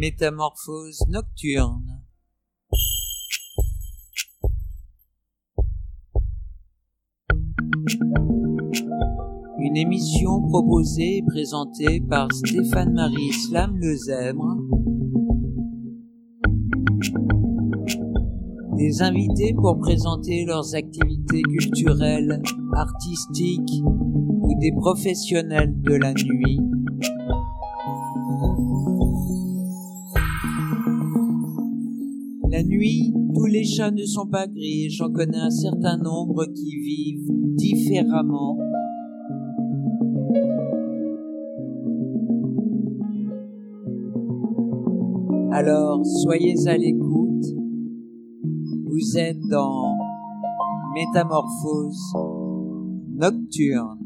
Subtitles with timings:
[0.00, 2.00] Métamorphose nocturne.
[9.58, 14.56] Une émission proposée et présentée par Stéphane-Marie Slam Lezèbre.
[18.78, 22.40] Des invités pour présenter leurs activités culturelles,
[22.74, 26.58] artistiques ou des professionnels de la nuit.
[32.62, 37.30] Nuit, tous les chats ne sont pas gris j'en connais un certain nombre qui vivent
[37.56, 38.58] différemment.
[45.52, 47.44] Alors, soyez à l'écoute.
[48.86, 49.96] Vous êtes dans
[50.94, 52.14] Métamorphose
[53.14, 53.99] nocturne.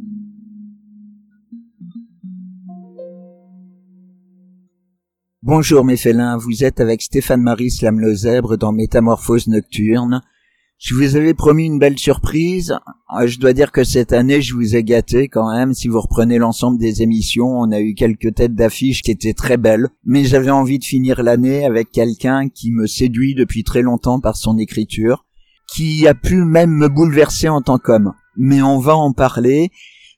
[5.46, 10.22] Bonjour mes félins, vous êtes avec Stéphane-Marie Slam-le-Zèbre dans Métamorphose Nocturne.
[10.78, 12.78] Je vous avais promis une belle surprise.
[13.10, 15.74] Ah, je dois dire que cette année, je vous ai gâté quand même.
[15.74, 19.58] Si vous reprenez l'ensemble des émissions, on a eu quelques têtes d'affiches qui étaient très
[19.58, 19.88] belles.
[20.06, 24.36] Mais j'avais envie de finir l'année avec quelqu'un qui me séduit depuis très longtemps par
[24.36, 25.26] son écriture,
[25.70, 28.14] qui a pu même me bouleverser en tant qu'homme.
[28.38, 29.68] Mais on va en parler.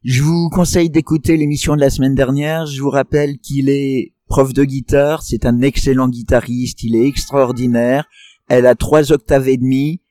[0.05, 2.67] Je vous conseille d'écouter l'émission de la semaine dernière.
[2.67, 8.07] Je vous rappelle qu'il est prof de guitare, c'est un excellent guitariste, il est extraordinaire,
[8.49, 10.03] elle a trois octaves et demi,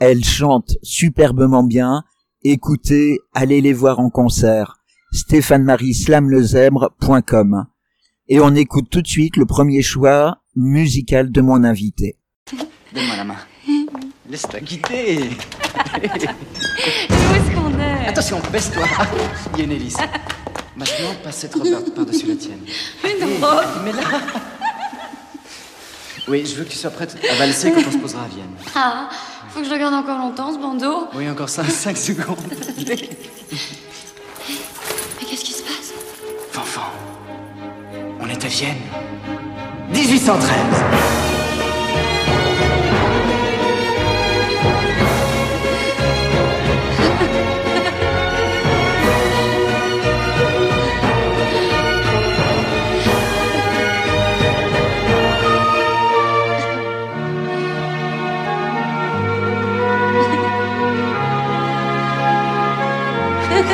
[0.00, 2.02] elle chante superbement bien,
[2.42, 4.80] écoutez, allez les voir en concert,
[5.12, 7.66] stéphane-marie-slamlezèbre.com.
[8.30, 12.18] Et on écoute tout de suite le premier choix musical de mon invité.
[12.92, 13.38] Donne-moi la main.
[14.28, 15.18] Laisse-toi quitter.
[15.18, 18.08] Où est-ce qu'on est?
[18.08, 18.84] Attention, baisse-toi.
[19.58, 19.72] Il
[20.78, 22.60] Maintenant, passe cette robe par- par-dessus la tienne.
[23.04, 24.02] Et- robe Mais là...
[26.28, 28.50] Oui, je veux que tu sois prête à valser quand on se posera à Vienne.
[28.74, 29.08] Ah,
[29.48, 31.08] faut que je le garde encore longtemps ce bandeau.
[31.14, 32.36] Oui, encore 5, secondes.
[32.86, 32.96] Mais
[35.26, 35.92] qu'est-ce qui se passe?
[36.52, 36.82] Fanfan,
[38.20, 38.76] on est à Vienne.
[39.90, 41.37] 1813.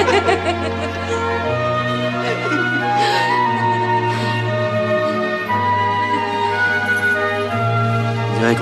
[8.34, 8.54] On dirait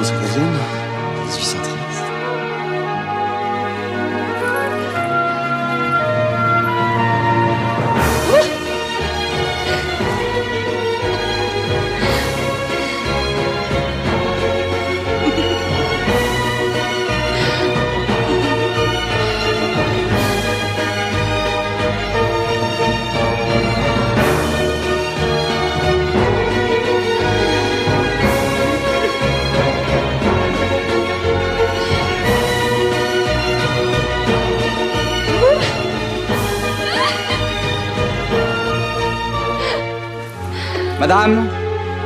[41.02, 41.48] Madame,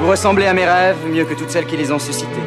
[0.01, 2.41] vous ressemblez à mes rêves mieux que toutes celles qui les ont suscités.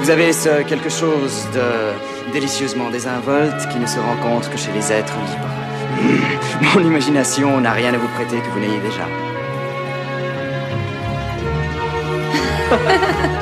[0.00, 4.92] Vous avez ce quelque chose de délicieusement désinvolte qui ne se rencontre que chez les
[4.92, 5.48] êtres libres.
[6.74, 9.08] Mon imagination n'a rien à vous prêter que vous n'ayez déjà.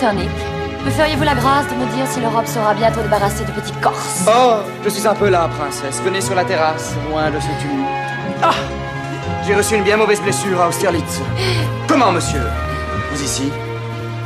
[0.00, 0.30] Metternich,
[0.86, 4.24] me feriez-vous la grâce de me dire si l'Europe sera bientôt débarrassée de petits corses?
[4.26, 6.00] Oh, je suis un peu là, princesse.
[6.02, 7.86] Venez sur la terrasse, loin de ce tumulte.
[8.42, 8.54] Ah
[9.46, 11.20] J'ai reçu une bien mauvaise blessure à Austerlitz.
[11.86, 12.40] Comment, monsieur?
[13.12, 13.52] Vous ici?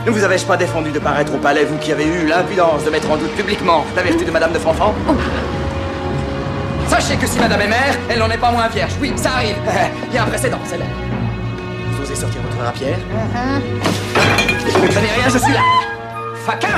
[0.06, 2.90] Ne vous avais-je pas défendu de paraître au palais, vous qui avez eu l'impudence de
[2.90, 4.94] mettre en doute publiquement la vertu de Madame de Fanfan?
[6.86, 8.92] Sachez que si Madame est mère, elle n'en est pas moins vierge.
[9.00, 9.56] Oui, ça arrive.
[10.10, 10.84] Il y a un précédent, c'est là.
[11.90, 12.98] Vous osez sortir votre rapière?
[14.84, 15.60] Ne craignez rien, je suis là.
[16.44, 16.68] Faquin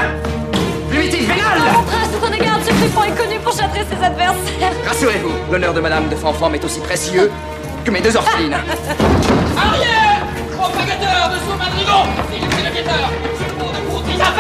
[0.89, 4.73] Primitif vénal Prince, qu'on garde, ce fripon est connu pour châtrer ses adversaires.
[4.87, 7.33] Rassurez-vous, l'honneur de Madame de Fanfan est aussi précieux
[7.85, 8.55] que mes deux orphelines.
[8.55, 10.23] Arrière
[10.57, 13.11] Propagateur de sous madrigaux Philippe le guetteur
[13.41, 14.31] Secours de courtis à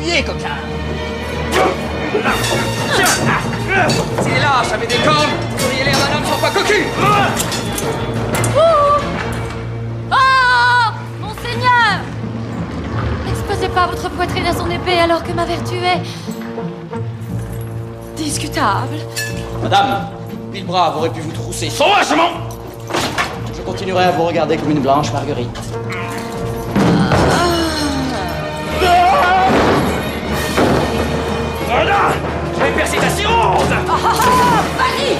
[0.00, 0.56] Fuyez, coquin
[4.22, 5.36] S'il est lâche avec des cornes,
[6.66, 7.04] cul Oh
[8.56, 8.97] Oh
[13.78, 16.00] pas votre poitrine à son épée alors que ma vertu est...
[18.16, 18.96] discutable.
[19.62, 20.08] Madame,
[20.52, 22.30] mille bras aurait pu vous trousser sauvagement
[23.56, 25.56] Je continuerai à vous regarder comme une blanche marguerite.
[31.68, 32.00] Voilà.
[32.56, 33.74] Je vais percer ta cirrhose.
[34.76, 35.18] Paris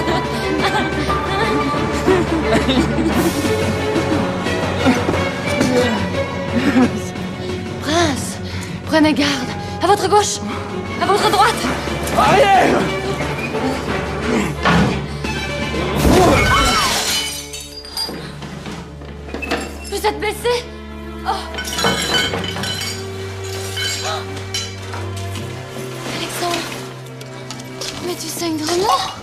[7.82, 8.38] Prince,
[8.86, 9.30] prenez garde.
[9.82, 10.38] À votre gauche,
[11.02, 11.54] à votre droite.
[12.16, 12.78] Arrière
[19.90, 20.64] Vous êtes blessé?
[21.26, 21.30] Oh.
[26.16, 26.56] Alexandre
[28.06, 29.15] Mais tu saignes vraiment?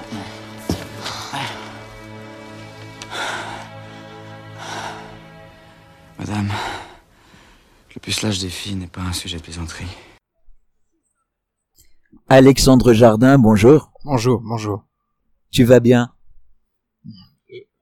[8.04, 9.88] Pucelage des filles n'est pas un sujet de plaisanterie.
[12.28, 13.92] Alexandre Jardin, bonjour.
[14.04, 14.86] Bonjour, bonjour.
[15.52, 16.14] Tu vas bien?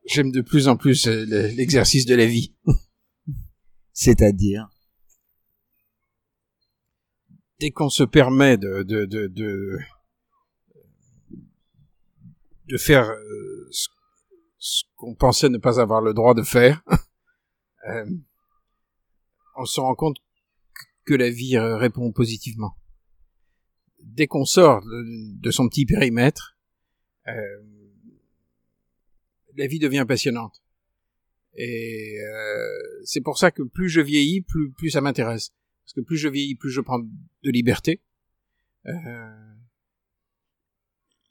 [0.05, 2.53] J'aime de plus en plus euh, le- l'exercice de la vie.
[3.93, 4.69] C'est-à-dire?
[7.59, 9.77] Dès qu'on se permet de de de de,
[12.65, 13.87] de faire euh, ce,
[14.57, 16.81] ce qu'on pensait ne pas avoir le droit de faire,
[17.89, 18.05] euh,
[19.61, 20.17] on se rend compte
[21.05, 22.75] que la vie euh, répond positivement.
[23.99, 26.57] Dès qu'on sort de, son petit périmètre,
[27.27, 27.61] euh,
[29.55, 30.63] la vie devient passionnante.
[31.53, 35.51] Et euh, c'est pour ça que plus je vieillis, plus, ça m'intéresse.
[35.83, 38.01] Parce que plus je vieillis, plus je prends de liberté.
[38.85, 38.93] Il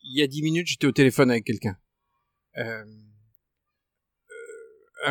[0.05, 1.77] y a dix minutes, j'étais au téléphone avec quelqu'un.
[2.55, 2.85] Un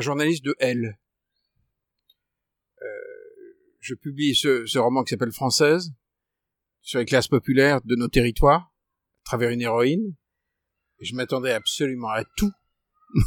[0.02, 0.98] journaliste de L.
[3.80, 5.94] Je publie ce, ce roman qui s'appelle Française,
[6.82, 8.74] sur les classes populaires de nos territoires,
[9.22, 10.16] à travers une héroïne.
[11.02, 12.52] Je m'attendais absolument à tout,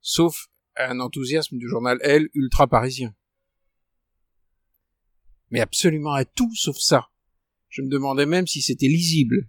[0.00, 3.14] sauf à un enthousiasme du journal L ultra parisien.
[5.50, 7.08] Mais absolument à tout sauf ça.
[7.68, 9.48] Je me demandais même si c'était lisible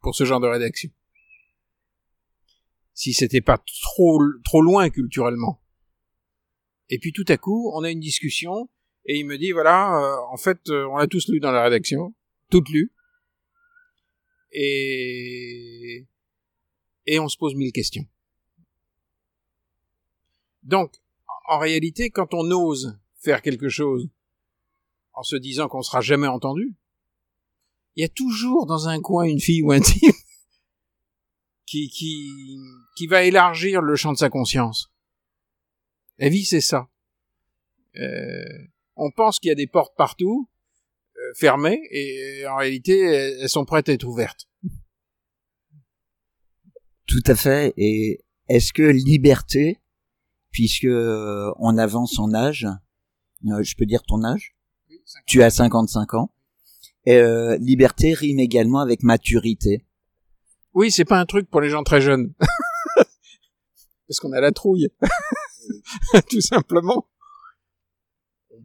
[0.00, 0.90] pour ce genre de rédaction.
[2.94, 5.62] Si c'était pas trop, trop loin culturellement.
[6.88, 8.68] Et puis tout à coup, on a une discussion,
[9.08, 11.64] et il me dit, voilà, euh, en fait, euh, on l'a tous lu dans la
[11.64, 12.14] rédaction,
[12.50, 12.92] toutes lues,
[14.52, 16.06] et,
[17.06, 18.06] et on se pose mille questions.
[20.62, 20.92] Donc,
[21.48, 24.10] en réalité, quand on ose faire quelque chose
[25.14, 26.74] en se disant qu'on sera jamais entendu,
[27.96, 30.14] il y a toujours dans un coin une fille ou un type
[31.66, 32.30] qui, qui,
[32.94, 34.92] qui va élargir le champ de sa conscience.
[36.18, 36.88] La vie, c'est ça.
[37.96, 38.44] Euh,
[38.98, 40.48] on pense qu'il y a des portes partout,
[41.16, 44.48] euh, fermées, et en réalité, elles elles sont prêtes à être ouvertes.
[47.06, 47.72] Tout à fait.
[47.76, 49.78] Et est-ce que liberté,
[50.52, 52.68] puisque euh, on avance en âge,
[53.46, 54.54] euh, je peux dire ton âge?
[55.26, 56.34] Tu as 55 ans.
[57.06, 59.86] Et, euh, liberté rime également avec maturité.
[60.74, 62.34] Oui, c'est pas un truc pour les gens très jeunes.
[64.06, 64.88] Parce qu'on a la trouille.
[66.30, 67.06] Tout simplement.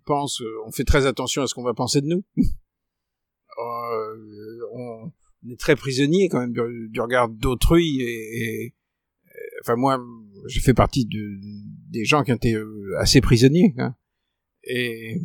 [0.06, 2.24] Pense, euh, on fait très attention à ce qu'on va penser de nous.
[3.60, 5.12] Euh, on
[5.48, 8.74] est très prisonnier quand même du, regard d'autrui et, et- et-
[9.62, 10.04] enfin moi,
[10.48, 11.38] je fais partie de,
[11.92, 13.76] des gens qui ont été euh, assez prisonniers.
[13.78, 13.96] hein.
[14.64, 15.22] Et,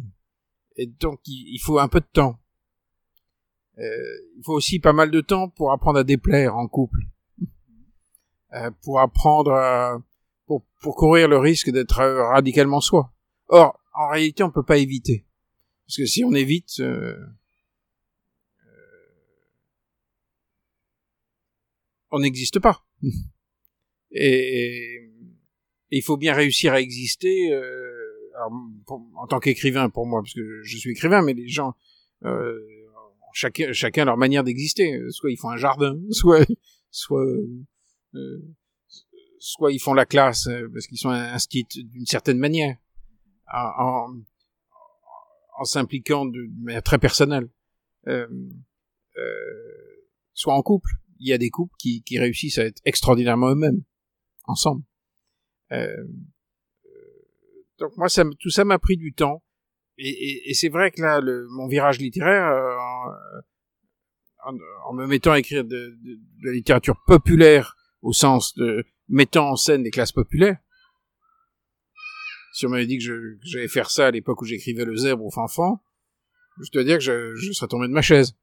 [0.77, 2.39] et donc il, il faut un peu de temps.
[3.79, 3.83] Euh,
[4.37, 7.01] il faut aussi pas mal de temps pour apprendre à déplaire en couple,
[8.53, 10.03] Euh, pour apprendre à,
[10.47, 13.11] pour, pour courir le risque d'être euh, radicalement soi.
[13.49, 15.27] Or, en réalité, on peut pas éviter,
[15.87, 17.17] parce que si on évite, euh,
[22.11, 22.85] on n'existe pas.
[24.11, 25.11] Et,
[25.91, 27.53] et il faut bien réussir à exister.
[27.53, 27.99] euh,
[29.17, 31.75] en tant qu'écrivain, pour moi, parce que je suis écrivain, mais les gens,
[32.25, 32.59] euh,
[33.33, 34.99] chacun, chacun leur manière d'exister.
[35.11, 36.47] Soit ils font un jardin, soit,
[36.91, 37.27] soit,
[38.15, 38.43] euh,
[39.39, 42.77] soit ils font la classe euh, parce qu'ils sont instits d'une certaine manière,
[43.53, 44.17] en, en,
[45.59, 47.49] en s'impliquant de manière très personnelle.
[48.07, 48.27] Euh,
[49.17, 49.89] euh,
[50.33, 50.91] soit en couple.
[51.19, 53.83] Il y a des couples qui, qui réussissent à être extraordinairement eux-mêmes,
[54.45, 54.85] ensemble.
[55.73, 56.05] Euh,
[57.79, 59.43] donc moi, ça, tout ça m'a pris du temps.
[59.99, 62.77] et, et, et c'est vrai que là, le, mon virage littéraire, euh,
[64.47, 64.57] en,
[64.89, 69.51] en, me mettant à écrire de, de, de, la littérature populaire au sens de mettant
[69.51, 70.59] en scène les classes populaires,
[72.59, 75.31] si on m'avait dit que, j'allais faire ça à l'époque où j'écrivais Le Zèbre au
[75.31, 75.81] Fanfan,
[76.61, 78.35] je dois dire que je, je serais tombé de ma chaise.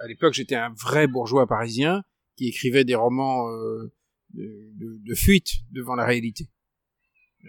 [0.00, 2.02] À l'époque, j'étais un vrai bourgeois parisien
[2.34, 3.92] qui écrivait des romans euh,
[4.30, 4.42] de,
[4.74, 6.50] de, de, fuite devant la réalité.
[7.44, 7.48] Euh,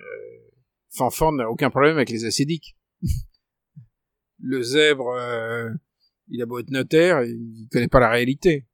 [0.92, 2.78] Fanfan n'a aucun problème avec les acédiques.
[4.40, 5.72] le zèbre, euh,
[6.28, 8.68] il a beau être notaire, il connaît pas la réalité.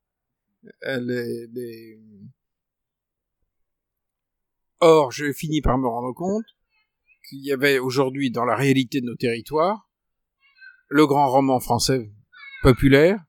[0.83, 2.01] Les, les...
[4.83, 6.45] Or, je finis par me rendre compte
[7.29, 9.87] qu'il y avait aujourd'hui dans la réalité de nos territoires
[10.89, 12.11] le grand roman français
[12.63, 13.23] populaire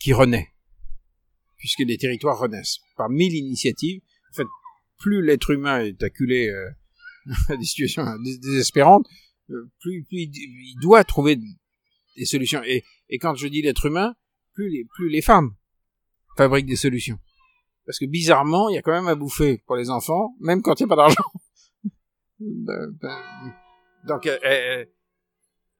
[0.00, 0.48] qui renaît,
[1.56, 4.02] puisque les territoires renaissent par mille initiatives.
[4.30, 4.46] En fait,
[4.98, 6.68] plus l'être humain est acculé euh,
[7.48, 8.04] à des situations
[8.42, 9.06] désespérantes,
[9.50, 11.38] euh, plus, il doit trouver
[12.16, 12.62] des solutions.
[12.64, 12.84] Et,
[13.20, 14.14] quand je dis l'être humain,
[14.52, 15.54] plus les femmes
[16.36, 17.18] fabriquent des solutions.
[17.90, 20.78] Parce que bizarrement, il y a quand même à bouffer pour les enfants, même quand
[20.78, 21.24] il n'y a pas d'argent.
[22.42, 23.18] Ben, ben,
[24.06, 24.86] donc, euh, euh,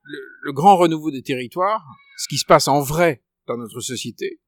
[0.02, 1.82] le, le, grand renouveau des territoires,
[2.18, 4.42] ce qui se passe en vrai dans notre société,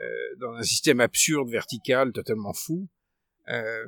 [0.00, 2.88] euh, dans un système absurde, vertical, totalement fou,
[3.48, 3.86] euh,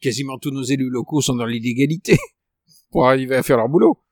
[0.00, 2.16] quasiment tous nos élus locaux sont dans l'illégalité
[2.92, 4.04] pour arriver à faire leur boulot,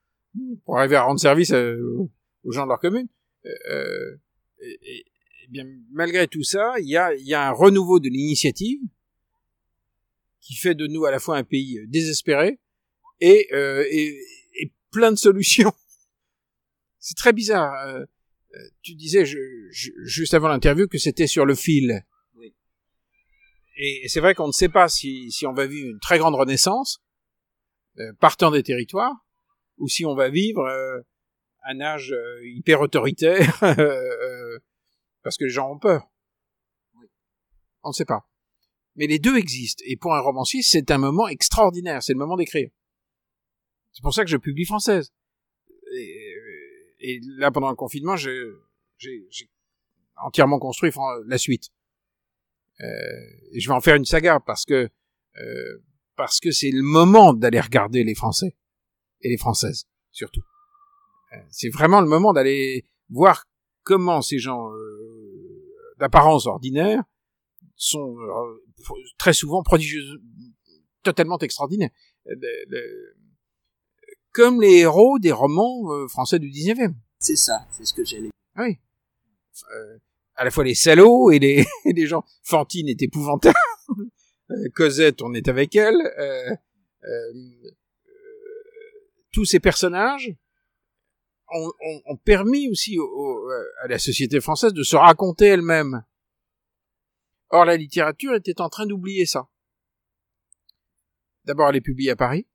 [0.65, 3.09] pour arriver à rendre service aux gens de leur commune.
[3.45, 4.17] Euh,
[4.59, 5.05] et,
[5.47, 8.81] et, bien, malgré tout ça, il y a, y a un renouveau de l'initiative
[10.41, 12.59] qui fait de nous à la fois un pays désespéré
[13.21, 14.19] et, euh, et,
[14.61, 15.73] et plein de solutions.
[16.99, 17.75] C'est très bizarre.
[17.89, 18.05] Euh,
[18.83, 19.39] tu disais je,
[19.71, 22.05] je, juste avant l'interview que c'était sur le fil.
[23.79, 26.35] Et c'est vrai qu'on ne sait pas si, si on va vivre une très grande
[26.35, 27.03] renaissance,
[27.99, 29.15] euh, partant des territoires,
[29.77, 31.01] ou si on va vivre euh,
[31.67, 34.59] un âge euh, hyper autoritaire, euh,
[35.27, 36.09] parce que les gens ont peur.
[37.01, 37.09] Oui.
[37.83, 38.29] On ne sait pas.
[38.95, 39.83] Mais les deux existent.
[39.85, 42.01] Et pour un romancier, c'est un moment extraordinaire.
[42.01, 42.71] C'est le moment d'écrire.
[43.91, 45.13] C'est pour ça que je publie française.
[45.97, 46.35] Et,
[47.01, 48.53] et là, pendant le confinement, j'ai
[50.23, 50.93] entièrement construit
[51.27, 51.71] la suite.
[52.81, 52.87] Euh,
[53.51, 54.89] et je vais en faire une saga parce que
[55.41, 58.55] euh, parce que c'est le moment d'aller regarder les Français
[59.23, 60.43] et les Françaises surtout.
[61.33, 63.49] Euh, c'est vraiment le moment d'aller voir
[63.83, 64.71] comment ces gens
[65.99, 67.03] d'apparence ordinaire
[67.77, 70.03] sont euh, très souvent prodigieux,
[71.03, 71.91] totalement extraordinaires.
[74.33, 76.95] comme les héros des romans français du 19e.
[77.19, 78.79] C'est ça, c'est ce que j'allais Oui.
[79.75, 79.99] Euh,
[80.37, 82.25] à la fois les salauds et les, et les gens.
[82.43, 83.57] Fantine est épouvantable.
[84.51, 85.97] Euh, Cosette, on est avec elle.
[86.19, 86.55] Euh,
[87.05, 87.33] euh,
[89.33, 90.33] tous ces personnages
[91.53, 91.73] ont,
[92.07, 93.51] ont, permis aussi au, au,
[93.83, 96.05] à la société française de se raconter elle-même.
[97.51, 99.49] Or, la littérature était en train d'oublier ça.
[101.45, 102.47] D'abord, elle est publiée à Paris.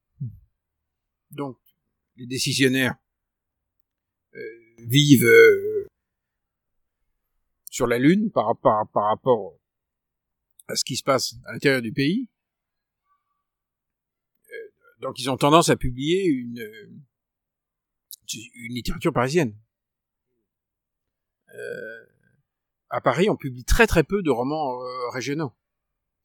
[1.32, 1.58] Donc,
[2.18, 2.96] les décisionnaires
[4.36, 4.40] euh,
[4.80, 5.88] vivent euh,
[7.70, 8.46] sur la Lune par,
[8.94, 9.58] rapport
[10.68, 12.30] à ce qui se passe à l'intérieur du pays.
[14.50, 17.04] Euh, donc ils ont tendance à publier une,
[18.34, 19.56] une littérature parisienne.
[21.56, 22.06] Euh,
[22.90, 25.54] à Paris, on publie très très peu de romans euh, régionaux.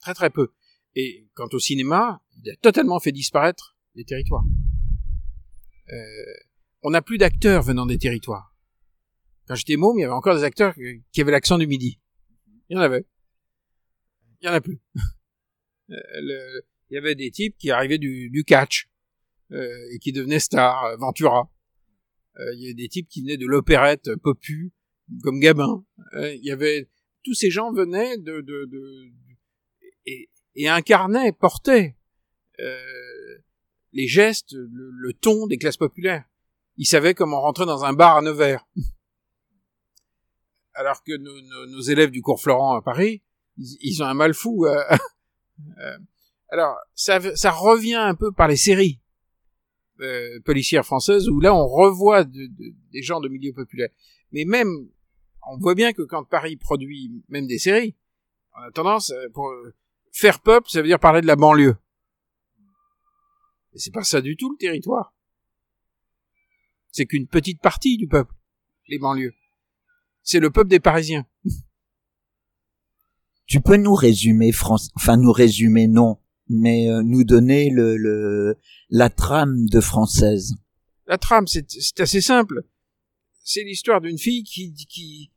[0.00, 0.52] Très très peu.
[0.94, 4.44] Et quant au cinéma, il a totalement fait disparaître les territoires.
[5.92, 6.34] Euh,
[6.82, 8.54] on n'a plus d'acteurs venant des territoires.
[9.46, 10.74] Quand j'étais môme, il y avait encore des acteurs
[11.12, 12.00] qui avaient l'accent du midi.
[12.68, 13.06] Il y en avait.
[14.40, 14.80] Il y en a plus.
[15.88, 18.88] Il y avait des types qui arrivaient du, catch
[19.50, 21.48] et qui devenaient stars, Ventura.
[22.38, 24.72] Euh, il y avait des types qui venaient de l'opérette Popu,
[25.22, 25.84] comme Gabin.
[26.14, 26.88] Euh, il y avait
[27.24, 29.12] tous ces gens venaient de, de, de
[30.06, 31.96] et, incarnaient, portaient
[32.60, 33.38] euh,
[33.92, 36.24] les gestes, le, le, ton des classes populaires.
[36.76, 38.66] Ils savaient comment rentrer dans un bar à Nevers
[40.74, 43.22] alors que nos, nos, nos, élèves du cours Florent à Paris,
[43.56, 44.66] ils, ont un mal fou.
[45.78, 45.96] Euh,
[46.50, 49.00] alors, ça, ça revient un peu par les séries
[50.00, 53.88] euh, policières françaises, où là, on revoit de, de, des gens de milieu populaire.
[54.32, 54.88] Mais même,
[55.48, 57.94] on voit bien que quand Paris produit même des séries,
[58.56, 59.52] on a tendance, euh, pour
[60.12, 61.76] faire peuple, ça veut dire parler de la banlieue.
[63.72, 65.14] Et c'est pas ça du tout le territoire.
[66.90, 68.32] C'est qu'une petite partie du peuple,
[68.88, 69.34] les banlieues
[70.26, 71.24] c'est le peuple des Parisiens.
[73.46, 78.56] Tu peux nous résumer, France, enfin nous résumer, non, mais euh, nous donner le, le
[78.90, 80.54] la trame de française.
[81.06, 81.66] La trame, c'est
[82.00, 82.62] assez simple.
[83.42, 85.30] C'est l'histoire d'une fille qui, qui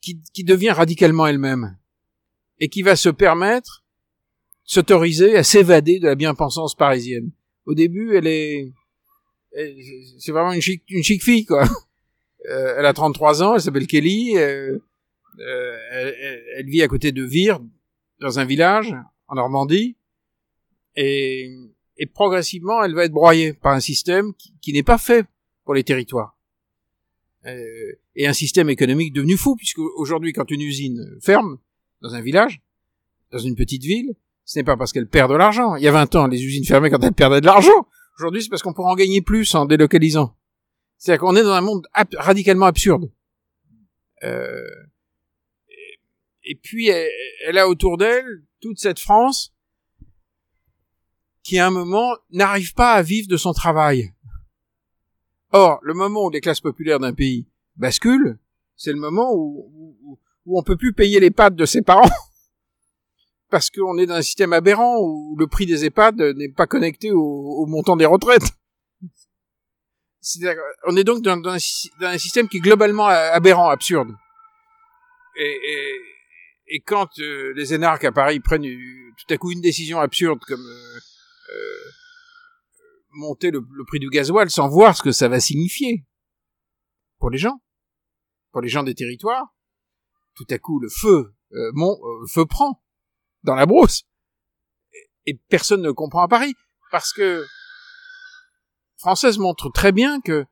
[0.00, 1.76] qui qui devient radicalement elle-même
[2.58, 3.84] et qui va se permettre
[4.64, 7.30] s'autoriser à s'évader de la bien-pensance parisienne.
[7.66, 8.72] Au début, elle est,
[10.18, 11.64] c'est vraiment une chic, une chic fille, quoi.
[12.48, 14.78] Euh, elle a 33 ans, elle s'appelle Kelly, euh,
[15.40, 17.58] euh, elle- elle vit à côté de Vire,
[18.20, 18.94] dans un village,
[19.28, 19.96] en Normandie,
[20.96, 21.54] et,
[21.98, 25.26] et progressivement, elle va être broyée par un système qui, qui n'est pas fait
[25.64, 26.36] pour les territoires.
[27.46, 31.58] Euh, et un système économique devenu fou, puisque aujourd'hui, quand une usine ferme
[32.00, 32.62] dans un village,
[33.30, 34.14] dans une petite ville,
[34.44, 35.76] ce n'est pas parce qu'elle perd de l'argent.
[35.76, 37.86] Il y a 20 ans, les usines fermaient quand elles perdaient de l'argent.
[38.18, 40.34] Aujourd'hui, c'est parce qu'on pourra en gagner plus en délocalisant.
[40.96, 43.10] C'est-à-dire qu'on est dans un monde radicalement absurde.
[44.24, 44.64] Euh,
[46.44, 49.52] et, puis, elle a autour d'elle toute cette France
[51.42, 54.12] qui, à un moment, n'arrive pas à vivre de son travail.
[55.52, 57.46] Or, le moment où les classes populaires d'un pays
[57.76, 58.38] basculent,
[58.76, 62.08] c'est le moment où, on peut plus payer les de ses parents
[63.50, 67.10] parce qu'on est dans un système aberrant où le prix des EHPAD n'est pas connecté
[67.12, 68.52] au, montant des retraites.
[70.86, 71.40] On est donc dans, un,
[72.00, 74.10] dans un système qui est globalement aberrant, absurde.
[75.38, 76.00] Et,
[76.68, 80.40] et quand euh, les énarques à Paris prennent euh, tout à coup une décision absurde
[80.40, 80.98] comme euh,
[81.54, 81.90] euh,
[83.12, 86.04] monter le, prix du gasoil sans voir ce que ça va signifier
[87.18, 87.62] pour les gens,
[88.52, 89.46] pour les gens des territoires,
[90.34, 91.32] tout à coup le feu,
[91.72, 91.96] mon,
[92.28, 92.82] feu prend
[93.42, 94.02] dans la brousse.
[95.24, 96.54] Et, personne ne comprend à Paris
[96.90, 97.46] parce que
[98.98, 100.44] Française montre très bien que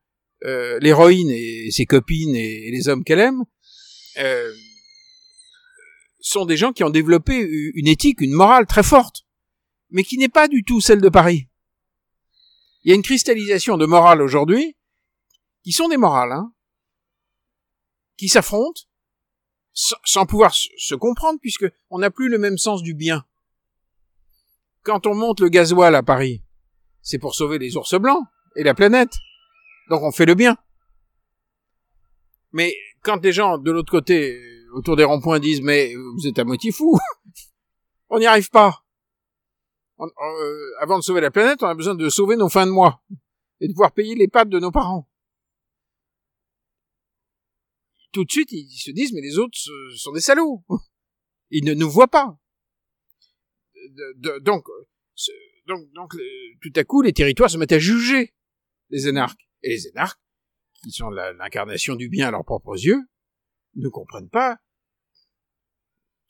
[0.44, 3.44] euh, l'héroïne et ses copines et, et les hommes qu'elle aime
[4.18, 4.52] euh,
[6.24, 7.38] sont des gens qui ont développé
[7.74, 9.26] une éthique, une morale très forte,
[9.90, 11.48] mais qui n'est pas du tout celle de Paris.
[12.82, 14.74] Il y a une cristallisation de morale aujourd'hui,
[15.62, 16.52] qui sont des morales, hein,
[18.16, 18.82] qui s'affrontent,
[19.74, 23.26] sans, pouvoir se, comprendre, puisque on n'a plus le même sens du bien.
[24.82, 26.42] Quand on monte le gasoil à Paris,
[27.02, 28.24] c'est pour sauver les ours blancs
[28.56, 29.12] et la planète.
[29.90, 30.56] Donc on fait le bien.
[32.52, 36.44] Mais quand les gens de l'autre côté, autour des ronds-points, disent mais vous êtes à
[36.44, 36.98] moitié fou,
[38.08, 38.84] on n'y arrive pas.
[40.00, 43.02] Euh, avant de sauver la planète, on a besoin de sauver nos fins de mois
[43.60, 45.08] et de pouvoir payer les pattes de nos parents.
[48.12, 49.58] Tout de suite, ils se disent mais les autres
[49.96, 50.64] sont des salauds.
[51.50, 52.36] Ils ne nous voient pas.
[54.40, 54.86] Donc, euh,
[56.60, 58.34] tout à coup, les territoires se mettent à juger
[58.90, 59.40] les énarques.
[59.62, 60.20] Et les énarques,
[60.82, 63.02] qui sont l'incarnation du bien à leurs propres yeux,
[63.76, 64.56] ne comprennent pas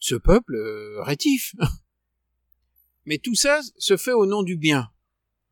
[0.04, 1.54] ce peuple euh, rétif.
[3.06, 4.90] Mais tout ça se fait au nom du bien.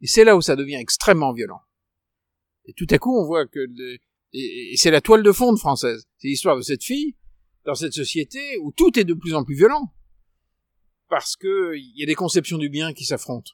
[0.02, 1.62] Et c'est là où ça devient extrêmement violent.
[2.66, 3.66] Et tout à coup, on voit que...
[4.34, 6.06] et, c'est la toile de fond française.
[6.18, 7.16] C'est l'histoire de cette fille
[7.64, 9.94] dans cette société où tout est de plus en plus violent.
[11.08, 13.52] Parce que il y a des conceptions du bien qui s'affrontent.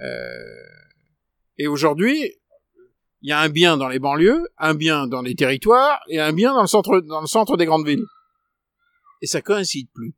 [0.00, 0.38] Euh,
[1.58, 2.32] et aujourd'hui,
[3.20, 6.32] il y a un bien dans les banlieues, un bien dans les territoires et un
[6.32, 8.04] bien dans le centre des grandes villes.
[9.22, 10.14] Et ça coïncide plus.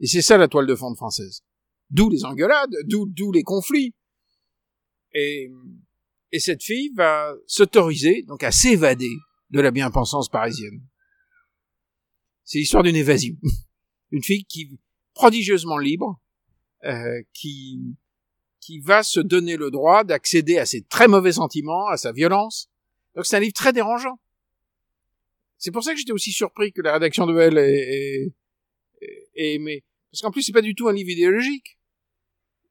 [0.00, 1.42] Et c'est ça la toile de fond française.
[1.90, 3.94] D'où les engueulades, d'où, d'où les conflits.
[5.12, 5.50] Et,
[6.30, 9.12] et cette fille va s'autoriser, donc à s'évader
[9.50, 10.80] de la bien-pensance parisienne.
[12.44, 13.36] C'est l'histoire d'une évasion.
[14.10, 14.78] Une fille qui,
[15.14, 16.20] prodigieusement libre,
[16.84, 17.96] euh, qui,
[18.60, 22.70] qui va se donner le droit d'accéder à ses très mauvais sentiments, à sa violence.
[23.14, 24.18] Donc c'est un livre très dérangeant.
[25.62, 28.32] C'est pour ça que j'étais aussi surpris que la rédaction de Elle ait,
[29.00, 29.84] ait- aimé.
[30.10, 31.78] Parce qu'en plus, c'est pas du tout un livre idéologique.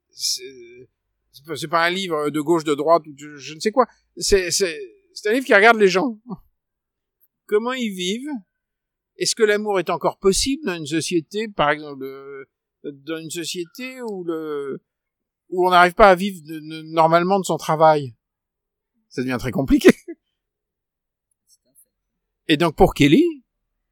[0.09, 3.87] C'est pas, un livre de gauche, de droite, ou je ne sais quoi.
[4.17, 4.49] C'est,
[5.25, 6.19] un livre qui regarde les gens.
[7.45, 8.29] Comment ils vivent.
[9.15, 12.43] Est-ce que l'amour est encore possible dans une société, par exemple, euh,
[12.83, 14.25] dans une société où
[15.49, 16.41] on n'arrive pas à vivre
[16.91, 18.15] normalement de son travail?
[19.07, 19.91] Ça devient très compliqué.
[22.51, 23.45] Et donc pour Kelly,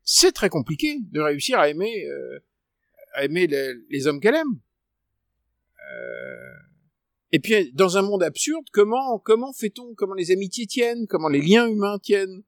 [0.03, 2.39] c'est très compliqué de réussir à aimer, euh,
[3.13, 4.59] à aimer les, hommes qu'elle aime.
[5.93, 6.53] Euh,
[7.31, 11.41] et puis dans un monde absurde, comment comment fait-on, comment les amitiés tiennent, comment les
[11.41, 12.43] liens humains tiennent?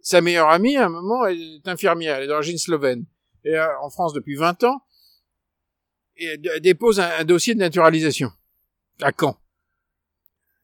[0.00, 3.04] Sa meilleure amie, à un moment, elle est infirmière, elle est d'origine slovène,
[3.44, 4.80] et euh, en France depuis 20 ans,
[6.16, 8.30] et elle dépose un, un dossier de naturalisation
[9.02, 9.38] à Caen,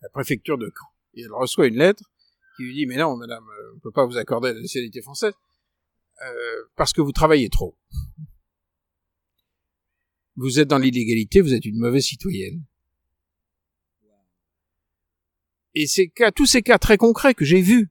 [0.01, 0.89] la préfecture de Caen.
[1.13, 2.11] Et elle reçoit une lettre
[2.57, 5.35] qui lui dit mais non madame, euh, on peut pas vous accorder la nationalité française
[6.23, 7.77] euh, parce que vous travaillez trop.
[10.37, 12.63] vous êtes dans l'illégalité, vous êtes une mauvaise citoyenne.
[15.75, 17.91] Et ces cas, tous ces cas très concrets que j'ai vus,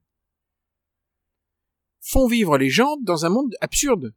[2.02, 4.14] font vivre les gens dans un monde absurde.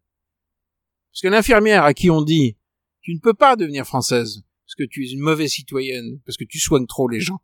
[1.10, 2.56] Parce que l'infirmière à qui on dit,
[3.00, 6.44] tu ne peux pas devenir française, parce que tu es une mauvaise citoyenne, parce que
[6.44, 7.40] tu soignes trop les gens.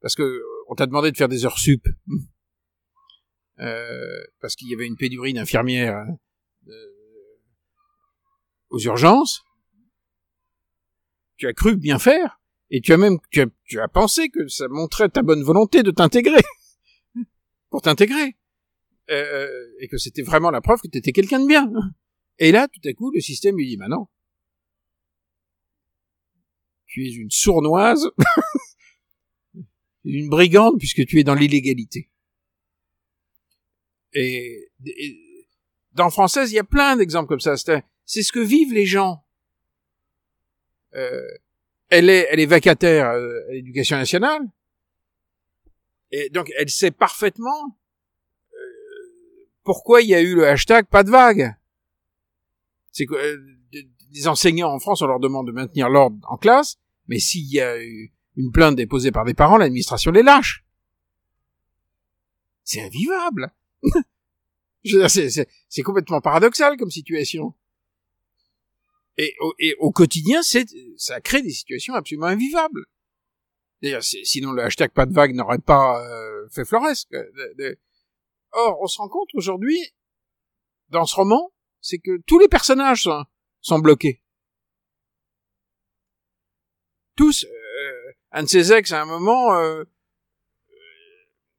[0.00, 1.86] Parce que on t'a demandé de faire des heures sup.
[3.58, 6.04] Euh, parce qu'il y avait une pénurie d'infirmières
[6.68, 6.72] euh,
[8.68, 9.42] aux urgences.
[11.36, 14.46] Tu as cru bien faire, et tu as même tu as, tu as pensé que
[14.48, 16.42] ça montrait ta bonne volonté de t'intégrer
[17.70, 18.36] pour t'intégrer
[19.10, 19.48] euh,
[19.80, 21.70] et que c'était vraiment la preuve que tu étais quelqu'un de bien.
[22.38, 24.08] Et là, tout à coup, le système lui dit "Bah non,
[26.86, 28.10] tu es une sournoise,
[30.06, 32.10] une brigande puisque tu es dans l'illégalité."
[34.14, 34.70] Et,
[35.92, 37.56] dans française, il y a plein d'exemples comme ça.
[37.56, 39.24] C'est ce que vivent les gens.
[40.94, 41.26] Euh,
[41.88, 44.42] elle est, elle est vacataire euh, à l'éducation nationale.
[46.10, 47.78] Et donc, elle sait parfaitement
[48.52, 48.56] euh,
[49.64, 51.54] pourquoi il y a eu le hashtag pas de vague.
[52.92, 53.56] C'est que euh,
[54.12, 57.60] les enseignants en France, on leur demande de maintenir l'ordre en classe, mais s'il y
[57.60, 57.76] a
[58.36, 60.64] une plainte déposée par des parents, l'administration les lâche.
[62.64, 63.54] C'est invivable.
[64.84, 67.54] c'est complètement paradoxal comme situation.
[69.18, 69.34] Et
[69.78, 72.84] au, quotidien, ça crée des situations absolument invivables.
[73.82, 77.14] D'ailleurs, sinon le hashtag pas de vague n'aurait pas euh, fait floresque.
[78.52, 79.78] Or, on se rend compte aujourd'hui,
[80.88, 83.24] dans ce roman, c'est que tous les personnages sont,
[83.60, 84.22] sont bloqués.
[87.16, 87.46] Tous.
[88.34, 89.84] Euh, un de ses ex, à un moment, euh,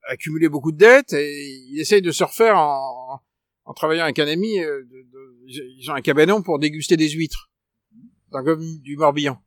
[0.08, 3.22] a accumulé beaucoup de dettes et il essaye de se refaire en,
[3.66, 4.60] en travaillant avec un ami.
[4.60, 5.38] Euh, de, de,
[5.80, 7.50] ils ont un cabanon pour déguster des huîtres
[8.32, 9.42] dans comme du Morbihan.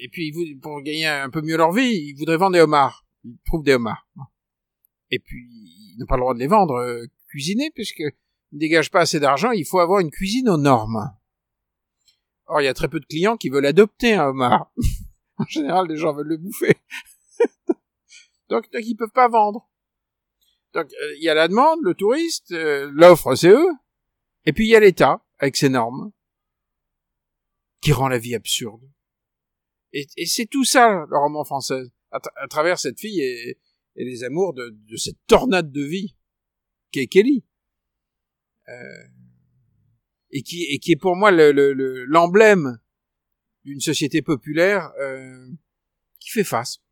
[0.00, 3.04] Et, puis, pour gagner un peu mieux leur vie, ils voudraient vendre des homards.
[3.24, 4.06] Ils trouvent des homards.
[5.10, 8.90] Et puis, ils n'ont pas le droit de les vendre euh, cuisinés, puisque ne dégagent
[8.90, 11.12] pas assez d'argent, il faut avoir une cuisine aux normes.
[12.46, 14.72] Or, il y a très peu de clients qui veulent adopter un homard.
[15.38, 16.74] en général, les gens veulent le bouffer.
[18.48, 19.68] donc, donc, ils peuvent pas vendre.
[20.74, 23.68] Donc, euh, il y a la demande, le touriste, euh, l'offre, c'est eux.
[24.44, 26.12] Et puis, il y a l'État, avec ses normes
[27.80, 28.82] qui rend la vie absurde.
[29.92, 33.58] Et, c'est tout ça, le roman français, à, travers cette fille et,
[33.94, 36.16] les amours de, cette tornade de vie
[36.92, 37.44] qu'est Kelly.
[38.68, 39.08] Euh,
[40.30, 42.78] et, qui, est pour moi l'emblème le, le,
[43.68, 45.50] d'une société populaire euh,
[46.20, 46.82] qui fait face.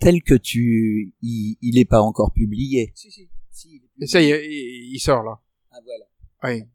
[0.00, 1.14] Tel que tu...
[1.22, 2.92] Il, il est pas encore publié.
[2.94, 3.28] Si, si.
[3.50, 5.40] si il, ça y est, il, il sort là.
[5.70, 6.04] Ah voilà.
[6.44, 6.68] Oui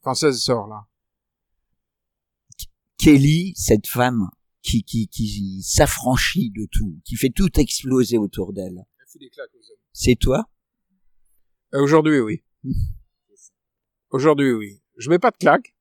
[0.00, 0.86] française sort là.
[2.98, 4.28] Kelly, cette femme
[4.62, 8.84] qui qui qui s'affranchit de tout, qui fait tout exploser autour d'elle.
[9.92, 10.48] C'est toi?
[11.74, 12.42] Euh, Aujourd'hui, oui.
[14.10, 14.82] Aujourd'hui, oui.
[14.96, 15.74] Je mets pas de claques,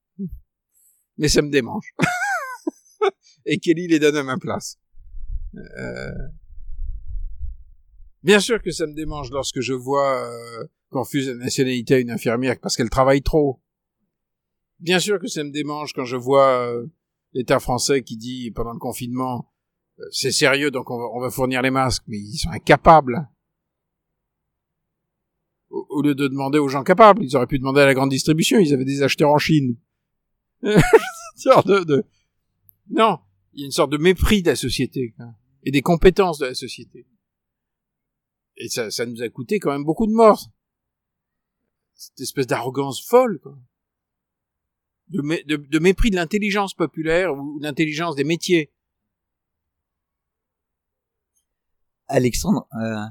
[1.19, 1.93] mais ça me démange.
[3.45, 4.79] Et Kelly les donne à ma place.
[5.55, 6.11] Euh...
[8.23, 11.99] Bien sûr que ça me démange lorsque je vois euh, qu'on refuse la nationalité à
[11.99, 13.61] une infirmière parce qu'elle travaille trop.
[14.79, 16.87] Bien sûr que ça me démange quand je vois euh,
[17.33, 19.51] l'État français qui dit pendant le confinement
[19.99, 23.27] euh, c'est sérieux donc on va, fournir les masques, mais ils sont incapables.
[25.69, 28.09] Au, au, lieu de demander aux gens capables, ils auraient pu demander à la grande
[28.09, 29.77] distribution, ils avaient des acheteurs en Chine.
[30.61, 32.05] de, de...
[32.89, 33.19] Non,
[33.53, 35.15] il y a une sorte de mépris de la société
[35.63, 37.07] et des compétences de la société.
[38.57, 40.51] Et ça, ça nous a coûté quand même beaucoup de morts.
[41.95, 43.41] Cette espèce d'arrogance folle.
[45.07, 48.71] De mépris de l'intelligence populaire ou l'intelligence des métiers.
[52.07, 53.05] Alexandre, euh,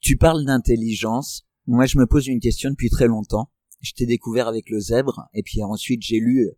[0.00, 1.46] tu parles d'intelligence.
[1.66, 3.50] Moi, je me pose une question depuis très longtemps.
[3.84, 6.50] Je t'ai découvert avec le zèbre, et puis ensuite j'ai lu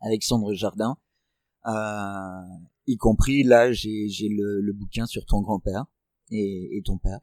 [0.00, 0.98] Alexandre Jardin,
[1.66, 5.86] euh, y compris là j'ai le, le, bouquin sur ton grand-père
[6.30, 7.20] et, et, ton père.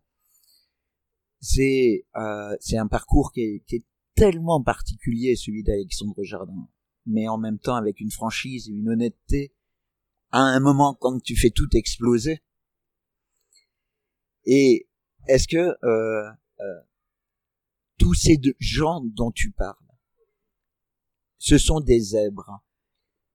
[1.41, 6.69] C'est euh, c'est un parcours qui est, qui est tellement particulier celui d'Alexandre Jardin,
[7.05, 9.53] mais en même temps avec une franchise et une honnêteté,
[10.31, 12.41] à un moment quand tu fais tout exploser.
[14.45, 14.87] Et
[15.27, 16.81] est-ce que euh, euh,
[17.97, 19.75] tous ces deux gens dont tu parles,
[21.37, 22.63] ce sont des zèbres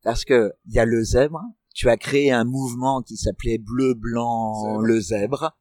[0.02, 1.42] Parce que il y a le zèbre,
[1.74, 5.56] tu as créé un mouvement qui s'appelait Bleu Blanc le zèbre.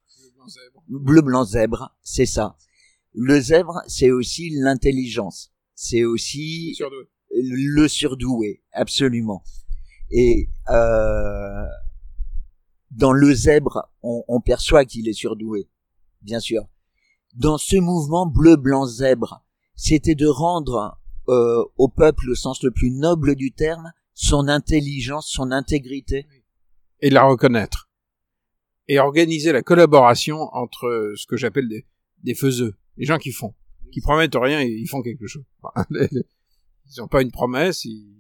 [0.88, 2.56] Bleu Blanc Zèbre, c'est ça.
[3.14, 5.52] Le zèbre, c'est aussi l'intelligence.
[5.76, 7.06] c'est aussi Surdoué.
[7.32, 9.44] le surdoué, absolument.
[10.10, 11.66] Et euh,
[12.92, 15.70] dans le zèbre, on, on perçoit qu'il est surdoué,
[16.22, 16.68] bien sûr.
[17.38, 19.44] Dans ce mouvement bleu-blanc-zèbre,
[19.76, 25.30] c'était de rendre euh, au peuple, au sens le plus noble du terme, son intelligence,
[25.30, 26.26] son intégrité.
[27.00, 27.92] Et la reconnaître.
[28.88, 31.86] Et organiser la collaboration entre ce que j'appelle des,
[32.24, 33.54] des faiseux, les gens qui font,
[33.92, 35.44] qui promettent rien et ils font quelque chose.
[35.92, 38.18] Ils n'ont pas une promesse, ils,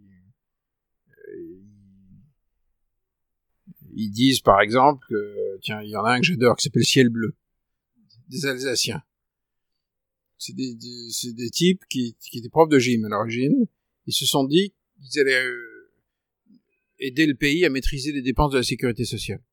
[3.94, 6.86] ils disent par exemple que, tiens, il y en a un que j'adore qui s'appelle
[6.86, 7.34] Ciel Bleu,
[8.28, 9.02] des Alsaciens.
[10.38, 13.68] C'est des, des, des types qui, qui étaient profs de gym à l'origine.
[14.06, 15.92] Ils se sont dit qu'ils allaient euh,
[17.00, 19.44] aider le pays à maîtriser les dépenses de la sécurité sociale.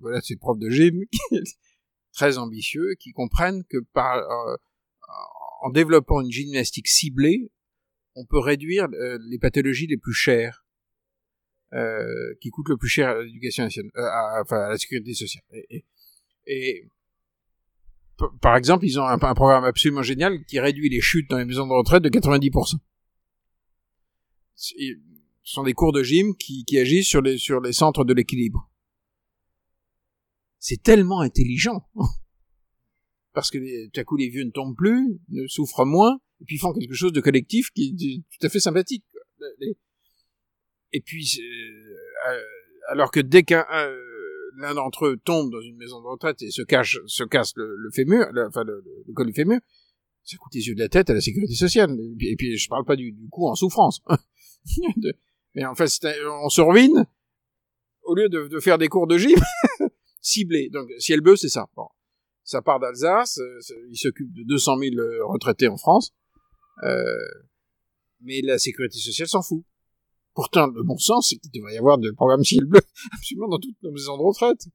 [0.00, 1.04] Voilà, ces profs de gym
[2.12, 4.56] très ambitieux qui comprennent que par euh,
[5.62, 7.50] en développant une gymnastique ciblée,
[8.14, 10.66] on peut réduire euh, les pathologies les plus chères,
[11.72, 15.42] euh, qui coûtent le plus cher à l'éducation nationale, à, enfin à la sécurité sociale.
[15.52, 15.84] Et,
[16.46, 16.86] et,
[18.40, 21.66] par exemple, ils ont un, programme absolument génial qui réduit les chutes dans les maisons
[21.66, 22.78] de retraite de 90%.
[24.54, 24.74] C'est-
[25.46, 27.38] Ce sont des cours de gym qui, agissent sur les,
[27.72, 28.70] centres de l'équilibre.
[30.58, 31.86] C'est tellement intelligent.
[33.34, 36.56] Parce que tout à coup, les vieux ne tombent plus, ne souffrent moins, et puis
[36.56, 39.04] font quelque chose de collectif qui est tout à fait sympathique.
[40.92, 42.42] Et puis, euh, euh,
[42.88, 43.92] alors que dès qu'un un-
[44.56, 47.90] l'un d'entre eux tombe dans une maison de retraite et se cache, se casse le,
[47.92, 49.60] fémur, le- enfin le, le col du fémur,
[50.22, 51.90] ça coûte les yeux de la tête à la sécurité sociale.
[51.92, 54.02] Et puis, et puis je parle pas du, du coup en souffrance.
[55.54, 55.88] Mais en fait,
[56.42, 57.06] on se ruine
[58.02, 59.38] au lieu de, faire des cours de gym
[60.20, 60.68] ciblés.
[60.70, 61.68] Donc, ciel bleu, c'est ça.
[61.76, 61.86] Bon.
[62.42, 63.58] Ça part d'Alsace, euh,
[63.90, 66.12] il s'occupe de 200 000 euh, retraités en France,
[66.82, 67.02] euh,
[68.20, 69.64] mais la sécurité sociale s'en fout.
[70.34, 72.80] Pourtant, le bon sens, c'est qu'il devrait y avoir de programmes ciel bleu
[73.12, 74.66] absolument dans toutes nos maisons de retraite,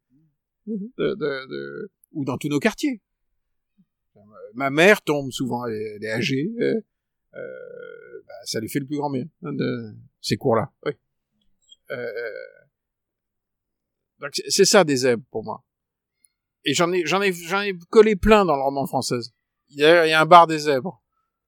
[0.67, 1.15] de, de-
[1.47, 3.01] de- ou dans tous nos quartiers.
[4.55, 6.73] Ma mère tombe souvent, elle est, elle est âgée, euh,
[7.35, 10.71] euh, bah, ça lui fait le plus grand bien hein, de ces cours-là.
[10.85, 10.91] Oui.
[11.91, 12.11] Euh,
[14.19, 15.63] donc c'est- ça des zèbres pour moi.
[16.65, 19.19] Et j'en ai, j'en ai, j'en ai collé plein dans le roman français.
[19.69, 21.01] Il y a, il y a un bar des zèbres.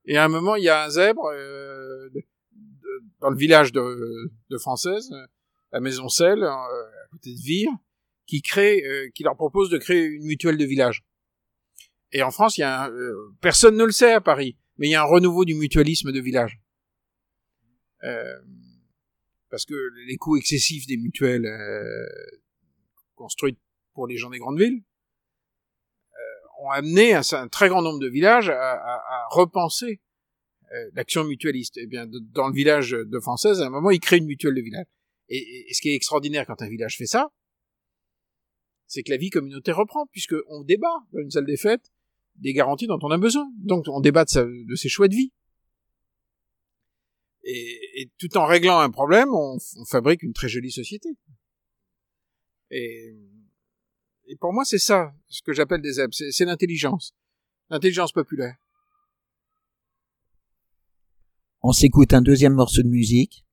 [0.04, 1.61] Et à un moment, il y a un zèbre euh,
[3.22, 5.08] dans le village de, de Française,
[5.72, 7.70] la Maison Selle, euh, à côté de Vire,
[8.26, 11.04] qui crée, euh, qui leur propose de créer une mutuelle de village.
[12.12, 14.88] Et en France, il y a un, euh, personne ne le sait à Paris, mais
[14.88, 16.60] il y a un renouveau du mutualisme de village.
[18.04, 18.34] Euh,
[19.50, 19.74] parce que
[20.06, 22.06] les coûts excessifs des mutuelles euh,
[23.14, 23.58] construites
[23.94, 24.82] pour les gens des grandes villes
[26.14, 30.00] euh, ont amené un, un très grand nombre de villages à, à- à repenser
[30.94, 31.76] l'action mutualiste.
[31.78, 34.62] Et bien, dans le village de Française, à un moment, ils créent une mutuelle de
[34.62, 34.86] village.
[35.28, 37.32] Et, ce qui est extraordinaire quand un village fait ça,
[38.86, 41.90] c'est que la vie communautaire reprend, puisque on débat dans une salle des fêtes
[42.36, 43.50] des garanties dont on a besoin.
[43.58, 45.32] Donc, on débat de, sa- ses choix de vie.
[47.44, 49.58] Et, tout en réglant un problème, on,
[49.90, 51.08] fabrique une très jolie société.
[52.70, 53.16] Et,
[54.26, 57.14] et pour moi, c'est ça, ce que j'appelle des c'est c'est l'intelligence.
[57.68, 58.56] L'intelligence populaire.
[61.62, 63.44] On s'écoute un deuxième morceau de musique.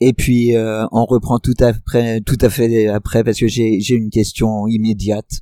[0.00, 3.96] Et puis euh, on reprend tout après, tout à fait après parce que j'ai j'ai
[3.96, 5.40] une question immédiate.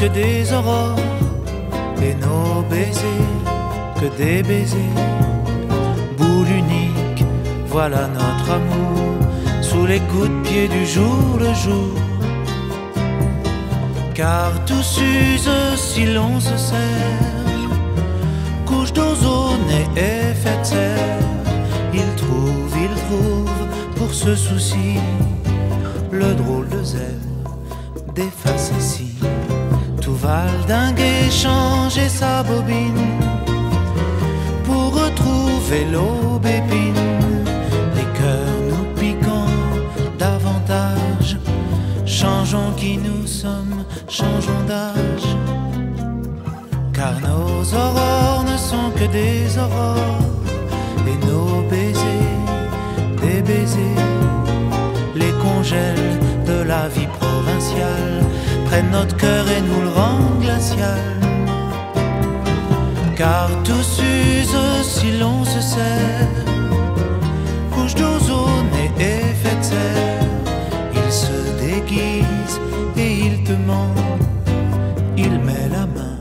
[0.00, 0.96] Que des aurores
[2.02, 3.28] et nos baisers
[4.00, 4.96] que des baisers.
[6.16, 7.22] Boule unique,
[7.66, 9.18] voilà notre amour
[9.60, 11.94] sous les coups de pied du jour le jour.
[14.14, 17.70] Car tout s'use si l'on se serre,
[18.64, 21.18] couche d'ozone et effet de serre.
[21.92, 23.50] Il trouve, il trouve
[23.96, 24.96] pour ce souci
[26.10, 27.58] le drôle de zèbre
[28.14, 29.09] des facéties.
[30.30, 33.06] Tout valdinguer, changer sa bobine
[34.64, 37.04] pour retrouver l'aubépine.
[37.96, 39.50] Les cœurs nous piquant
[40.18, 41.36] davantage.
[42.06, 45.28] Changeons qui nous sommes, changeons d'âge.
[46.92, 50.28] Car nos aurores ne sont que des aurores
[51.08, 52.38] et nos baisers,
[53.22, 54.06] des baisers,
[55.16, 58.20] les congèlent de la vie provinciale
[58.70, 61.02] prenne notre cœur et nous le rend glacial.
[63.16, 66.44] Car tout s'use si l'on se sert,
[67.72, 68.90] couche d'ozone et
[69.30, 70.28] effet de serre.
[71.00, 72.56] Il se déguise
[72.96, 73.94] et il te ment,
[75.16, 76.18] il met la main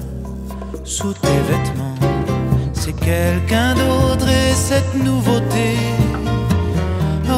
[0.84, 2.00] sous tes vêtements.
[2.74, 5.70] C'est quelqu'un d'autre et cette nouveauté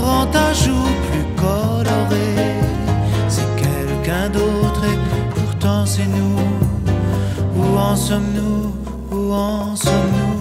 [0.05, 1.10] rend ta joue plus
[4.11, 4.97] quelqu'un d'autre et
[5.35, 6.39] pourtant c'est nous.
[7.55, 8.73] Où en sommes-nous?
[9.11, 10.39] Où en sommes-nous?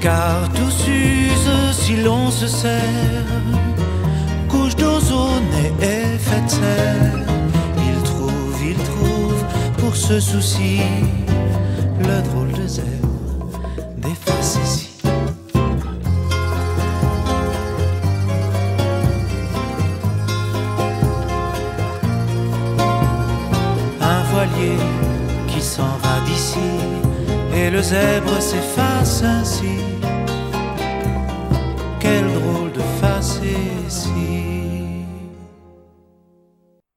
[0.00, 2.80] Car tout s'use si l'on se sert.
[4.48, 5.44] Couche d'ozone
[5.80, 7.26] et effet de serre.
[7.88, 9.44] Il trouve, il trouve
[9.78, 10.80] pour ce souci
[11.98, 13.58] le drôle de zèbre
[13.96, 14.90] des facéties.
[24.00, 24.78] Un voilier
[25.48, 26.70] qui s'en va d'ici
[27.54, 29.91] et le zèbre s'efface ainsi.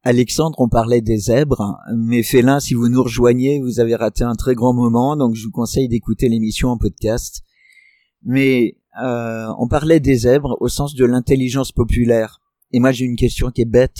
[0.08, 4.36] Alexandre, on parlait des zèbres, mais félins, si vous nous rejoignez, vous avez raté un
[4.36, 7.42] très grand moment, donc je vous conseille d'écouter l'émission en podcast.
[8.22, 12.40] Mais euh, on parlait des zèbres au sens de l'intelligence populaire.
[12.72, 13.98] Et moi j'ai une question qui est bête,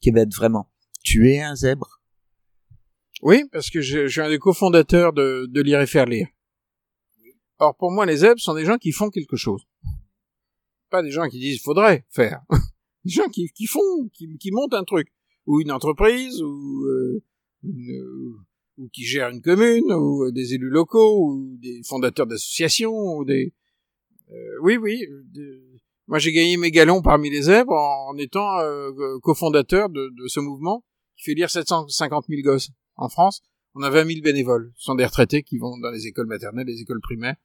[0.00, 0.68] qui est bête vraiment.
[1.04, 2.00] Tu es un zèbre?
[3.22, 6.26] Oui, parce que je, suis un des cofondateurs de, de Lire et Faire Lire.
[7.60, 9.62] Or, pour moi, les zèbres sont des gens qui font quelque chose.
[10.90, 12.40] Pas des gens qui disent faudrait faire.
[13.04, 15.12] des gens qui, font, qui montent un truc.
[15.46, 17.22] Ou une entreprise, ou, euh,
[18.78, 23.24] ou qui gèrent une commune, ou euh, des élus locaux, ou des fondateurs d'associations, ou
[23.24, 23.54] des...
[24.30, 25.06] Euh, oui, oui.
[26.08, 30.40] Moi, j'ai gagné mes galons parmi les zèbres en, étant euh, cofondateur de, de ce
[30.40, 30.84] mouvement
[31.16, 33.42] qui fait lire 750 000 gosses en France.
[33.74, 34.72] On a 20 000 bénévoles.
[34.76, 37.36] Ce sont des retraités qui vont dans les écoles maternelles, les écoles primaires,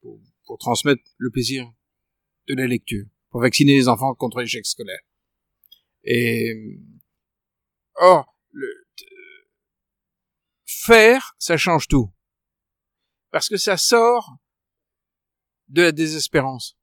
[0.00, 1.70] pour, pour transmettre le plaisir
[2.48, 5.00] de la lecture, pour vacciner les enfants contre l'échec scolaire.
[6.04, 6.78] Et
[8.00, 8.66] or, le,
[10.66, 12.10] faire, ça change tout,
[13.30, 14.36] parce que ça sort
[15.68, 16.76] de la désespérance.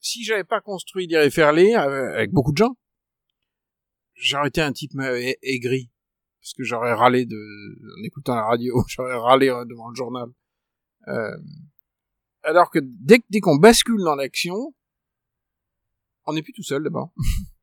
[0.00, 1.40] Si j'avais pas construit Lire et
[1.76, 2.76] euh, avec beaucoup de gens,
[4.14, 5.90] j'aurais été un type euh, aigri,
[6.40, 10.28] parce que j'aurais râlé de, en écoutant la radio, j'aurais râlé euh, devant le journal.
[12.42, 14.74] Alors que- dès qu'on bascule dans l'action,
[16.24, 17.12] on n'est plus tout seul d'abord.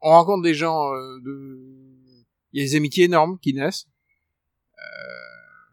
[0.00, 1.58] on rencontre des gens euh, de...
[2.52, 3.86] Il y a des amitiés énormes qui naissent.
[4.78, 5.72] Euh,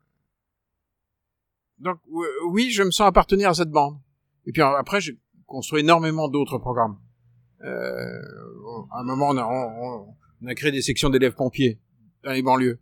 [1.80, 3.98] Donc euh, oui, je me sens appartenir à cette bande.
[4.46, 7.00] Et puis euh, après, j'ai construit énormément d'autres programmes.
[7.64, 8.22] Euh,
[8.92, 10.16] à un moment, on a, on-
[10.48, 11.80] a créé des sections d'élèves pompiers
[12.24, 12.80] dans les banlieues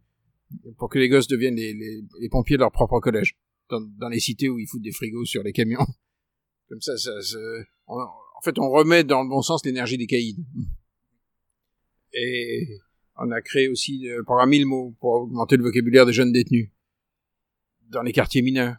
[0.77, 3.37] pour que les gosses deviennent les, pompiers de leur propre collège
[3.69, 5.85] dans, dans les cités où ils foutent des frigos sur les camions.
[6.69, 7.37] Comme ça, ça, ça-
[7.87, 10.35] on- en fait, on remet dans le bon sens l'énergie des caïds.
[12.13, 12.79] Et
[13.17, 16.69] on a créé aussi le programme 1000 mots pour augmenter le vocabulaire des jeunes détenus
[17.89, 18.75] dans les quartiers mineurs.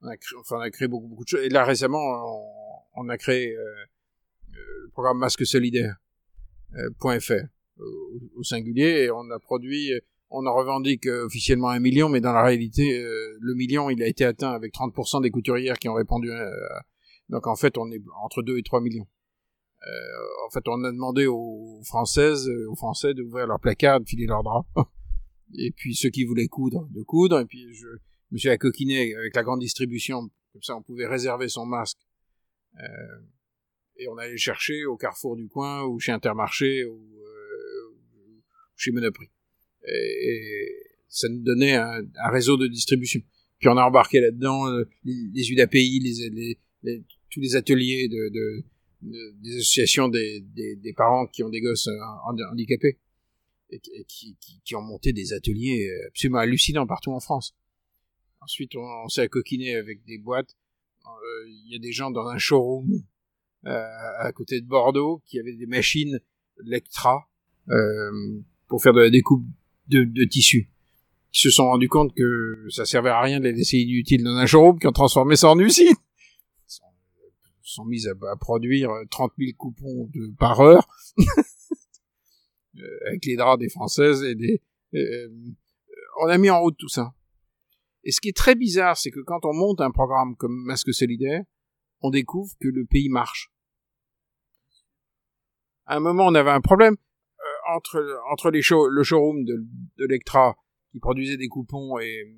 [0.00, 1.44] On a créé, enfin, on a créé beaucoup, beaucoup de choses.
[1.44, 2.00] Et là, récemment,
[2.94, 5.96] on, a créé euh, euh, le programme Masque Solidaire
[6.74, 6.88] euh,
[8.36, 12.20] au, singulier et on a produit, euh, on en revendique euh, officiellement un million, mais
[12.20, 15.88] dans la réalité, euh, le million, il a été atteint avec 30% des couturières qui
[15.88, 16.30] ont répondu.
[16.30, 16.50] euh,
[17.28, 19.06] donc en fait, on est entre 2 et 3 millions.
[19.86, 24.08] Euh, en fait, on a demandé aux Françaises, euh, aux Français d'ouvrir leur placard, de
[24.08, 24.68] filer leurs draps.
[25.58, 27.40] et puis ceux qui voulaient coudre, de coudre.
[27.40, 27.86] Et puis je
[28.30, 30.30] me suis accoquiné avec la grande distribution.
[30.52, 31.98] Comme ça, on pouvait réserver son masque.
[32.80, 32.86] Euh,
[33.96, 37.96] et on allait le chercher au carrefour du coin, ou chez Intermarché, ou, euh,
[38.76, 39.30] chez Monoprix.
[39.86, 40.76] Et, et
[41.08, 43.20] ça nous donnait un, un réseau de distribution.
[43.58, 48.08] Puis on a embarqué là-dedans euh, les, les UDAPI, les, les, les- tous les ateliers
[48.08, 48.64] de, de-
[49.02, 52.98] des associations des, des, des parents qui ont des gosses euh, handi- handicapés
[53.70, 57.54] et, qui- qui, qui, ont monté des ateliers euh, absolument hallucinants partout en France.
[58.40, 60.56] Ensuite, on, on s'est accoquiné avec des boîtes.
[61.06, 63.02] Euh, Il y a des gens dans un showroom
[63.66, 63.86] euh,
[64.18, 66.20] à côté de Bordeaux qui avaient des machines
[66.64, 67.28] Lectra
[67.70, 69.44] euh, pour faire de la découpe
[69.88, 70.68] de, de tissu.
[71.32, 74.36] Qui se sont rendus compte que ça servait à rien de les laisser inutiles dans
[74.36, 75.94] un showroom qui ont transformé ça en usine.
[77.72, 80.86] Sont mises à, produire 30 000 coupons par heure,
[82.78, 84.62] euh, avec les draps des Françaises et des...
[84.94, 85.28] euh,
[86.20, 87.14] on a mis en route tout ça.
[88.04, 90.92] Et ce qui est très bizarre, c'est que quand on monte un programme comme Masque
[90.92, 91.42] Solidaire,
[92.00, 93.52] on découvre que le pays marche.
[95.86, 96.96] À un moment, on avait un problème
[97.40, 97.74] euh,
[98.30, 99.64] entre le showroom de,
[99.98, 100.18] de
[100.90, 102.34] qui produisait des coupons et,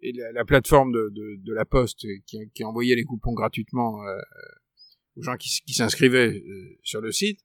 [0.00, 4.18] et la, la plateforme de, la Poste qui, qui envoyait les coupons gratuitement euh,
[5.16, 7.40] aux gens qui, s'inscrivaient euh, sur le site.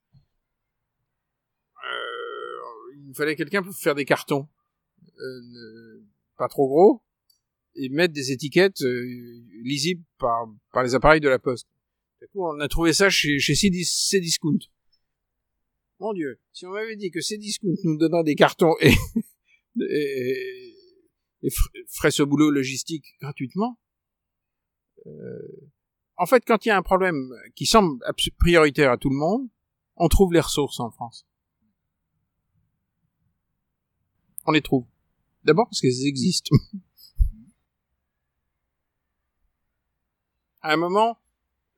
[1.75, 4.47] Euh, il fallait quelqu'un pour faire des cartons,
[5.19, 6.05] euh,
[6.37, 7.03] pas trop gros,
[7.75, 8.81] et mettre des étiquettes
[9.63, 11.67] lisibles par, par les appareils de la Poste.
[12.21, 14.59] Du coup, on a trouvé ça chez, chez Cdis- Cdiscount.
[15.99, 18.93] Mon Dieu, si on m'avait dit que Cdiscount nous donnant des cartons et,
[19.89, 20.75] et,
[21.43, 21.49] et
[21.87, 23.79] ferait ce boulot logistique gratuitement,
[26.17, 28.03] en fait, quand il y a un problème qui semble
[28.39, 29.47] prioritaire à tout le monde,
[29.95, 31.27] on trouve les ressources en France.
[34.45, 34.85] On les trouve.
[35.43, 36.55] D'abord parce qu'elles existent.
[40.61, 41.17] à un moment,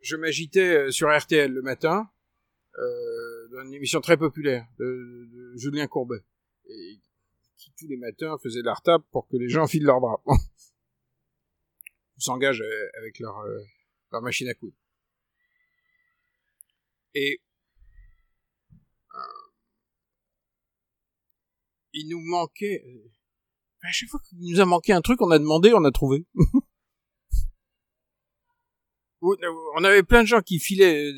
[0.01, 2.09] je m'agitais euh, sur RTL le matin,
[2.77, 6.23] euh, dans une émission très populaire de, Julien Courbet,
[6.65, 6.99] et
[7.57, 10.21] qui tous les matins faisait de la retape pour que les gens filent leurs bras.
[10.27, 10.37] Ils
[12.23, 13.59] s'engagent euh, avec leur, euh,
[14.11, 14.75] leur machine à coudre.
[17.15, 17.39] Et
[19.15, 19.17] euh,
[21.93, 22.83] il nous manquait...
[22.85, 23.11] euh,
[23.81, 26.25] à chaque fois qu'il nous a manqué un truc, on a demandé, on a trouvé.
[29.21, 31.13] on avait plein de gens qui filaient euh,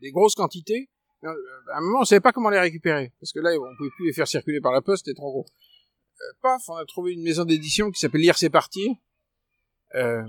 [0.00, 0.90] des grosses quantités.
[1.24, 1.28] euh,
[1.72, 3.12] À un moment, on savait pas comment les récupérer.
[3.20, 5.46] Parce que là, on pouvait plus les faire circuler par la poste, c'était trop gros.
[6.20, 8.96] Euh, paf, on a trouvé une maison d'édition qui s'appelle Lire c'est parti.
[9.94, 10.22] Euh,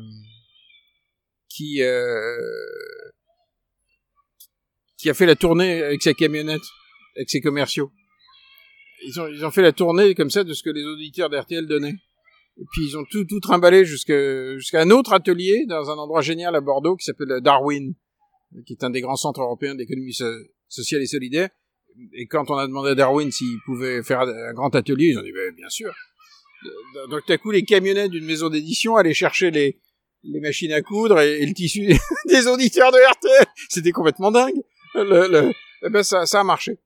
[1.55, 2.37] qui, euh,
[4.97, 6.61] qui a fait la tournée avec sa camionnette,
[7.15, 7.91] avec ses commerciaux.
[9.03, 11.65] Ils ont, ils ont fait la tournée comme ça de ce que les auditeurs d'RTL
[11.65, 11.95] donnaient.
[12.57, 16.21] Et puis ils ont tout, tout trimballé jusqu'à jusqu'à un autre atelier dans un endroit
[16.21, 17.95] génial à Bordeaux qui s'appelle Darwin,
[18.65, 20.25] qui est un des grands centres européens d'économie so-
[20.67, 21.49] sociale et solidaire.
[22.13, 25.23] Et quand on a demandé à Darwin s'il pouvait faire un grand atelier, ils ont
[25.23, 25.91] dit ben, bien sûr.
[26.65, 29.79] Euh, Donc tout à coup, les camionnettes d'une maison d'édition allaient chercher les,
[30.23, 31.87] les machines à coudre et, et le tissu
[32.25, 33.45] des auditeurs de RTL.
[33.69, 34.61] C'était complètement dingue.
[34.93, 35.53] Le, le,
[35.83, 36.79] eh ben ça, ça a marché.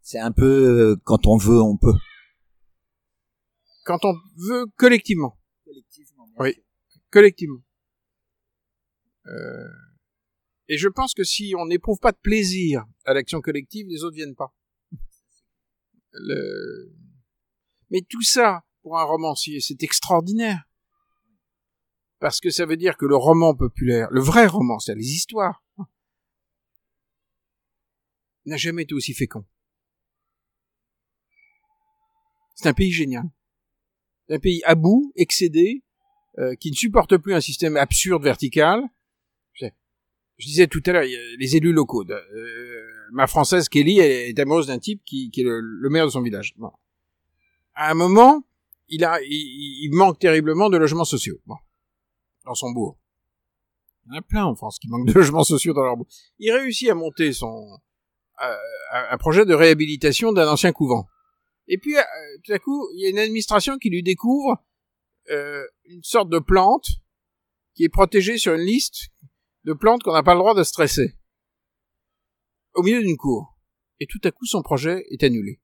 [0.00, 0.44] C'est un peu
[0.92, 1.94] euh, quand on veut, on peut.
[3.84, 5.38] Quand on veut collectivement.
[6.38, 6.62] Oui,
[7.10, 7.62] collectivement.
[9.26, 9.68] Euh,
[10.68, 14.16] et je pense que si on n'éprouve pas de plaisir à l'action collective, les autres
[14.16, 14.54] viennent pas.
[16.12, 16.92] Le...
[17.90, 20.62] Mais tout ça, pour un romancier, c'est extraordinaire.
[22.20, 25.64] Parce que ça veut dire que le roman populaire, le vrai roman, c'est-à-dire les histoires,
[28.44, 29.46] n'a jamais été aussi fécond.
[32.54, 33.24] C'est un pays génial.
[34.28, 35.82] C'est un pays à bout, excédé,
[36.38, 38.82] euh, qui ne supporte plus un système absurde vertical.
[39.54, 39.66] Je,
[40.46, 41.04] disais tout à l'heure,
[41.38, 42.04] les élus locaux.
[42.04, 46.20] de- euh, ma française Kelly est amoureuse d'un type qui, est le, maire de son
[46.20, 46.54] village.
[47.74, 48.44] À un moment,
[48.94, 51.38] il a, il, manque terriblement de logements sociaux.
[51.46, 51.56] Bon.
[52.44, 52.98] Dans son bourg.
[54.06, 56.08] Il y en a plein en France qui manquent de logements sociaux dans leur bourg.
[56.38, 57.78] Il réussit à monter son,
[58.38, 58.56] un
[58.92, 61.08] un projet de réhabilitation d'un ancien couvent.
[61.66, 62.02] Et puis, euh,
[62.44, 64.62] tout à coup, il y a une administration qui lui découvre
[65.30, 66.86] euh, une sorte de plante
[67.74, 69.08] qui est protégée sur une liste
[69.64, 71.16] de plantes qu'on n'a pas le droit de stresser.
[72.74, 73.56] Au milieu d'une cour.
[74.00, 75.60] Et tout à coup, son projet est annulé.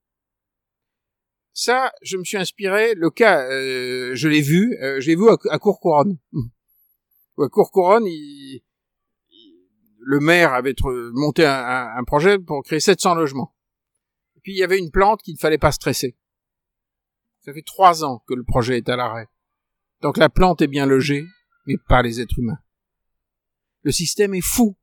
[1.53, 5.29] Ça, je me suis inspiré, le cas, euh, je l'ai vu, euh, je l'ai vu
[5.29, 6.19] à, à Courcouronne.
[7.39, 8.61] À Courcouronne, le
[10.21, 10.75] maire avait
[11.15, 13.57] monté un projet pour créer 700 logements.
[14.37, 16.19] Et puis il y avait une plante qu'il ne fallait pas stresser.
[17.41, 19.27] Ça fait trois ans que le projet est à l'arrêt.
[20.03, 21.25] Donc la plante est bien logée,
[21.67, 22.59] mais pas les êtres humains.
[23.83, 24.77] Le système est fou.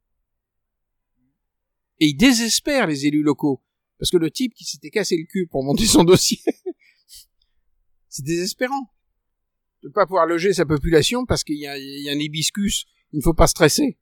[1.99, 3.61] Et il désespère les élus locaux.
[3.99, 6.41] Parce que le type qui s'était cassé le cul pour monter son dossier,
[8.09, 8.91] c'est désespérant.
[9.83, 13.33] De pas pouvoir loger sa population parce qu'il y a, un hibiscus, il ne faut
[13.33, 13.97] pas stresser.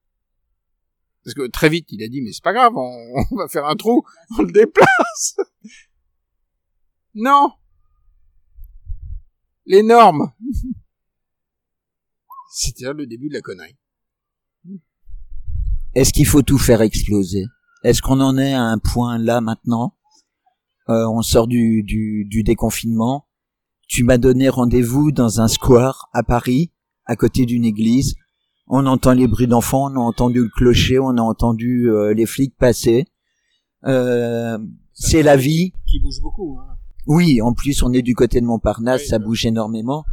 [1.24, 3.66] Parce que très vite, il a dit, mais c'est pas grave, on, on va faire
[3.66, 4.04] un trou,
[4.38, 5.38] on le déplace.
[7.16, 7.54] Non.
[9.66, 10.32] Les normes.
[12.52, 13.78] C'était le début de la connerie.
[15.96, 17.46] Est-ce qu'il faut tout faire exploser?
[17.86, 19.94] Est-ce qu'on en est à un point là maintenant?
[20.90, 23.28] Euh, On sort du, du, du déconfinement.
[23.88, 26.72] Tu m'as donné rendez-vous dans un square à Paris,
[27.06, 28.16] à côté d'une église.
[28.68, 32.26] On entend les bruits d'enfants, on a entendu le clocher, on a entendu euh, les
[32.26, 33.06] flics passer.
[33.84, 34.58] Euh,
[34.94, 35.72] c'est la vie.
[35.86, 36.58] Qui bouge beaucoup.
[36.60, 36.78] Hein.
[37.06, 39.26] Oui, en plus on est du côté de Montparnasse, Oui, ça bah.
[39.26, 40.06] bouge énormément.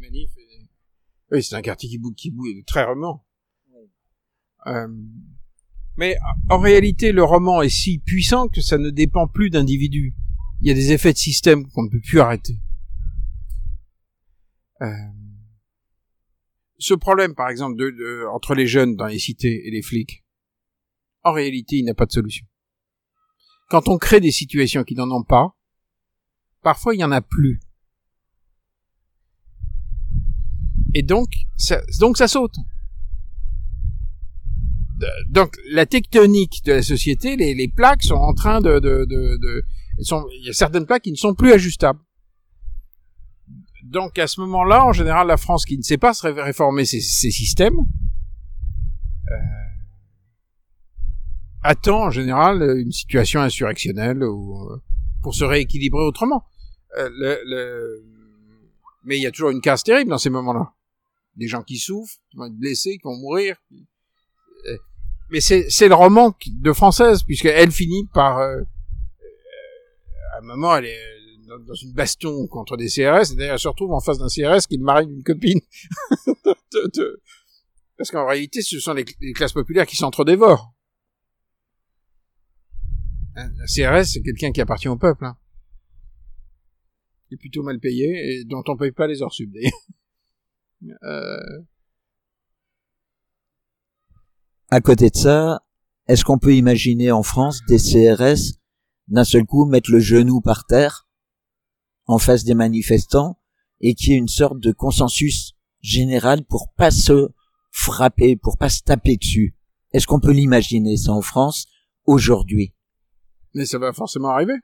[0.00, 0.30] Manifs.
[0.38, 0.68] et-
[1.32, 3.24] Oui, c'est un quartier qui bouge, qui bouge très rarement.
[4.68, 4.86] Euh,
[5.96, 6.16] mais
[6.50, 10.14] en réalité, le roman est si puissant que ça ne dépend plus d'individus.
[10.60, 12.58] Il y a des effets de système qu'on ne peut plus arrêter.
[14.82, 14.86] Euh,
[16.78, 20.24] ce problème, par exemple, de, de- entre les jeunes dans les cités et les flics,
[21.24, 22.46] en réalité, il n'a pas de solution.
[23.68, 25.56] Quand on crée des situations qui n'en ont pas,
[26.62, 27.60] parfois il y en a plus.
[30.94, 32.54] Et donc, ça, donc ça saute.
[35.28, 39.64] Donc, la tectonique de la société, les, plaques sont en train de, de, de, de-
[40.02, 42.00] sont, il y a certaines plaques qui ne sont plus ajustables.
[43.84, 46.84] Donc, à ce moment-là, en général, la France qui ne sait pas se ré- réformer
[46.84, 49.34] ses, ses systèmes, euh,
[51.62, 54.82] attend en général une situation insurrectionnelle ou euh,
[55.22, 56.44] pour se rééquilibrer autrement.
[56.98, 58.04] Euh, le, le-
[59.04, 60.72] Mais il y a toujours une casse terrible dans ces moments-là.
[61.36, 63.56] Des gens qui souffrent, qui vont être blessés, qui vont mourir.
[65.30, 68.38] Mais c'est le roman de française, puisqu'elle finit par...
[68.38, 68.64] euh, euh,
[70.34, 73.68] à un moment, elle est dans, une baston contre des CRS, et d'ailleurs elle se
[73.68, 75.60] retrouve en face d'un CRS qui est le mari d'une copine.
[77.96, 80.74] Parce qu'en réalité, ce sont les, classes populaires qui s'entre-dévorent.
[83.34, 85.24] Un un CRS, c'est quelqu'un qui appartient au peuple.
[85.24, 85.36] Hein.
[87.30, 89.52] Il est plutôt mal payé et dont on paye pas les heures sub.
[91.02, 91.62] Euh,
[94.68, 95.62] À côté de ça,
[96.08, 98.58] est-ce qu'on peut imaginer en France des CRS
[99.06, 101.08] d'un seul coup mettre le genou par terre
[102.06, 103.38] en face des manifestants
[103.80, 107.28] et qu'il y ait une sorte de consensus général pour pas se
[107.70, 109.56] frapper, pour pas se taper dessus?
[109.92, 111.66] Est-ce qu'on peut l'imaginer ça en France
[112.04, 112.74] aujourd'hui?
[113.54, 114.56] Mais ça va forcément arriver.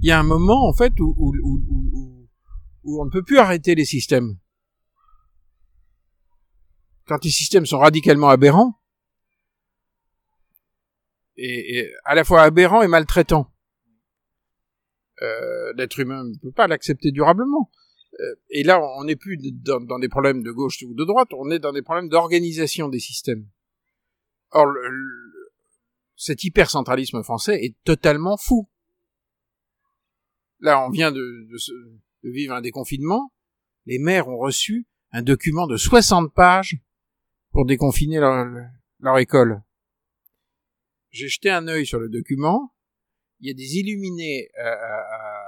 [0.00, 1.34] Il y a un moment en fait où,
[2.88, 4.38] où, on ne peut plus arrêter les systèmes.
[7.06, 8.80] Quand les systèmes sont radicalement aberrants,
[11.36, 13.52] et, à la fois aberrants et maltraitants,
[15.22, 17.70] euh, l'être humain ne peut pas l'accepter durablement.
[18.20, 21.50] Euh, et là, on n'est plus dans, des problèmes de gauche ou de droite, on
[21.50, 23.48] est dans des problèmes d'organisation des systèmes.
[24.50, 25.52] Or, le, le-
[26.16, 28.68] cet hypercentralisme français est totalement fou.
[30.60, 31.56] Là, on vient de, de
[32.24, 33.32] de vivre un déconfinement.
[33.86, 36.76] Les maires ont reçu un document de 60 pages
[37.52, 39.62] pour déconfiner leur, école.
[41.10, 42.74] J'ai jeté un œil sur le document.
[43.40, 45.44] Il y a des illuminés à, à-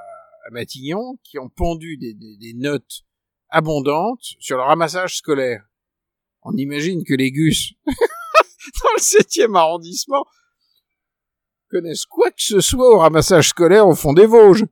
[0.53, 3.05] Matignon qui ont pondu des notes
[3.51, 5.65] abondantes sur le ramassage scolaire.
[6.43, 10.25] On imagine que les gus dans le septième arrondissement
[11.69, 14.65] connaissent quoi que ce soit au ramassage scolaire au fond des Vosges.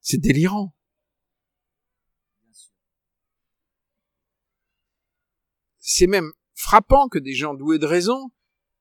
[0.00, 0.74] C'est délirant.
[5.78, 8.30] C'est même frappant que des gens doués de raison,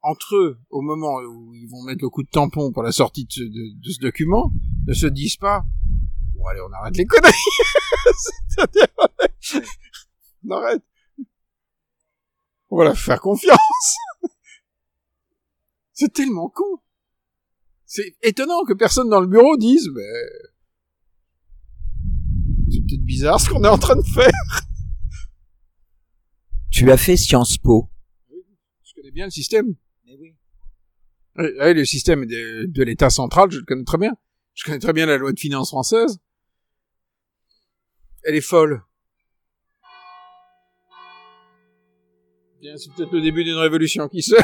[0.01, 3.25] entre eux, au moment où ils vont mettre le coup de tampon pour la sortie
[3.25, 4.51] de ce, document,
[4.85, 5.63] ne se disent pas
[6.33, 7.33] Bon, allez, on arrête les conneries.
[10.45, 10.83] On arrête.
[12.69, 13.95] On va faire confiance.
[15.93, 16.81] C'est tellement con.
[17.85, 20.03] C'est étonnant que personne dans le bureau dise Mais...
[22.71, 24.31] C'est peut-être bizarre ce qu'on est en train de faire
[26.71, 27.89] Tu as fait Sciences Po.
[28.83, 29.75] Je connais bien le système.
[31.39, 34.11] Oui, oui, le système de, de l'État central, je le connais très bien.
[34.55, 36.17] Je connais très bien la loi de finances française.
[38.23, 38.83] Elle est folle.
[42.59, 44.35] Bien, c'est peut-être le début d'une révolution qui se...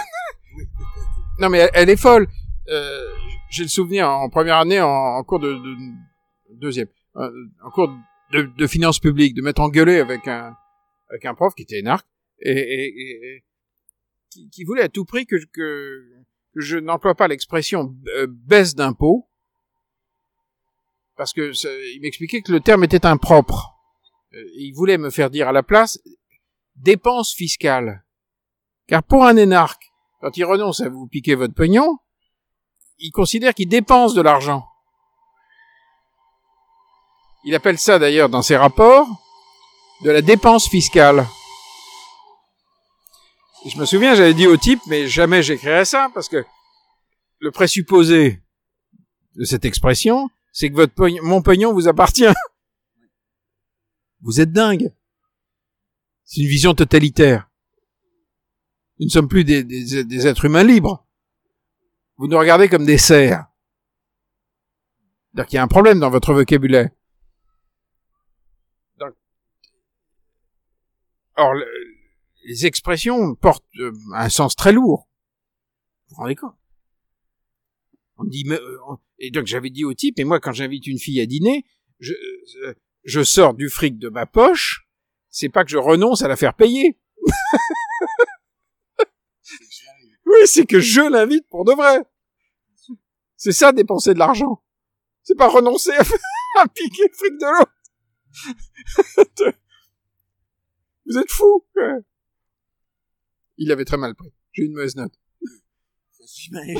[1.40, 2.28] non, mais elle, elle est folle.
[2.70, 3.10] Euh,
[3.50, 7.32] J'ai le souvenir en première année, en, en cours de, de- deuxième, euh,
[7.64, 7.92] en cours
[8.34, 10.56] de, de finances publiques, de m'être engueulé avec un
[11.10, 12.08] avec un prof qui était énarque
[12.40, 13.44] et, et, et-
[14.52, 16.04] qui, voulait à tout prix que, que,
[16.56, 19.30] que je n'emploie pas l'expression euh, baisse d'impôt
[21.16, 21.52] parce que
[21.96, 23.76] il m'expliquait que le terme était impropre.
[24.34, 26.00] Euh, il voulait me faire dire à la place
[26.76, 28.04] dépense fiscale.
[28.88, 29.84] Car pour un énarque,
[30.20, 32.00] quand il renonce à vous piquer votre pognon,
[32.98, 34.66] il considère qu'il dépense de l'argent.
[37.46, 39.08] Il appelle ça d'ailleurs dans ses rapports
[40.04, 41.28] de la dépense fiscale.
[43.66, 46.44] Je me souviens, j'avais dit au type, mais jamais j'écrirais ça, parce que
[47.40, 48.42] le présupposé
[49.36, 52.26] de cette expression, c'est que mon pognon vous appartient.
[54.22, 54.94] Vous êtes dingue.
[56.24, 57.50] C'est une vision totalitaire.
[59.00, 61.06] Nous ne sommes plus des, des, des êtres humains libres.
[62.18, 63.46] Vous nous regardez comme des cerfs.
[65.32, 66.90] C'est-à-dire qu'il y a un problème dans votre vocabulaire.
[69.00, 69.14] Donc,
[71.38, 71.68] or, le-
[72.46, 75.08] les expressions portent euh, un sens très lourd.
[76.10, 76.56] Vous vous rendez compte?
[78.18, 78.78] On dit, mais, euh,
[79.20, 81.66] et donc j'avais dit au type, et moi quand j'invite une fille à dîner,
[82.00, 82.14] je,
[82.66, 82.74] euh,
[83.04, 84.88] je sors du fric de ma poche,
[85.30, 87.00] c'est pas que je renonce à la faire payer.
[90.26, 92.00] oui, c'est que je l'invite pour de vrai.
[93.36, 94.64] C'est ça dépenser de l'argent.
[95.24, 96.02] C'est pas renoncer à,
[96.62, 97.72] à piquer le fric de l'autre.
[101.06, 101.66] Vous êtes fous.
[101.74, 102.00] quoi.
[103.58, 104.32] Il avait très mal pris.
[104.54, 105.14] J'ai une mauvaise note.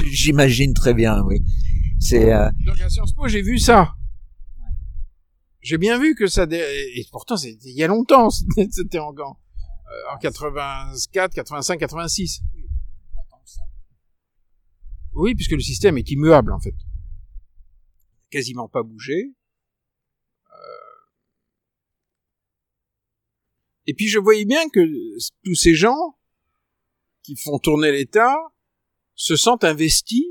[0.06, 1.42] J'imagine très bien, oui.
[2.00, 3.96] C'est euh, Donc à Sciences Po, j'ai vu ça.
[5.62, 6.46] J'ai bien vu que ça...
[6.46, 8.30] dé- Et pourtant, c'était il y a longtemps.
[8.72, 12.42] C'était en, en, euh, en 84, 85, 86.
[15.14, 16.74] Oui, puisque le système est immuable, en fait.
[18.30, 19.32] Quasiment pas bougé.
[23.86, 24.80] Et puis je voyais bien que
[25.44, 26.18] tous ces gens
[27.22, 28.36] qui font tourner l'État
[29.16, 30.26] se sentent investis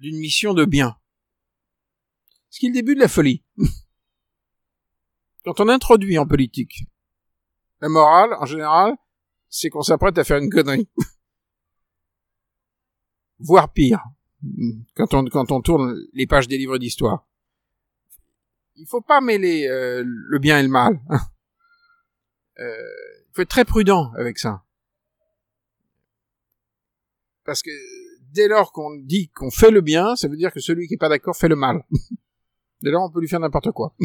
[0.00, 0.96] d'une mission de bien.
[2.48, 3.44] Ce qui est le début de la folie.
[5.44, 6.84] Quand on introduit en politique
[7.80, 8.94] la morale, en général,
[9.48, 10.88] c'est qu'on s'apprête à faire une connerie.
[13.38, 14.04] Voire pire.
[14.94, 17.26] Quand on, quand on tourne les pages des livres d'histoire.
[18.76, 21.00] Il faut pas mêler euh, le bien et le mal.
[22.60, 22.76] Euh,
[23.28, 24.62] il faut être très prudent avec ça.
[27.44, 27.70] Parce que
[28.32, 30.98] dès lors qu'on dit qu'on fait le bien, ça veut dire que celui qui est
[30.98, 31.82] pas d'accord fait le mal.
[32.82, 33.94] dès lors, on peut lui faire n'importe quoi.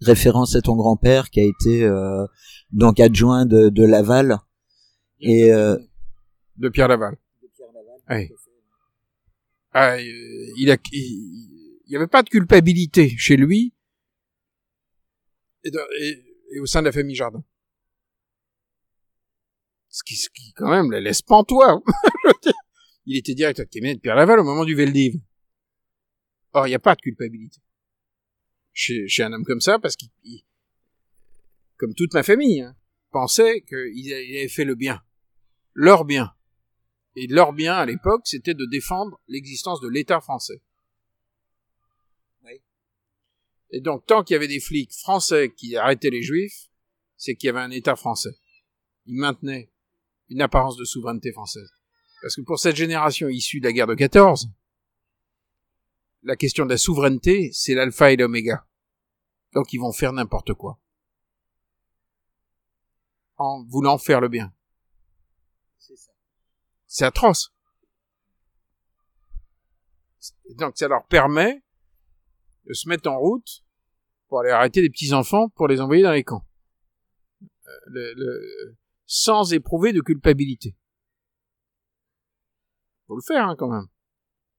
[0.00, 2.26] référence à ton grand-père qui a été euh,
[2.72, 4.38] donc adjoint de, de Laval
[5.20, 5.76] et euh,
[6.56, 7.16] De Pierre Laval.
[8.10, 8.28] Oui.
[9.72, 10.00] Ah, euh,
[10.58, 13.74] il a, il, il y avait pas de culpabilité chez lui
[15.64, 17.42] et, et- et au sein de la famille Jardin.
[19.88, 21.82] Ce qui, ce qui quand même la laisse pantois.
[23.06, 25.14] Il était directeur de cabinet de Pierre Laval au moment du Veldiv.
[26.52, 27.60] Or, il n'y a pas de culpabilité
[28.72, 30.44] chez, chez un homme comme ça parce qu'il, il-
[31.78, 32.76] comme toute ma famille, hein,
[33.10, 35.02] pensait qu'il avait fait le bien,
[35.74, 36.32] leur bien.
[37.16, 40.62] Et leur bien à l'époque, c'était de défendre l'existence de l'État français.
[43.72, 46.68] Et donc, tant qu'il y avait des flics français qui arrêtaient les juifs,
[47.16, 48.36] c'est qu'il y avait un État français.
[49.06, 49.72] Ils maintenaient
[50.28, 51.70] une apparence de souveraineté française.
[52.20, 54.50] Parce que pour cette génération issue de la guerre de 14,
[56.22, 58.66] la question de la souveraineté, c'est l'alpha et l'oméga.
[59.54, 60.78] Donc ils vont faire n'importe quoi.
[63.36, 64.52] En voulant faire le bien.
[66.86, 67.52] C'est atroce.
[70.56, 71.61] Donc ça leur permet
[72.70, 73.64] se mettre en route
[74.28, 76.46] pour aller arrêter des petits enfants pour les envoyer dans les camps.
[77.94, 78.14] Euh,
[79.06, 80.74] sans éprouver de culpabilité.
[83.06, 83.88] Faut le faire hein, quand même.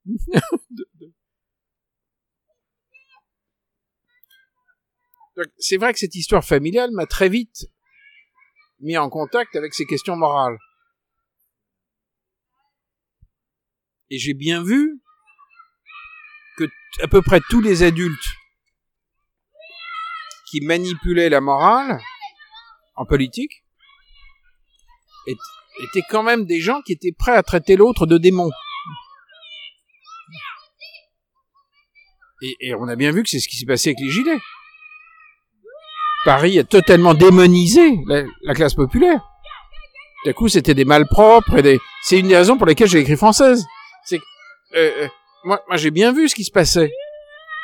[5.58, 7.66] C'est vrai que cette histoire familiale m'a très vite
[8.80, 10.60] mis en contact avec ces questions morales.
[14.12, 15.02] Et j'ai bien vu
[16.58, 16.66] que
[17.02, 18.28] à peu près tous les adultes
[20.50, 22.00] qui manipulaient la morale
[22.96, 23.64] en politique
[25.28, 28.50] étaient quand même des gens qui étaient prêts à traiter l'autre de démon.
[32.60, 34.40] Et, on a bien vu que c'est ce qui s'est passé avec les gilets.
[36.26, 39.22] Paris a totalement démonisé la, la classe populaire.
[40.26, 41.80] D'un coup, c'était des malpropres des...
[42.02, 43.66] C'est une des raisons pour lesquelles j'ai écrit française.
[44.06, 44.24] C'est que,
[44.76, 45.08] euh, euh,
[45.44, 46.92] moi, moi j'ai bien vu ce qui se passait.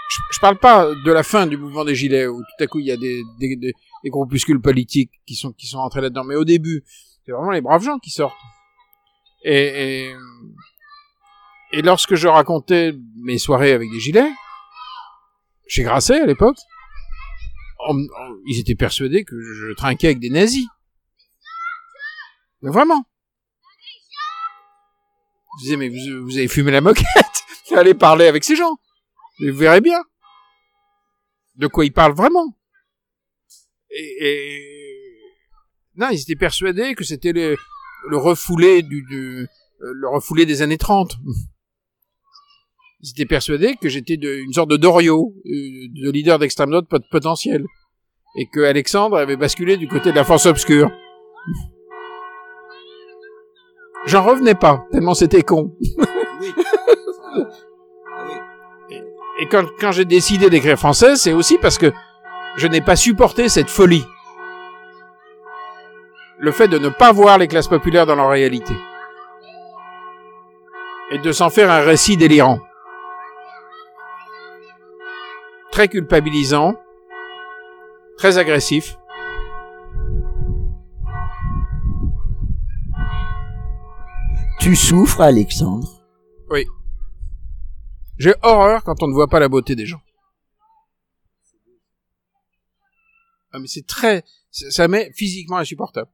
[0.09, 2.79] Je, je parle pas de la fin du mouvement des Gilets où tout à coup
[2.79, 3.73] il y a des, des, des,
[4.03, 6.83] des groupuscules politiques qui sont qui sont entrés là-dedans, mais au début,
[7.25, 8.35] c'est vraiment les braves gens qui sortent.
[9.43, 10.15] Et, et
[11.71, 14.31] et lorsque je racontais mes soirées avec des Gilets,
[15.67, 16.57] chez Grasset à l'époque,
[18.47, 20.65] ils étaient persuadés que je trinquais avec des nazis.
[22.61, 23.05] Mais vraiment.
[25.59, 27.05] Je disais, mais vous, vous avez fumé la moquette?
[27.75, 28.77] Allez parler avec ces gens.
[29.41, 30.01] Et vous verrez bien.
[31.55, 32.57] De quoi ils parlent vraiment.
[33.91, 34.61] Et, et...
[35.95, 37.57] Non, ils étaient persuadés que c'était le,
[38.09, 39.47] le refoulé du, du-
[39.81, 41.15] euh, le refoulé des années 30.
[43.01, 47.03] Ils étaient persuadés que j'étais une sorte de Dorio, euh, de leader d'extrême droite pot-
[47.11, 47.65] potentiel,
[48.37, 50.89] et que Alexandre avait basculé du côté de la force obscure.
[54.05, 55.75] J'en revenais pas, tellement c'était con.
[59.39, 61.93] Et quand, quand j'ai décidé d'écrire français, c'est aussi parce que
[62.57, 64.05] je n'ai pas supporté cette folie.
[66.39, 68.73] Le fait de ne pas voir les classes populaires dans leur réalité.
[71.11, 72.59] Et de s'en faire un récit délirant.
[75.71, 76.75] Très culpabilisant.
[78.17, 78.97] Très agressif.
[84.59, 85.87] Tu souffres, Alexandre?
[86.49, 86.67] Oui.
[88.19, 90.01] J'ai horreur quand on ne voit pas la beauté des gens.
[93.51, 96.11] Ah mais c'est très, ça m'est physiquement insupportable.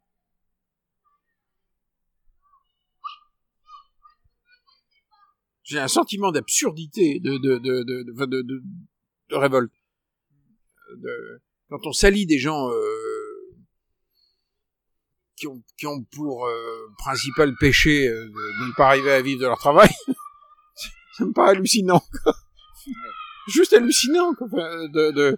[5.64, 9.74] J'ai un sentiment d'absurdité, de de de de, révolte.
[11.70, 13.56] Quand on salit des gens euh,
[15.36, 19.42] qui ont qui ont pour euh, principal péché euh, de ne pas arriver à vivre
[19.42, 19.90] de leur travail,
[21.18, 22.02] ça me paraît hallucinant.
[22.24, 22.36] quoi.
[23.48, 24.34] Juste hallucinant.
[24.36, 24.48] quoi.
[24.48, 25.38] De, de...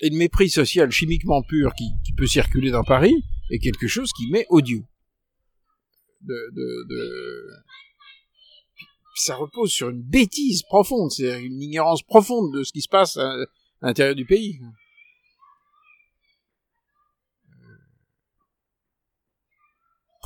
[0.00, 4.12] Et le mépris social chimiquement pur qui, qui peut circuler dans Paris est quelque chose
[4.12, 4.84] qui m'est odieux.
[6.20, 7.48] De, de.
[9.16, 13.16] Ça repose sur une bêtise profonde, c'est une ignorance profonde de ce qui se passe
[13.16, 13.36] à
[13.82, 14.60] l'intérieur du pays.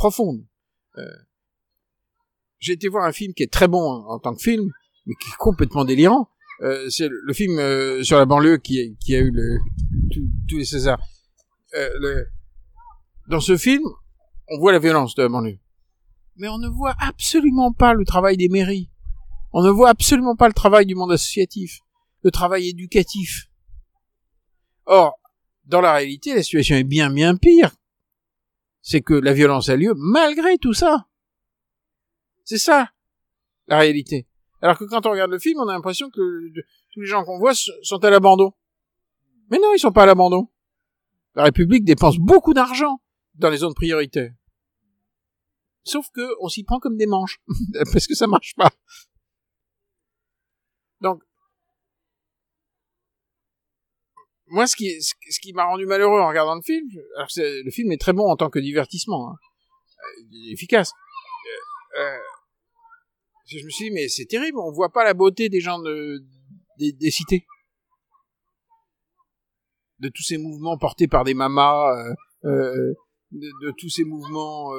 [0.03, 0.44] Profonde.
[0.98, 1.16] Euh,
[2.59, 4.68] J'ai été voir un film qui est très bon en, tant que film,
[5.07, 6.28] mais qui est complètement délirant.
[6.62, 9.32] Euh, c'est le, film euh, sur la banlieue qui, a eu
[10.48, 11.00] tous- les Césars.
[13.28, 13.84] Dans ce film,
[14.48, 15.61] on voit la violence de la banlieue.
[16.34, 18.90] Mais on ne voit absolument pas le travail des mairies.
[19.53, 21.78] On ne voit absolument pas le travail du monde associatif,
[22.24, 23.46] le travail éducatif.
[24.84, 25.12] Or,
[25.64, 27.70] dans la réalité, la situation est bien bien pire
[28.83, 31.09] c'est que la violence a lieu malgré tout ça.
[32.45, 32.91] C'est ça,
[33.68, 34.26] la réalité.
[34.61, 36.53] Alors que quand on regarde le film, on a l'impression que
[36.93, 38.53] tous les gens qu'on voit sont à l'abandon.
[39.51, 40.49] Mais non, ils sont pas à l'abandon.
[41.35, 43.01] La République dépense beaucoup d'argent
[43.35, 44.33] dans les zones prioritaires.
[45.85, 47.41] Sauf que on s'y prend comme des manches,
[47.93, 48.70] parce que ça marche pas.
[51.01, 51.22] Donc,
[54.53, 56.86] moi, ce qui, ce qui m'a rendu malheureux en regardant le film,
[57.16, 59.36] alors le film est très bon en tant que divertissement, hein,
[60.03, 60.92] Euh, efficace.
[61.98, 62.18] Euh, euh,
[63.46, 66.22] je me suis dit, mais c'est terrible, on voit pas la beauté des gens de,
[66.78, 67.46] des, des cités.
[70.00, 72.94] De tous ces mouvements portés par des mamas, euh, euh,
[73.30, 74.72] de, tous ces mouvements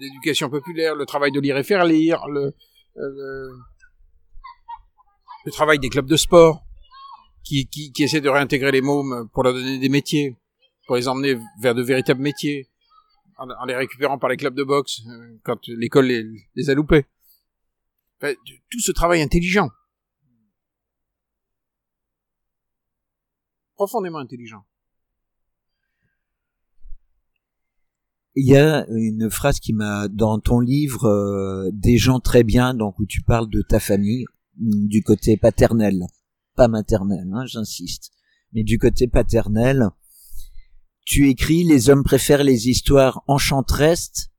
[0.00, 2.52] d'éducation populaire, le travail de lire et faire lire, le,
[2.96, 3.50] le,
[5.44, 6.64] le travail des clubs de sport
[7.48, 10.36] qui, essaient de réintégrer les mômes pour leur donner des métiers,
[10.86, 12.68] pour les emmener vers de véritables métiers,
[13.38, 17.06] en, les récupérant par les clubs de boxe euh, quand l'école les, a loupés.
[18.20, 19.70] Tout ce travail intelligent.
[23.76, 24.64] Profondément intelligent.
[28.34, 32.74] Il y a une phrase qui m'a dans ton livre euh, des gens très bien
[32.74, 34.26] donc où tu parles de ta famille
[34.58, 36.06] du côté paternel,
[36.58, 38.10] pas maternel, hein, j'insiste,
[38.52, 39.90] mais du côté paternel.
[41.06, 44.32] Tu écris les hommes préfèrent les histoires enchanteresses,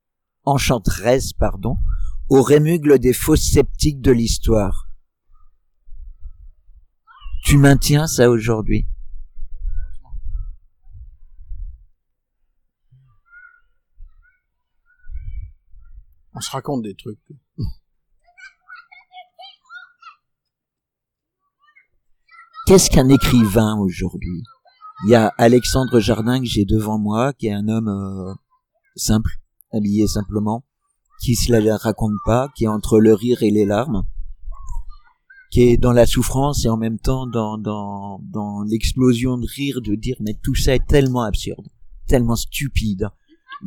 [0.44, 1.78] enchanteresses pardon,
[2.28, 4.90] au rémugle des fausses sceptiques de l'histoire.
[7.46, 8.86] Tu maintiens ça aujourd'hui?
[16.34, 17.18] On se raconte des trucs.
[22.70, 24.44] Qu'est-ce qu'un écrivain aujourd'hui?
[25.04, 28.32] Il y a Alexandre Jardin que j'ai devant moi, qui est un homme euh,
[28.96, 29.32] simple,
[29.74, 30.64] habillé simplement,
[31.20, 34.04] qui se la raconte pas, qui est entre le rire et les larmes,
[35.50, 39.82] qui est dans la souffrance et en même temps dans dans, dans l'explosion de rire
[39.82, 41.66] de dire mais tout ça est tellement absurde,
[42.06, 43.10] tellement stupide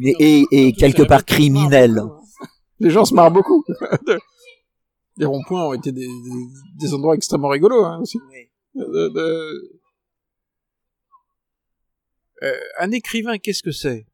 [0.01, 2.01] et, et, et quelque part criminel.
[2.79, 3.65] Les gens se marrent beaucoup.
[5.17, 6.47] les ronds-points ont été des, des,
[6.79, 8.21] des endroits extrêmement rigolos hein, aussi.
[8.75, 9.79] De-
[12.43, 14.07] Euh, un écrivain, qu'est-ce que c'est?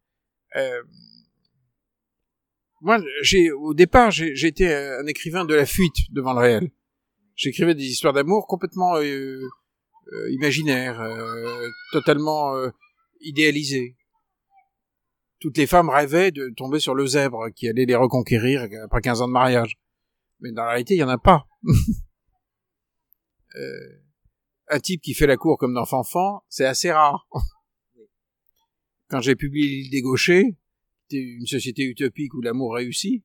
[0.56, 0.82] Euh,
[2.80, 6.70] Moi, j'ai au départ, j'ai- j'étais un écrivain de la fuite devant le réel.
[7.34, 9.40] J'écrivais des histoires d'amour complètement euh,
[10.12, 12.70] euh, imaginaires, euh, totalement euh,
[13.20, 13.96] idéalisées.
[15.40, 19.22] toutes les femmes rêvaient de tomber sur le zèbre qui allait les reconquérir après 15
[19.22, 19.76] ans de mariage.
[20.40, 21.46] Mais dans la réalité, il y en a pas.
[23.56, 24.07] euh,
[24.70, 27.28] un type qui fait la cour comme dans Fanfan, c'est assez rare.
[29.08, 30.56] Quand j'ai publié l'île des gauchers,
[31.10, 33.24] une société utopique où l'amour réussit,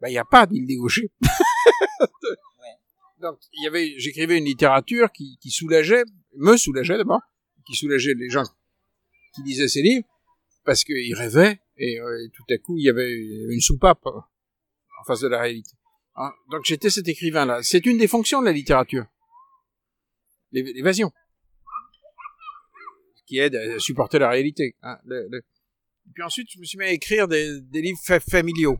[0.00, 1.10] bah il n'y a pas d'île des gauchers.
[3.20, 6.04] Donc il y avait, j'écrivais une littérature qui, qui soulageait,
[6.36, 7.20] me soulageait d'abord,
[7.66, 8.44] qui soulageait les gens
[9.34, 10.06] qui lisaient ces livres,
[10.64, 15.04] parce qu'ils rêvaient et, euh, et, tout à coup il y avait une soupape en
[15.06, 15.72] face de la réalité.
[16.16, 17.62] Hein, donc j'étais cet écrivain-là.
[17.62, 19.06] C'est une des fonctions de la littérature,
[20.52, 21.12] l'évasion,
[23.26, 24.76] qui aide à supporter la réalité.
[24.82, 24.98] Hein,
[26.14, 28.78] puis ensuite, je me suis mis à écrire des, livres fa familiaux,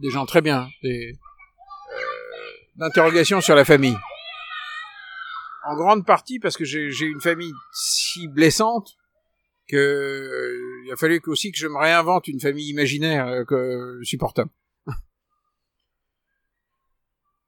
[0.00, 1.96] des gens très bien, des euh,
[2.76, 3.96] d'interrogations sur la famille.
[5.66, 8.96] En grande partie parce que j'ai une famille si blessante
[9.66, 14.50] que euh, il a fallu aussi que je me réinvente une famille imaginaire euh, supportable.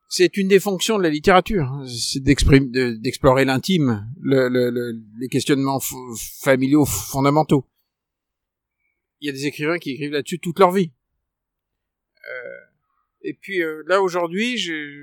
[0.08, 1.84] C'est une des fonctions de la littérature, hein.
[1.88, 5.80] c'est d'explorer l'intime, le, le, le, les questionnements
[6.40, 7.66] familiaux fondamentaux.
[9.20, 10.92] Il y a des écrivains qui écrivent là-dessus toute leur vie.
[12.24, 12.60] Euh,
[13.22, 14.96] et puis euh, là aujourd'hui, j'ai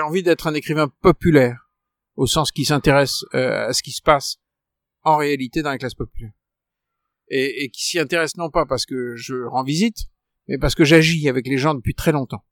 [0.00, 1.68] envie d'être un écrivain populaire
[2.14, 4.36] au sens qui s'intéresse euh, à ce qui se passe
[5.02, 6.32] en réalité dans la classe populaire.
[7.28, 10.10] Et, et qui s'y intéresse non pas parce que je rends visite,
[10.50, 12.44] mais parce que j'agis avec les gens depuis très longtemps.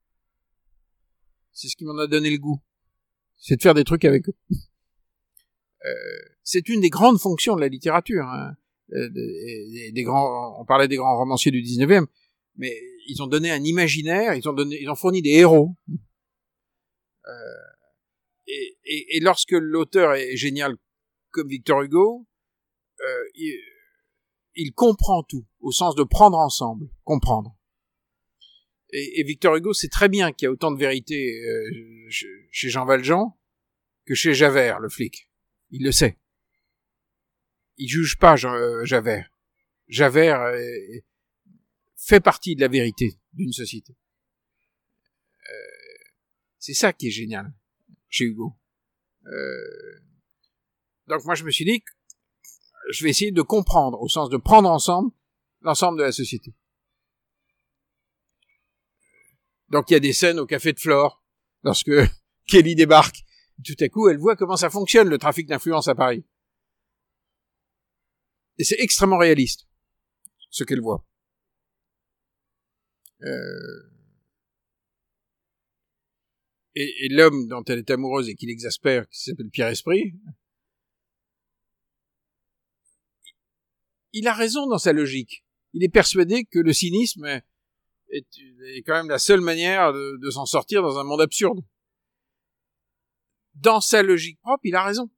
[1.50, 2.62] C'est ce qui m'en a donné le goût.
[3.36, 4.36] C'est de faire des trucs avec eux.
[5.84, 5.90] Euh,
[6.44, 8.24] c'est une des grandes fonctions de la littérature.
[8.24, 8.54] Hein.
[8.92, 12.06] Euh, des, des, grands, on parlait des grands romanciers du 19e,
[12.54, 15.74] mais ils ont donné un imaginaire, ils ont donné, ils ont fourni des héros.
[17.26, 17.32] Euh,
[18.46, 20.76] et, et, et, lorsque l'auteur est génial
[21.30, 22.26] comme Victor Hugo,
[23.00, 23.58] euh, il,
[24.54, 27.57] il, comprend tout, au sens de prendre ensemble, comprendre.
[28.90, 32.08] Et, Victor Hugo sait très bien qu'il y a autant de vérité euh,
[32.50, 33.36] chez Jean Valjean
[34.06, 35.28] que chez Javert, le flic.
[35.70, 36.16] Il le sait.
[37.76, 39.30] Il juge pas euh, Javert.
[39.88, 40.60] Javert euh,
[41.96, 43.94] fait partie de la vérité d'une société.
[46.58, 47.50] C'est ça qui est génial
[48.10, 48.54] chez Hugo.
[51.06, 51.82] Donc moi je me suis dit
[52.90, 55.10] je vais essayer de comprendre au sens de prendre ensemble
[55.62, 56.52] l'ensemble de la société.
[59.70, 61.22] Donc il y a des scènes au café de Flore
[61.62, 61.90] lorsque
[62.46, 63.24] Kelly débarque.
[63.64, 66.24] Tout à coup, elle voit comment ça fonctionne le trafic d'influence à Paris.
[68.58, 69.66] Et c'est extrêmement réaliste
[70.50, 71.04] ce qu'elle voit.
[73.22, 73.90] Euh...
[76.74, 80.14] Et, et l'homme dont elle est amoureuse et qui l'exaspère, qui s'appelle Pierre Esprit,
[84.12, 85.44] il a raison dans sa logique.
[85.72, 87.42] Il est persuadé que le cynisme
[88.10, 88.26] est,
[88.74, 91.60] est quand même la seule manière de, s'en sortir dans un monde absurde.
[93.54, 95.10] Dans sa logique propre, il a raison.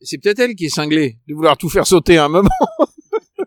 [0.00, 2.50] C'est peut-être elle qui est cinglée de vouloir tout faire sauter à un moment.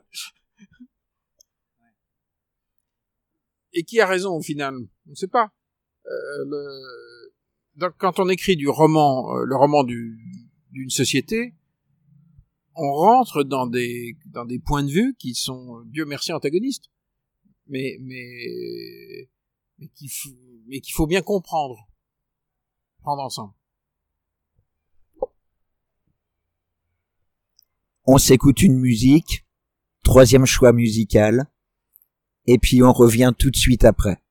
[3.73, 4.75] Et qui a raison au final?
[4.75, 5.51] On ne sait pas.
[6.07, 6.45] Euh.
[7.75, 11.53] Donc quand on écrit du roman, euh, le roman d'une société,
[12.77, 16.85] on rentre dans des dans des points de vue qui sont Dieu merci antagonistes,
[17.67, 19.29] mais mais
[19.77, 20.29] mais qu'il faut
[20.67, 21.89] mais qu'il faut bien comprendre,
[23.01, 23.53] prendre ensemble.
[28.05, 29.45] On s'écoute une musique,
[30.03, 31.51] troisième choix musical,
[32.45, 34.21] et puis on revient tout de suite après.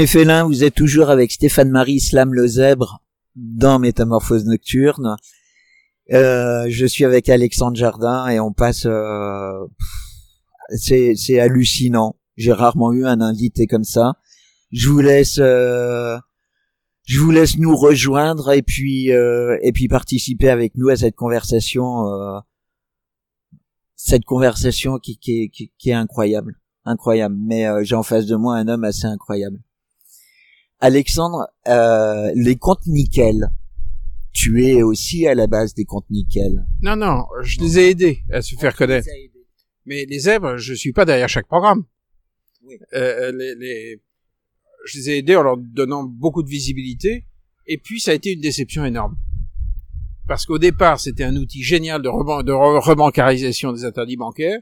[0.00, 3.02] Mes félins, vous êtes toujours avec Stéphane Marie Slam le zèbre
[3.36, 5.16] dans Métamorphose nocturne.
[6.10, 8.86] Euh, je suis avec Alexandre Jardin et on passe.
[8.86, 9.66] euh,
[10.74, 12.16] c'est hallucinant.
[12.38, 14.14] J'ai rarement eu un invité comme ça.
[14.72, 15.36] Je vous laisse.
[15.38, 16.16] euh,
[17.04, 21.14] je vous laisse nous rejoindre et puis euh, et puis participer avec nous à cette
[21.14, 22.06] conversation.
[22.06, 22.38] euh,
[23.96, 27.36] cette conversation qui qui qui, qui est incroyable, incroyable.
[27.38, 29.60] Mais euh, j'ai en face de moi un homme assez incroyable.
[30.80, 33.48] Alexandre, euh, les comptes nickel.
[34.32, 36.64] Tu es aussi à la base des comptes nickel.
[36.82, 39.08] Non, non, je les ai aidés à se faire connaître.
[39.86, 41.84] Mais les zèbres, je suis pas derrière chaque programme.
[42.64, 42.76] Oui.
[42.94, 44.02] Euh, les, les-
[44.86, 47.26] Je les ai aidés en leur donnant beaucoup de visibilité.
[47.66, 49.16] Et puis, ça a été une déception énorme.
[50.28, 54.60] Parce qu'au départ, c'était un outil génial de, reban- de re- rebancarisation des interdits bancaires.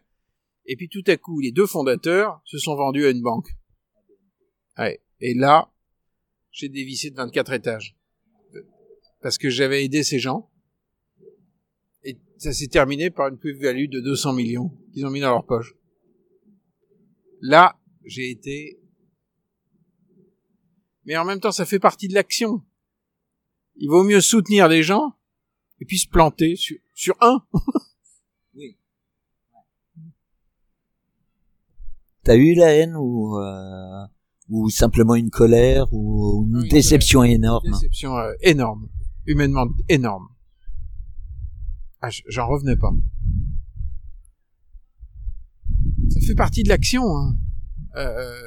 [0.66, 3.48] Et puis, tout à coup, les deux fondateurs se sont vendus à une banque.
[4.78, 5.00] Ouais.
[5.20, 5.68] Et là,
[6.50, 7.96] j'ai dévissé de 24 étages.
[9.20, 10.50] Parce que j'avais aidé ces gens.
[12.04, 15.44] Et ça s'est terminé par une plus-value de 200 millions qu'ils ont mis dans leur
[15.44, 15.74] poche.
[17.40, 18.80] Là, j'ai été...
[21.04, 22.62] Mais en même temps, ça fait partie de l'action.
[23.76, 25.16] Il vaut mieux soutenir les gens
[25.80, 27.44] et puis se planter sur, sur un.
[32.28, 34.04] T'as eu la haine ou euh,
[34.48, 38.88] ou simplement une colère ou une Une déception énorme Déception euh, énorme.
[39.26, 40.28] Humainement énorme.
[42.00, 42.92] Ah, j'en revenais pas.
[46.10, 47.02] Ça fait partie de l'action.
[47.16, 47.36] Hein.
[47.96, 48.40] Euh,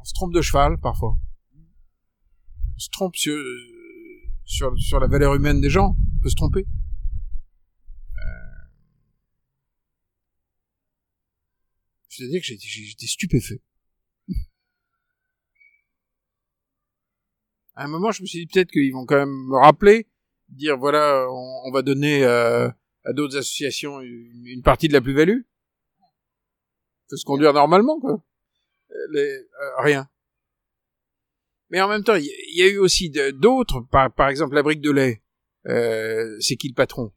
[0.00, 1.16] on se trompe de cheval parfois.
[2.76, 3.36] On se trompe sur,
[4.44, 5.96] sur, sur la valeur humaine des gens.
[6.16, 6.66] On peut se tromper.
[8.18, 8.68] Euh,
[12.10, 13.62] Je veux dire que j'étais stupéfait.
[17.76, 20.06] À un moment, je me suis dit peut-être qu'ils vont quand même me rappeler,
[20.48, 22.68] dire voilà, on, va donner euh,
[23.04, 25.40] à d'autres associations une, partie de la plus-value.
[27.10, 28.22] Faut se conduire normalement, quoi.
[29.16, 29.42] Euh,
[29.78, 30.08] rien.
[31.70, 34.92] Mais en même temps, il y, a eu aussi d'autres, par, exemple la brique de
[34.92, 35.22] lait.
[35.66, 37.12] Euh, c'est qui le patron?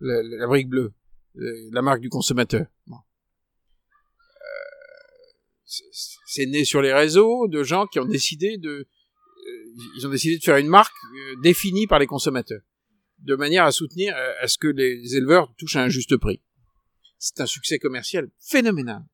[0.00, 0.94] La, brique bleue,
[1.36, 2.66] euh, la marque du consommateur.
[6.26, 8.86] C'est- né sur les réseaux de gens qui ont décidé de
[9.96, 12.62] ils ont décidé de faire une marque euh, définie par les consommateurs,
[13.18, 16.40] de manière à soutenir, euh, à ce que les éleveurs touchent à un juste prix.
[17.18, 19.04] C'est un succès commercial phénoménal.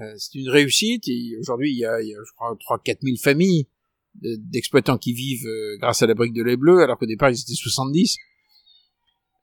[0.00, 1.04] Euh, c'est une réussite.
[1.40, 3.68] Aujourd'hui, il y a, je crois, 3-4 000 familles
[4.14, 5.48] de- d'exploitants qui vivent
[5.80, 8.16] grâce à la brique de lait bleu, alors qu'au départ, ils étaient 70.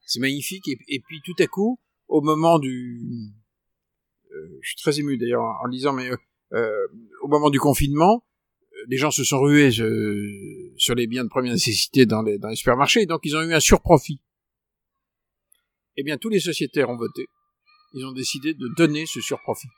[0.06, 0.68] C'est magnifique.
[0.68, 3.00] Et, puis, tout à coup, au moment du...
[4.30, 6.10] je suis très ému, d'ailleurs, en, lisant, mais
[7.22, 8.25] au moment du confinement,
[8.88, 12.48] les gens se sont rués euh, sur les biens de première nécessité dans les, dans
[12.48, 14.20] les supermarchés, donc ils ont eu un surprofit.
[15.96, 17.26] Eh bien, tous les sociétaires ont voté.
[17.94, 19.68] Ils ont décidé de donner ce surprofit.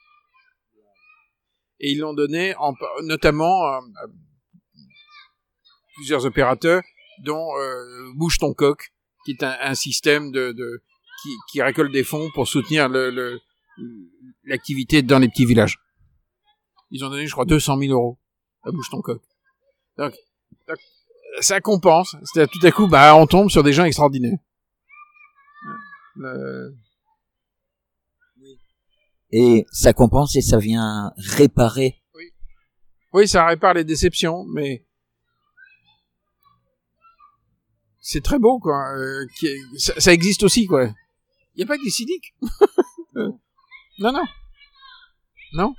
[1.80, 4.06] Et ils l'ont donné en, notamment à, à
[5.94, 6.82] plusieurs opérateurs,
[7.24, 8.88] dont euh, ton coq,
[9.24, 10.32] qui est un, un système
[11.52, 13.40] qui, récolte des fonds pour soutenir le- le-
[14.44, 15.78] l'activité dans les petits villages.
[16.90, 18.18] Ils ont donné, je crois, 200 000 euros
[18.68, 19.20] à Bouge ton coq.
[19.96, 20.14] Donc,
[20.68, 20.78] donc,
[21.40, 22.14] ça compense.
[22.24, 24.38] C'est-à-dire, tout à coup, bah, on tombe sur des gens extraordinaires.
[26.16, 26.74] Le-
[29.30, 32.02] Et ça compense et ça vient réparer.
[33.12, 34.84] Oui, ça répare les déceptions, mais
[38.00, 38.92] c'est très beau, quoi.
[38.96, 40.86] Euh, qui ça, ça existe aussi, quoi.
[41.54, 42.34] Il n'y a pas que des cyniques.
[43.16, 43.32] Euh,
[43.98, 44.24] non, non.
[45.54, 45.74] Non?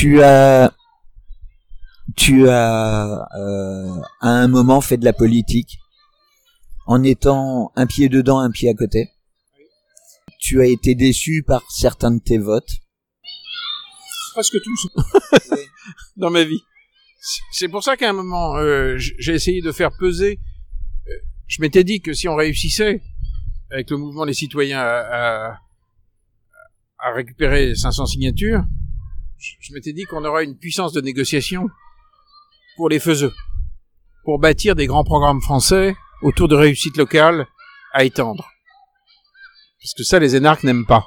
[0.00, 0.72] Tu as
[2.16, 5.78] tu as euh, à un moment fait de la politique
[6.86, 9.10] en étant un pied dedans, un pied à côté.
[10.38, 12.70] Tu as été déçu par certains de tes votes.
[14.32, 14.88] Presque tous.
[16.16, 16.62] Dans ma vie.
[17.52, 20.40] C'est- pour ça qu'à un moment, euh, j'ai essayé de faire peser.
[21.08, 21.12] euh,
[21.46, 23.02] je m'étais dit que si on réussissait,
[23.70, 25.58] avec le mouvement des citoyens, à
[27.14, 28.64] récupérer 500 signatures,
[29.40, 31.68] je, m'étais dit qu'on aurait une puissance de négociation
[32.76, 33.32] pour les faiseux,
[34.24, 37.46] pour bâtir des grands programmes français autour de réussites locales
[37.92, 38.48] à étendre.
[39.82, 41.06] Parce que ça, les énarques n'aiment pas.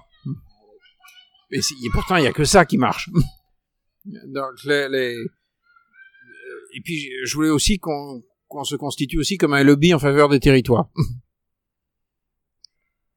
[1.51, 1.59] Et,
[1.91, 3.09] pourtant, il n'y a que ça qui marche.
[4.05, 9.53] Donc, les, les- euh, Et puis, je voulais aussi qu'on qu'on se constitue aussi comme
[9.53, 10.89] un lobby en faveur des territoires.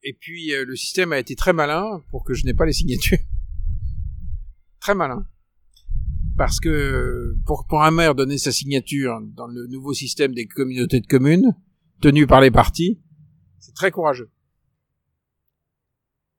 [0.03, 2.73] Et puis, euh, le système a été très malin pour que je n'ai pas les
[2.73, 3.19] signatures.
[4.87, 5.27] Très malin.
[6.37, 11.01] parce que pour, pour un maire donner sa signature dans le nouveau système des communautés
[11.01, 11.57] de communes,
[12.01, 13.01] tenu par les partis,
[13.59, 14.31] c'est très courageux.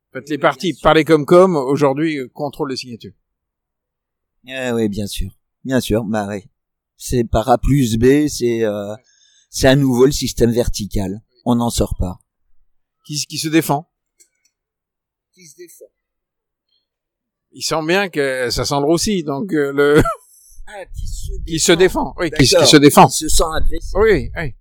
[0.09, 3.11] En fait, les partis, par les Comcom, aujourd'hui, euh, contrôlent les signatures.
[4.47, 5.37] Eh oui, bien sûr.
[5.65, 6.45] Bien sûr, bah oui.
[6.95, 8.95] C'est par A plus B, c'est euh,
[9.49, 11.21] c'est à nouveau le système vertical.
[11.43, 12.21] On n'en sort pas.
[13.05, 13.91] Qui, qui se défend.
[15.33, 15.96] Qui se défend
[17.57, 20.03] Il sent bien que ça sent le roussi, donc euh, le
[20.67, 21.43] Ah, qui se défend.
[21.47, 22.13] qui se défend.
[22.17, 23.07] Oui, qui, se défend.
[23.07, 23.97] Qui se sent agressé.
[23.97, 24.53] Oui, oui.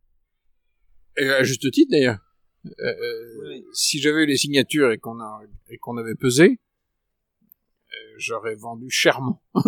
[1.18, 2.20] Et à juste titre d'ailleurs.
[2.64, 3.64] Euh, euh, Oui.
[3.74, 8.88] Si j'avais eu les signatures et qu'on a et qu'on avait pesé, euh, j'aurais vendu
[8.88, 9.42] chèrement,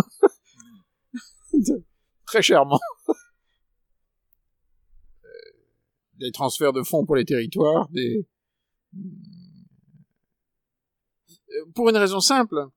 [2.27, 2.81] très chèrement,
[6.15, 8.27] des transferts de fonds pour les territoires, des
[11.75, 12.71] pour une raison simple.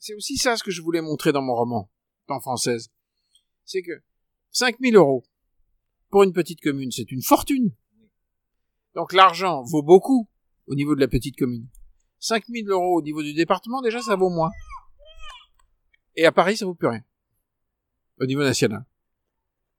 [0.00, 1.90] C'est aussi ça ce que je voulais montrer dans mon roman,
[2.28, 2.90] en française.
[3.64, 4.02] C'est que
[4.50, 5.22] 5000 euros
[6.08, 7.70] pour une petite commune, c'est une fortune.
[8.94, 10.26] Donc l'argent vaut beaucoup
[10.66, 11.68] au niveau de la petite commune.
[12.18, 14.50] 5000 euros au niveau du département, déjà ça vaut moins.
[16.16, 17.04] Et à Paris, ça vaut plus rien.
[18.18, 18.84] Au niveau national.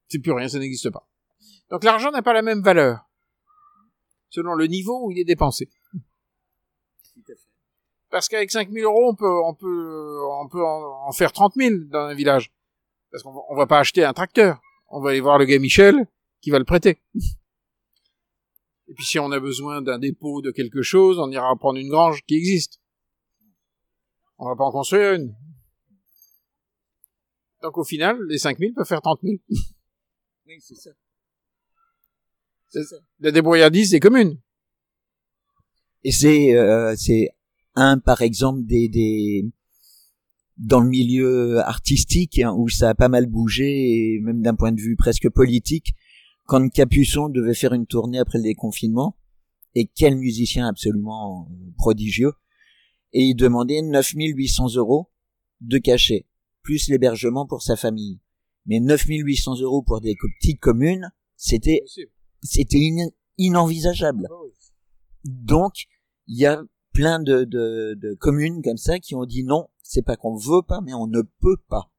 [0.07, 1.09] C'est plus rien, ça n'existe pas.
[1.71, 3.09] Donc l'argent n'a pas la même valeur.
[4.29, 5.69] Selon le niveau où il est dépensé.
[8.11, 11.75] Parce qu'avec 5000 euros, on peut, on peut, on peut en, en faire 30 000
[11.89, 12.51] dans un village.
[13.09, 14.61] Parce qu'on va, on va pas acheter un tracteur.
[14.89, 16.05] On va aller voir le gars Michel
[16.41, 17.01] qui va le prêter.
[18.89, 21.87] Et puis si on a besoin d'un dépôt de quelque chose, on ira prendre une
[21.87, 22.81] grange qui existe.
[24.37, 25.33] On va pas en construire une.
[27.61, 29.35] Donc au final, les 5000 peuvent faire 30 000.
[30.47, 30.89] Oui, c'est ça.
[32.67, 32.81] C'est
[33.19, 34.41] La débrouillardise des communes.
[36.03, 37.29] Et c'est euh, c'est
[37.75, 39.45] un par exemple des des
[40.57, 43.65] dans le milieu artistique hein, où ça a pas mal bougé
[44.15, 45.93] et même d'un point de vue presque politique
[46.45, 49.17] quand Capuçon devait faire une tournée après le déconfinement
[49.73, 52.33] et quel musicien absolument euh, prodigieux
[53.13, 55.09] et il demandait 9800 euros
[55.61, 56.27] de cachet
[56.63, 58.19] plus l'hébergement pour sa famille.
[58.67, 61.83] Mais 9800 euros pour des petites communes c'était
[62.43, 64.27] c'était in- inenvisageable.
[65.23, 65.73] Donc,
[66.27, 66.61] il y a
[66.93, 70.61] plein de, de, de communes comme ça qui ont dit non, c'est pas qu'on veut
[70.61, 71.91] pas, mais on ne peut pas.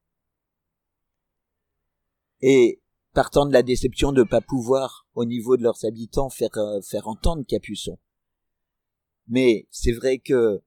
[2.41, 2.81] Et
[3.13, 7.07] partant de la déception de pas pouvoir, au niveau de leurs habitants, faire euh, faire
[7.07, 7.97] entendre Capuçon.
[9.27, 10.61] Mais c'est vrai que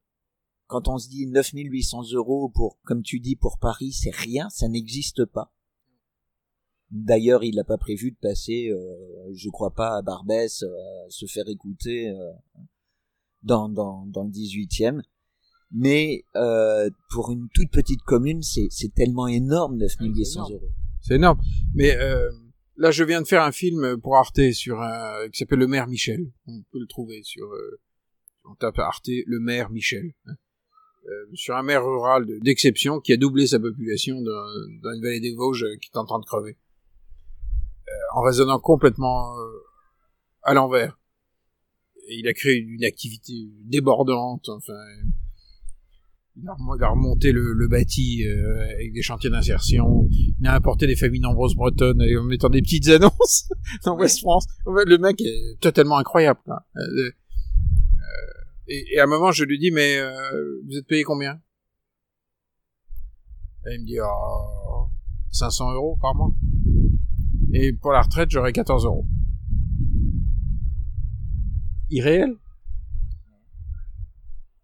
[0.66, 4.69] quand on se dit 9800 euros pour, comme tu dis, pour Paris, c'est rien, ça
[4.69, 5.53] n'existe pas.
[6.90, 10.69] D'ailleurs, il n'a pas prévu de passer, euh, je crois pas, à Barbès, euh,
[11.09, 12.32] se faire écouter euh,
[13.47, 15.01] dans, dans, dans le 18e.
[15.73, 20.52] Mais euh, pour une toute petite commune, c'est c'est tellement énorme, 9800 énorme.
[20.55, 20.70] euros.
[21.01, 21.40] C'est énorme.
[21.74, 22.31] Mais euh,
[22.77, 25.89] là, je viens de faire un film pour Arte sur un, qui s'appelle Le Maire
[25.89, 26.31] Michel.
[26.47, 27.47] On peut le trouver sur.
[27.47, 27.81] Euh,
[28.48, 30.12] on tape Arte, Le Maire Michel.
[30.27, 30.35] hein.
[31.09, 34.47] Euh, sur un maire rural de- d'exception qui a doublé sa population dans,
[34.82, 36.56] dans une vallée des Vosges euh, qui est en train de crever.
[37.89, 39.43] Euh, en raisonnant complètement euh,
[40.43, 40.98] à l'envers.
[42.09, 43.33] Il a créé une activité
[43.65, 44.49] débordante.
[44.49, 44.74] Enfin,
[46.37, 50.09] il a, remonté le, le bâti euh, avec des chantiers d'insertion.
[50.11, 53.49] Il a apporté des familles nombreuses bretonnes et en mettant des petites annonces
[53.85, 54.47] dans West France.
[54.66, 56.41] En fait, le mec est totalement incroyable.
[56.49, 57.11] Euh, euh,
[58.69, 61.41] et, et à un moment, je lui dis, mais euh, vous êtes payé combien?
[63.66, 64.89] Et il me dit, oh,
[65.33, 66.35] 500 euros par mois.
[67.53, 69.07] Et pour la retraite, j'aurai 14 euros.
[71.91, 72.37] Irréel.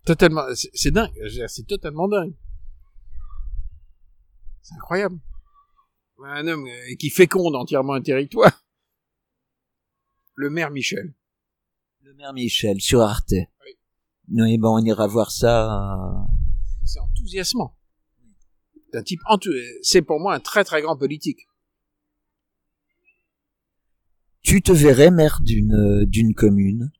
[0.04, 1.12] Totalement, c'est dingue,
[1.48, 2.34] c'est totalement dingue.
[4.62, 5.18] C'est incroyable.
[6.24, 8.64] Un homme euh, qui féconde entièrement un territoire.
[10.34, 11.14] Le maire Michel.
[12.00, 13.34] Le maire Michel sur Arte.
[14.28, 15.66] Oui, bon, on ira voir ça.
[15.94, 16.24] euh,
[16.84, 17.76] C'est enthousiasmant.
[18.92, 19.20] C'est un type
[19.82, 21.48] c'est pour moi un très très grand politique.
[24.42, 26.92] Tu te verrais maire d'une euh, d'une commune?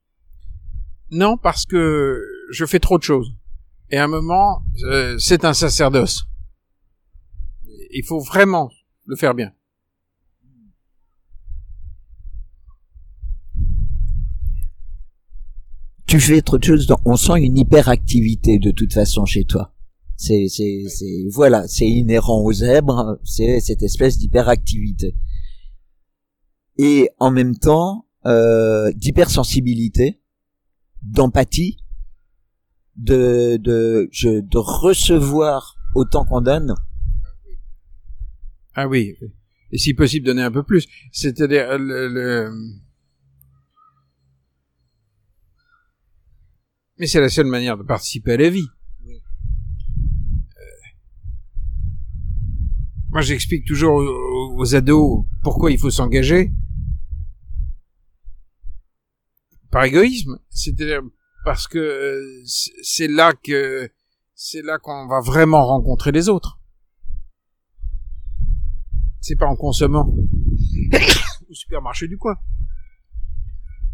[1.13, 2.21] Non, parce que
[2.51, 3.33] je fais trop de choses.
[3.91, 6.25] Et à un moment, euh, c'est un sacerdoce.
[7.93, 8.71] Il faut vraiment
[9.05, 9.53] le faire bien.
[16.07, 16.87] tu fais trop de choses.
[16.87, 19.73] dans- On sent une hyperactivité de toute façon chez toi.
[20.17, 23.19] C'est, c'est, c'est, voilà, c'est inhérent aux zèbres.
[23.25, 25.17] C'est cette espèce d'hyperactivité.
[26.79, 30.21] Et en même temps, euh, d'hypersensibilité,
[31.03, 31.79] d'empathie,
[32.97, 36.75] de, de, je, de recevoir autant qu'on donne.
[38.75, 39.15] Ah oui.
[39.71, 40.87] Et si possible, donner un peu plus.
[41.13, 42.51] C'est-à-dire, le, le...
[46.99, 48.69] Mais c'est la seule manière de participer à la vie.
[49.07, 49.19] Euh,
[53.11, 56.53] Moi, j'explique toujours aux, aux ados pourquoi il faut s'engager.
[59.73, 61.01] Par égoïsme, c'est-à-dire
[61.45, 62.43] parce que euh,
[62.83, 63.91] c'est là que
[64.35, 66.61] c'est là qu'on va vraiment rencontrer les autres.
[69.21, 70.07] C'est pas en consommant
[71.51, 72.37] au supermarché du coin.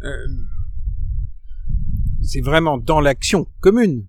[0.03, 0.27] Euh,
[2.21, 4.05] c'est vraiment dans l'action commune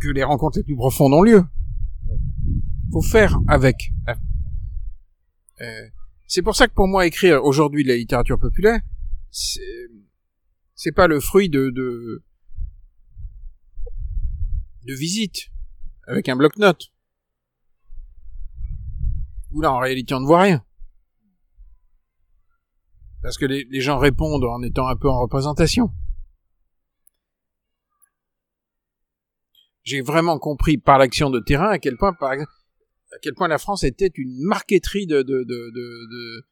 [0.00, 1.44] que- que les rencontres les plus profondes ont lieu.
[2.92, 3.92] Faut faire avec.
[5.60, 5.88] Euh,
[6.28, 8.80] c'est pour ça que pour moi écrire aujourd'hui de la littérature populaire,
[9.30, 12.22] c'est pas le fruit de de,
[14.84, 15.50] de visites
[16.06, 16.92] avec un bloc-notes.
[19.50, 20.64] Où là en réalité on ne voit rien.
[23.22, 25.92] Parce que les, les gens répondent en étant un peu en représentation.
[29.82, 32.52] J'ai vraiment compris par l'action de terrain à quel point, par exemple,
[33.18, 36.46] à quel point la France était une marqueterie de de de de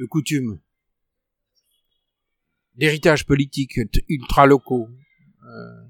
[0.00, 0.60] de, coutumes,
[2.74, 4.88] d'héritage politique ultra locaux.
[5.44, 5.84] Euh,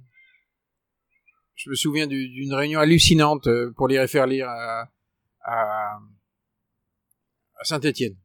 [1.55, 4.91] je me souviens du- d'une réunion hallucinante euh, pour les faire lire à,
[5.43, 5.99] à,
[7.63, 8.17] Saint-Étienne.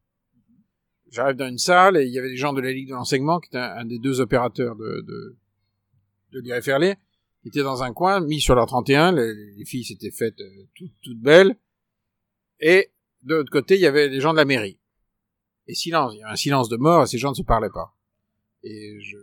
[1.12, 3.40] J'arrive dans une salle et il y avait des gens de la Ligue de l'enseignement,
[3.40, 5.38] qui était un, des deux opérateurs de, de,
[6.34, 6.42] de
[7.50, 10.94] étaient dans un coin, mis sur leur 31, les, les filles s'étaient faites euh, toutes,
[11.02, 11.56] toutes belles,
[12.60, 12.92] et
[13.24, 14.80] de l'autre côté, il y avait les gens de la mairie.
[15.68, 17.70] Et silence, il y avait un silence de mort, et ces gens ne se parlaient
[17.74, 17.96] pas.
[18.64, 19.18] Et je,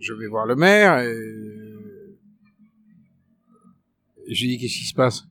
[0.00, 1.16] je vais voir le maire, et,
[4.28, 5.24] lui dis, qu'est-ce qui se passe?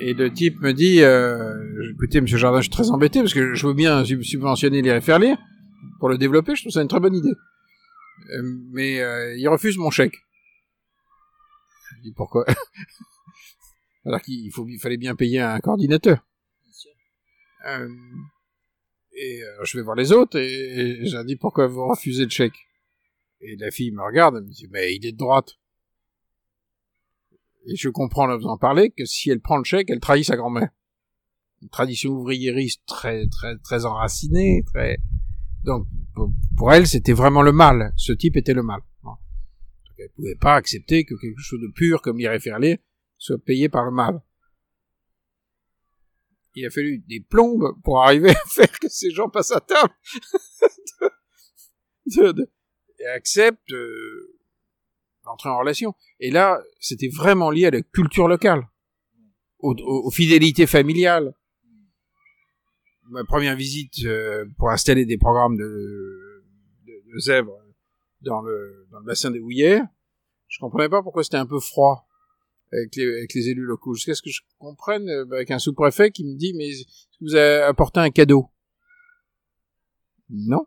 [0.00, 3.54] Et le type me dit, euh, écoutez, monsieur Jardin, je suis très embêté parce que
[3.54, 5.38] je veux bien sub- subventionner les faire lire
[5.98, 7.32] pour le développer, je trouve ça une très bonne idée.
[8.30, 10.16] Euh, mais euh, il refuse mon chèque.
[11.96, 12.44] Je dis pourquoi?
[14.04, 16.24] Alors qu'il faut, il fallait bien payer un coordinateur.
[17.66, 17.88] Euh,
[19.12, 22.24] et euh, je vais voir les autres et, et je leur dis pourquoi vous refusez
[22.24, 22.66] le chèque?
[23.40, 25.54] Et la fille me regarde, elle me dit mais il est de droite.
[27.66, 30.24] Et je comprends en la faisant parler que si elle prend le chèque, elle trahit
[30.24, 30.68] sa grand-mère.
[31.62, 34.98] Une tradition ouvriériste très très très enracinée, très
[35.66, 35.86] donc
[36.56, 37.92] pour- elle c'était vraiment le mal.
[37.96, 38.80] Ce type était le mal.
[39.98, 42.32] Elle pouvait pas accepter que quelque chose de pur comme lire
[43.18, 44.22] soit payé par le mal.
[46.54, 49.92] Il a fallu des plombes pour arriver à faire que ces gens passent à table
[52.98, 54.38] et acceptent euh,
[55.24, 55.94] d'entrer en relation.
[56.20, 58.68] Et là, c'était vraiment lié à la culture locale,
[59.58, 61.34] aux fidélités familiales.
[63.08, 66.42] Ma première visite euh, pour installer des programmes de,
[66.86, 67.56] de, de zèbres
[68.20, 69.86] dans le, dans le bassin des Houillères,
[70.48, 72.08] je comprenais pas pourquoi c'était un peu froid
[72.72, 73.94] avec les, avec les élus locaux.
[73.94, 76.70] Jusqu'à ce que je comprenne euh, avec un sous-préfet qui me dit mais
[77.20, 78.50] vous avez apporté un cadeau?
[80.28, 80.66] Non.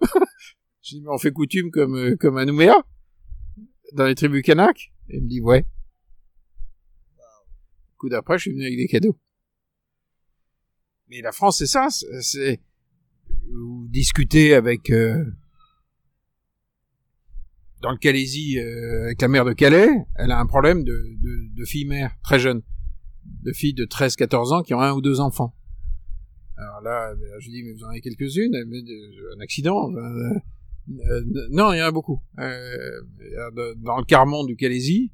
[0.82, 2.84] je dis mais on fait coutume comme euh, comme à Nouméa
[3.92, 5.64] dans les tribus kanak Et il me dit ouais.
[7.96, 9.18] Coup d'après, je suis venu avec des cadeaux.
[11.08, 11.88] Mais la France, c'est ça.
[12.20, 12.60] c'est-
[13.48, 15.24] vous discutez avec euh,
[17.82, 19.88] dans le Calaisie euh, avec la mère de Calais.
[20.16, 20.92] Elle a un problème de
[21.22, 22.62] de, de filles mères très jeunes,
[23.42, 25.54] de filles de 13-14 ans qui ont un ou deux enfants.
[26.58, 28.94] Alors là, je lui dis mais vous en avez quelques-unes dit,
[29.36, 30.30] Un accident euh,
[30.88, 32.20] euh, non, il y en a beaucoup.
[32.38, 33.00] Euh,
[33.76, 35.12] dans le Carmont du Calaisie,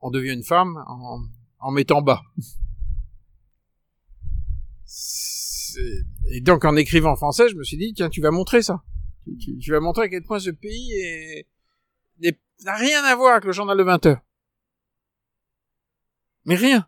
[0.00, 1.20] on devient une femme en,
[1.60, 2.22] en mettant bas.
[6.30, 8.82] Et donc, en écrivant en français, je me suis dit, tiens, tu vas montrer ça.
[9.24, 11.46] Tu, tu- tu vas montrer à quel point ce pays est-
[12.64, 14.20] n'a rien à voir avec le journal de 20 heures.
[16.44, 16.86] Mais rien.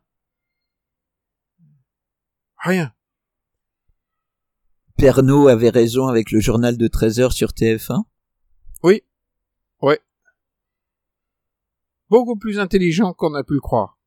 [2.59, 2.95] Rien.
[4.97, 8.05] Pernod avait raison avec le journal de 13 heures sur TF1
[8.83, 9.03] Oui.
[9.83, 10.01] Ouais.
[12.11, 13.99] Beaucoup plus intelligent qu'on a pu le croire.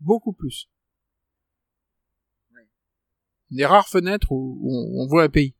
[0.00, 0.70] Beaucoup plus.
[3.50, 5.54] Des rares fenêtres où, où on, voit un pays.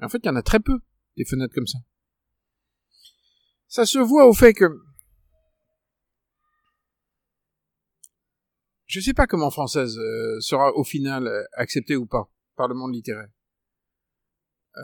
[0.00, 0.80] En fait, il y en a très peu,
[1.16, 1.78] des fenêtres comme ça.
[3.66, 4.64] Ça se voit au fait que...
[8.86, 12.74] Je sais pas comment Française euh, sera au final euh, acceptée ou pas par le
[12.74, 13.28] monde littéraire.
[14.76, 14.82] Euh,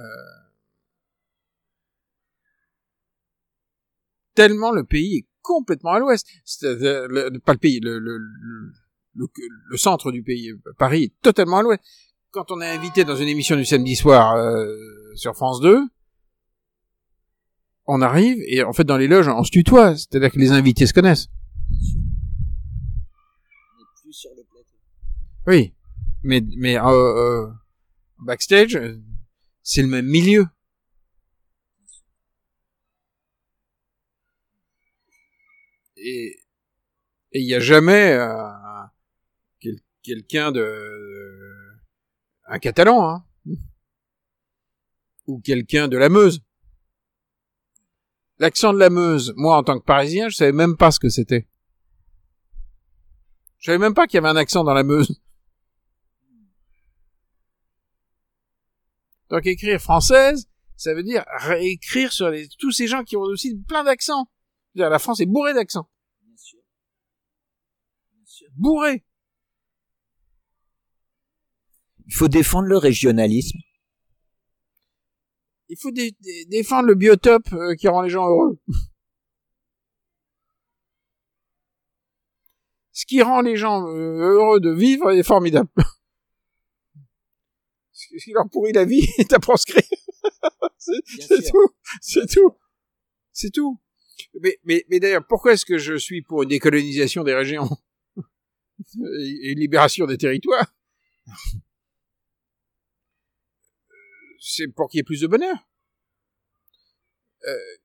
[4.34, 6.26] tellement le pays est complètement à l'ouest.
[6.44, 8.72] C'est-à-dire, le- pas le pays, le, le, le,
[9.14, 9.26] le,
[9.70, 11.80] le centre du pays, Paris, est totalement à l'ouest.
[12.32, 14.66] Quand on est invité dans une émission du samedi soir euh,
[15.14, 15.78] sur France 2,
[17.86, 20.86] on arrive et en fait dans les loges on se tutoie, c'est-à-dire que les invités
[20.86, 21.28] se connaissent.
[24.02, 24.76] plus sur le plateau.
[25.46, 25.74] Oui,
[26.22, 27.46] mais mais euh, euh,
[28.20, 28.98] backstage, euh,
[29.62, 30.46] c'est le même milieu.
[36.06, 36.39] Et
[37.32, 38.52] il y a jamais euh,
[39.59, 41.40] quel- quelqu'un de
[42.47, 43.24] un catalan, hein,
[45.26, 46.43] ou quelqu'un de la Meuse.
[48.39, 51.09] L'accent de la Meuse, moi en tant que Parisien, je savais même pas ce que
[51.09, 51.48] c'était.
[53.59, 55.22] Je savais même pas qu'il y avait un accent dans la Meuse.
[59.31, 63.85] Donc écrire française, ça veut dire réécrire sur tous ces gens qui ont aussi plein
[63.85, 64.28] d'accents.
[64.74, 65.89] La France est bourrée d'accents.
[68.56, 69.05] Bourrée.
[72.06, 73.59] Il faut défendre le régionalisme.
[75.68, 78.59] Il faut dé- dé- défendre le biotope euh, qui rend les gens heureux.
[82.93, 85.68] Ce qui rend les gens euh, heureux de vivre est formidable.
[87.93, 89.82] Ce qui leur pourrit la vie est à proscrire.
[90.78, 91.74] c'est tout.
[92.01, 92.56] C'est tout.
[93.32, 93.81] C'est tout.
[94.40, 97.68] Mais, mais, mais d'ailleurs, pourquoi est-ce que je suis pour une décolonisation des régions?
[98.97, 100.73] Et, libération des territoires
[104.39, 105.56] C'est pour qu'il y ait plus de bonheur.
[107.47, 107.77] Euh,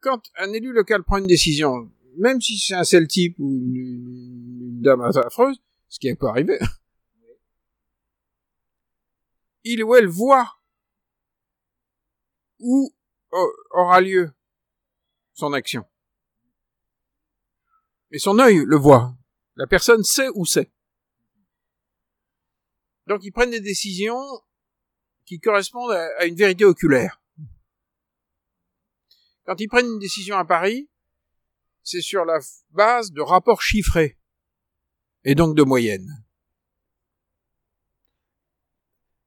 [0.00, 4.80] quand un élu local prend une décision, même si c'est un seul type ou une,
[4.80, 6.58] dame affreuse, ce qui peut arriver,
[9.64, 10.58] il ou elle voit
[12.58, 12.94] où
[13.32, 14.32] euh, aura lieu
[15.34, 15.84] son action.
[18.10, 19.14] Et son œil le voit.
[19.56, 20.70] La personne sait où c'est.
[23.06, 24.22] Donc ils prennent des décisions
[25.24, 27.22] qui correspondent à, une vérité oculaire.
[29.44, 30.88] Quand ils prennent une décision à Paris,
[31.82, 32.38] c'est sur la
[32.70, 34.18] base de rapports chiffrés
[35.24, 36.24] et donc de moyennes.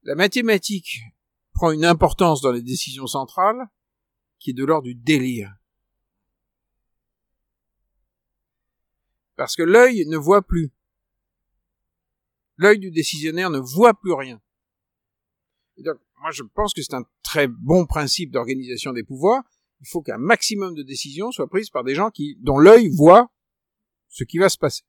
[0.03, 1.01] La mathématique
[1.53, 3.67] prend une importance dans les décisions centrales
[4.39, 5.53] qui est de l'ordre du délire.
[9.35, 10.71] Parce que l'œil ne voit plus.
[12.57, 14.41] L'œil du décisionnaire ne voit plus rien.
[15.77, 19.43] Et donc, moi, je pense que c'est un très bon principe d'organisation des pouvoirs.
[19.81, 23.29] Il faut qu'un maximum de décisions soient prises par des gens qui, dont l'œil voit
[24.07, 24.83] ce qui va se passer.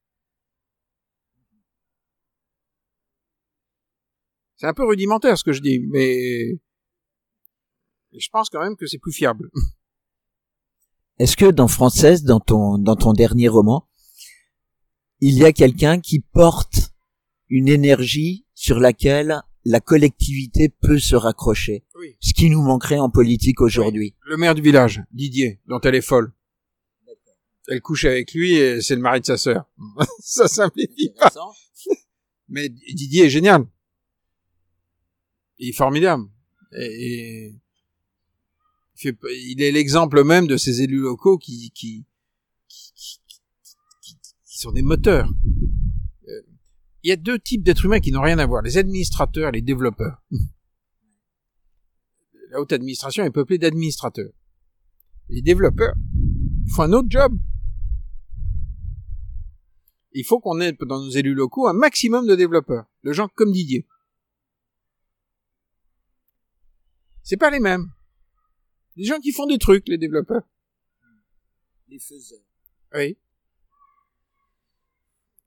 [4.57, 6.59] C'est un peu rudimentaire ce que je dis, mais
[8.13, 9.51] je pense quand même que c'est plus fiable.
[11.19, 13.87] Est-ce que dans Française, dans ton, dans ton dernier roman,
[15.21, 16.93] il y a quelqu'un qui porte
[17.49, 21.85] une énergie sur laquelle la collectivité peut se raccrocher?
[21.99, 22.17] Oui.
[22.21, 24.15] Ce qui nous manquerait en politique aujourd'hui.
[24.27, 26.33] Le maire du village, Didier, dont elle est folle.
[27.69, 29.65] Elle couche avec lui et c'est le mari de sa sœur.
[30.21, 31.33] Ça simplifie pas.
[32.49, 33.67] Mais Didier est génial.
[35.59, 36.25] Il est formidable.
[36.79, 37.55] Et,
[39.05, 39.15] et
[39.51, 42.05] il, est l'exemple même de ces élus locaux qui, qui-
[44.57, 45.29] qui- sont des moteurs.
[46.29, 46.43] Euh,
[47.03, 48.63] Il y a deux types d'êtres humains qui n'ont rien à voir.
[48.63, 50.23] Les administrateurs et les développeurs.
[52.51, 54.31] La haute administration est peuplée d'administrateurs.
[55.29, 55.95] Les développeurs
[56.75, 57.33] font un autre job.
[60.13, 63.53] Il faut qu'on ait dans nos élus locaux un maximum de développeurs, de gens comme
[63.53, 63.87] Didier.
[67.23, 67.91] C'est pas les mêmes.
[68.97, 70.43] Des gens qui font des trucs, les développeurs.
[71.89, 72.39] Les faiseurs.
[72.95, 73.19] Oui.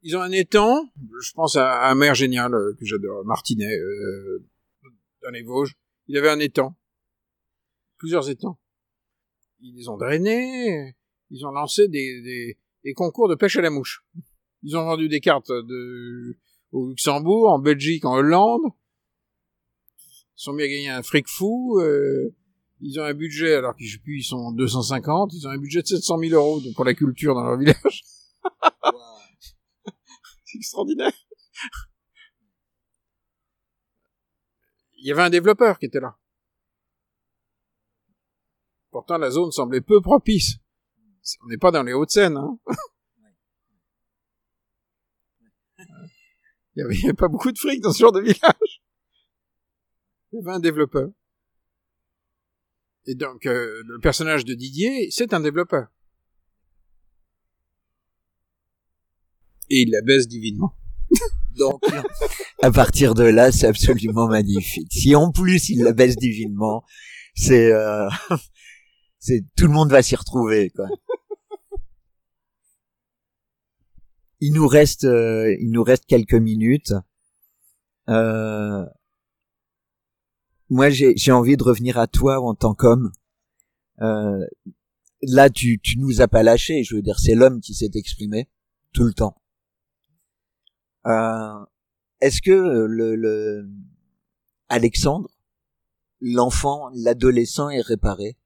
[0.02, 0.90] Ils ont un étang.
[1.22, 4.46] Je pense à un maire génial euh, que j'adore, Martinet, euh,
[5.22, 5.76] dans les Vosges.
[6.08, 6.76] Il avait un étang.
[7.98, 8.58] Plusieurs étangs.
[9.60, 10.96] Ils les ont drainés.
[11.30, 14.06] Ils ont lancé des, des, des concours de pêche à la mouche.
[14.64, 16.38] Ils ont vendu des cartes de,
[16.72, 18.62] au Luxembourg, en Belgique, en Hollande.
[19.98, 21.80] Ils sont mis à gagner un fric fou.
[21.82, 22.34] euh,
[22.82, 25.34] ils ont un budget, alors plus, ils sont 250.
[25.34, 28.04] Ils ont un budget de 700 000 euros pour la culture dans leur village.
[30.60, 31.14] Extraordinaire.
[34.98, 36.18] Il y avait un développeur qui était là.
[38.91, 40.57] Pourtant, la zone semblait peu propice.
[41.44, 42.60] On n'est pas dans les Hauts-de-Seine, hein.
[46.76, 48.84] Il y avait, il y avait pas beaucoup de fric dans ce genre de village.
[50.31, 51.10] Il y avait un développeur.
[53.06, 55.88] Et donc, euh, le personnage de Didier, c'est un développeur.
[59.70, 60.76] Et il la baisse divinement.
[61.58, 61.84] Donc,
[62.62, 64.91] à partir de là, c'est absolument magnifique.
[64.91, 66.84] Si en plus il la baisse divinement,
[67.36, 68.08] c'est, euh,
[69.20, 70.72] c'est tout le monde va s'y retrouver.
[74.40, 76.94] Il nous reste, euh, il nous reste quelques minutes.
[78.08, 78.86] Euh,
[80.70, 83.12] moi, j'ai, j'ai envie de revenir à toi en tant qu'homme.
[85.22, 86.84] Là, tu, tu nous as pas lâché.
[86.84, 88.48] Je veux dire, c'est l'homme qui s'est exprimé
[88.94, 89.36] tout le temps.
[91.08, 91.66] Euh,
[92.22, 93.70] est-ce que le, le
[94.68, 95.30] Alexandre,
[96.22, 98.38] l'enfant, l'adolescent est réparé?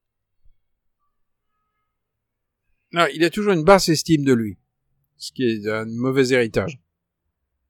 [2.94, 4.60] Non, il a toujours une basse estime de lui,
[5.18, 6.80] ce qui est un mauvais héritage.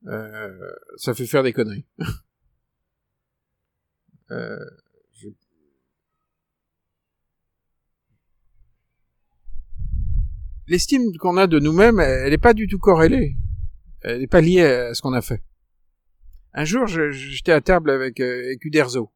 [0.06, 1.86] Euh, ça fait faire des conneries.
[4.32, 4.60] euh,
[5.14, 5.30] je...
[10.68, 13.38] L'estime qu'on a de nous-mêmes, elle n'est pas du tout corrélée.
[14.04, 15.42] Elle n'est pas liée à ce qu'on a fait.
[16.54, 19.12] Un jour, j'étais à table avec, euh, avec Uderzo,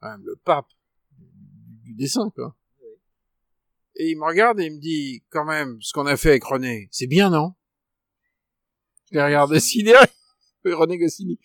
[0.00, 0.68] le pape
[1.82, 2.56] du dessin, quoi.
[3.96, 6.44] Et il me regarde et il me dit, quand même, ce qu'on a fait avec
[6.44, 7.54] René, c'est bien, non?
[9.10, 10.06] Je l'ai regardé sidéré.
[10.64, 11.38] René Goscinny.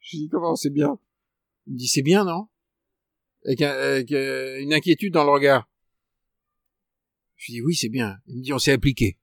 [0.00, 0.98] Je lui dis, comment c'est bien?
[1.66, 2.48] Il me dit, c'est bien, non?
[3.44, 5.68] Avec, avec euh, une inquiétude dans le regard.
[7.36, 8.18] Je lui dis, oui, c'est bien.
[8.26, 9.18] Il me dit, on s'est appliqué.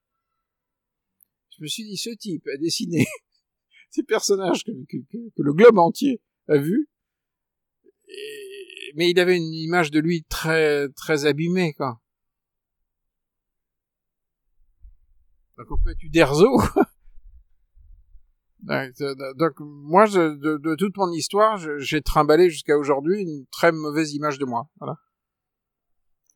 [1.61, 3.05] Je me suis dit, ce type a dessiné
[3.91, 4.71] ces personnages que,
[5.38, 6.89] le globe entier a vu.
[8.95, 12.01] mais il avait une image de lui très, très abîmée, quoi.
[15.55, 16.49] Donc on peut être Uderzo.
[18.63, 24.15] Donc moi, je, de, de, toute mon histoire, j'ai trimballé jusqu'à aujourd'hui une très mauvaise
[24.15, 24.67] image de moi.
[24.79, 24.97] Voilà.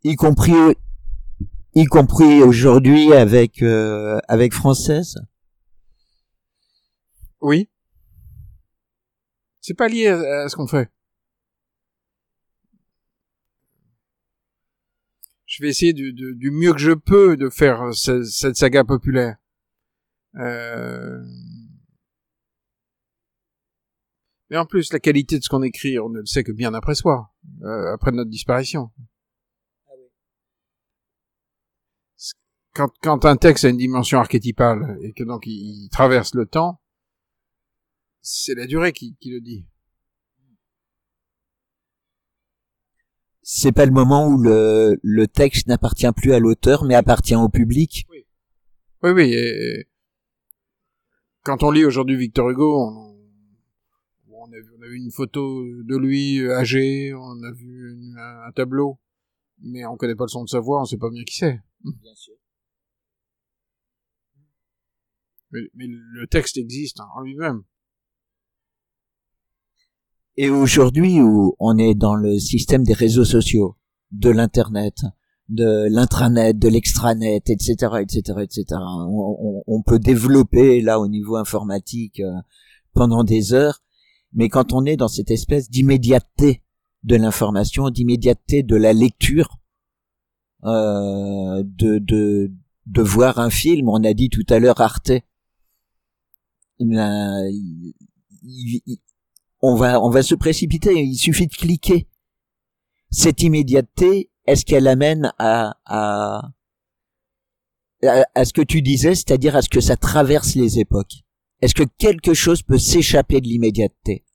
[0.04, 0.54] Y compris,
[1.76, 5.16] y compris aujourd'hui avec euh, avec française?
[7.42, 7.70] Oui.
[9.62, 10.90] C'est pas lié à, ce qu'on fait.
[15.48, 18.84] je vais essayer du, du, du, mieux que je peux de faire ce, cette saga
[18.84, 19.38] populaire.
[20.38, 21.24] Euh...
[24.50, 26.74] Mais en plus, la qualité de ce qu'on écrit, on ne le sait que bien
[26.74, 27.34] après soi,
[27.64, 28.92] euh, après notre disparition.
[32.76, 36.46] Quand, quand un texte a une dimension archétypale et que donc il, il traverse le
[36.46, 36.80] temps,
[38.22, 39.66] c'est la durée qui, qui le dit.
[43.48, 47.48] c'est pas le moment où le, le texte n'appartient plus à l'auteur, mais appartient au
[47.48, 48.08] public.
[48.10, 48.26] Oui,
[49.04, 49.12] oui.
[49.12, 49.88] oui et...
[51.44, 53.16] Quand on lit aujourd'hui Victor Hugo, on,
[54.32, 58.18] on, a vu, on, a vu, une photo de lui âgé, on a vu une,
[58.18, 58.98] un tableau,
[59.62, 61.62] mais on connaît pas le son de sa voix, on sait pas bien qui c'est.
[61.84, 62.35] Bien sûr.
[65.52, 67.64] Mais, mais, le texte existe en lui-même.
[70.38, 73.78] Et aujourd'hui où on est dans le système des réseaux sociaux,
[74.12, 74.98] de l'internet,
[75.48, 78.66] de l'intranet, de l'extranet, etc., etc., etc.
[79.68, 82.34] On, peut développer là au niveau informatique euh,
[82.94, 83.82] pendant des heures,
[84.34, 86.64] mais quand on est dans cette espèce d'immédiateté
[87.04, 89.58] de l'information, d'immédiateté de la lecture,
[90.66, 92.52] euh, de, de
[92.86, 95.12] de voir un film, on a dit tout à l'heure Arte.
[96.80, 97.94] Il,
[99.62, 100.94] on va, on va se précipiter.
[100.94, 102.08] Il suffit de cliquer.
[103.12, 106.52] Cette immédiateté, est-ce qu'elle amène à, à,
[108.04, 111.24] à, ce que tu disais, c'est-à-dire à ce que ça traverse les époques?
[111.62, 114.26] Est-ce que quelque chose peut s'échapper de l'immédiateté?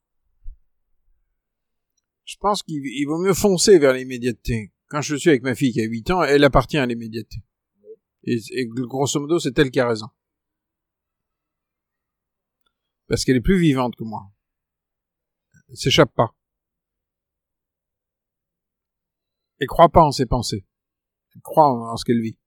[2.24, 4.72] Je pense qu'il vaut mieux foncer vers l'immédiateté.
[4.88, 7.36] Quand je suis avec ma fille qui a 8 ans, elle appartient à l'immédiateté.
[8.24, 10.06] Et, et, grosso modo, c'est elle qui a raison.
[13.11, 14.31] Parce qu'elle est plus vivante que moi
[15.74, 16.35] s'échappe pas.
[19.59, 20.65] Elle croit pas en ses pensées.
[21.35, 22.39] Elle croit en, ce qu'elle vit.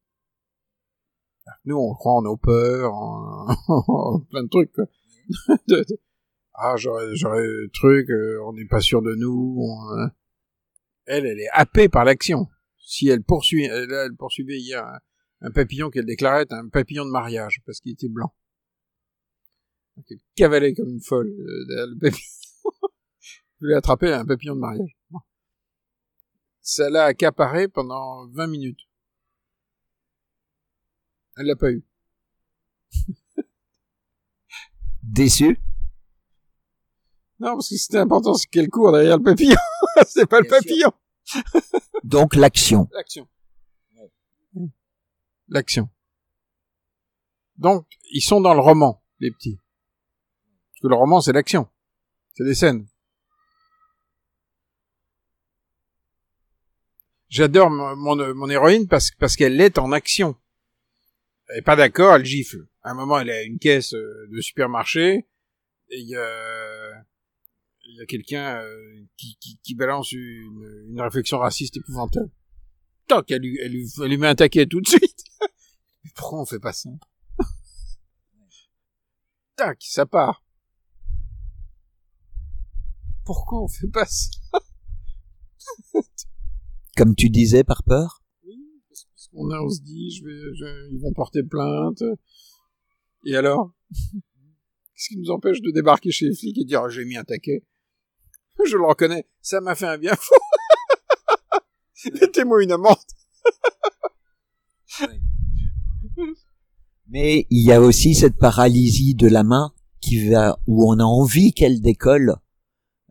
[1.65, 4.76] Nous, on croit en nos peurs, en, plein de trucs.
[6.56, 9.60] Ah, j'aurais, j'aurais truc, euh, on n'est pas sûr de nous.
[9.90, 10.11] Hein.
[11.06, 12.48] Elle, elle est happée par l'action.
[12.77, 14.99] Si elle poursuit, elle, elle poursuivait hier un,
[15.41, 18.35] un papillon qu'elle déclarait un papillon de mariage parce qu'il était blanc.
[19.97, 22.27] Elle cavalait comme une folle euh, le papillon.
[23.61, 24.97] Je l'ai attrapé un papillon de mariage.
[26.61, 28.79] Ça l'a accaparé pendant 20 minutes.
[31.37, 31.83] Elle l'a pas eu.
[35.03, 35.59] Déçu?
[37.39, 39.57] Non, parce que c'était important, c'est qu'elle court derrière le papillon.
[40.07, 40.91] c'est pas le papillon.
[42.03, 42.87] Donc l'action.
[42.93, 43.27] L'action.
[45.49, 45.89] L'action.
[47.57, 49.59] Donc, ils sont dans le roman, les petits.
[50.84, 51.69] Que le roman, c'est l'action.
[52.34, 52.85] C'est des scènes.
[57.30, 60.35] J'adore mon, mon, mon héroïne parce, parce qu'elle est en action.
[61.47, 62.68] Elle est pas d'accord, elle gifle.
[62.81, 65.26] À un moment, elle a une caisse euh, de supermarché
[65.89, 67.05] et il y a,
[67.85, 72.30] y a quelqu'un euh, qui, qui, qui, balance une, une, réflexion raciste épouvantable.
[73.07, 75.23] Toc, elle lui, elle lui, elle lui met un taquet tout de suite.
[76.15, 76.89] Pourquoi on fait pas ça?
[79.55, 80.42] Tac, ça part.
[83.25, 84.29] Pourquoi on fait pas ça?
[86.97, 88.21] Comme tu disais, par peur?
[88.45, 92.03] Oui, parce qu'on a, on se dit, je vais, je, ils vont porter plainte.
[93.25, 93.73] Et alors?
[93.91, 97.23] Qu'est-ce qui nous empêche de débarquer chez les flics et dire, oh, j'ai mis un
[97.23, 97.63] taquet?
[98.65, 100.35] Je le reconnais, ça m'a fait un bien fou.
[102.21, 102.97] Mettez-moi une amende.
[107.07, 111.03] Mais il y a aussi cette paralysie de la main qui va où on a
[111.03, 112.35] envie qu'elle décolle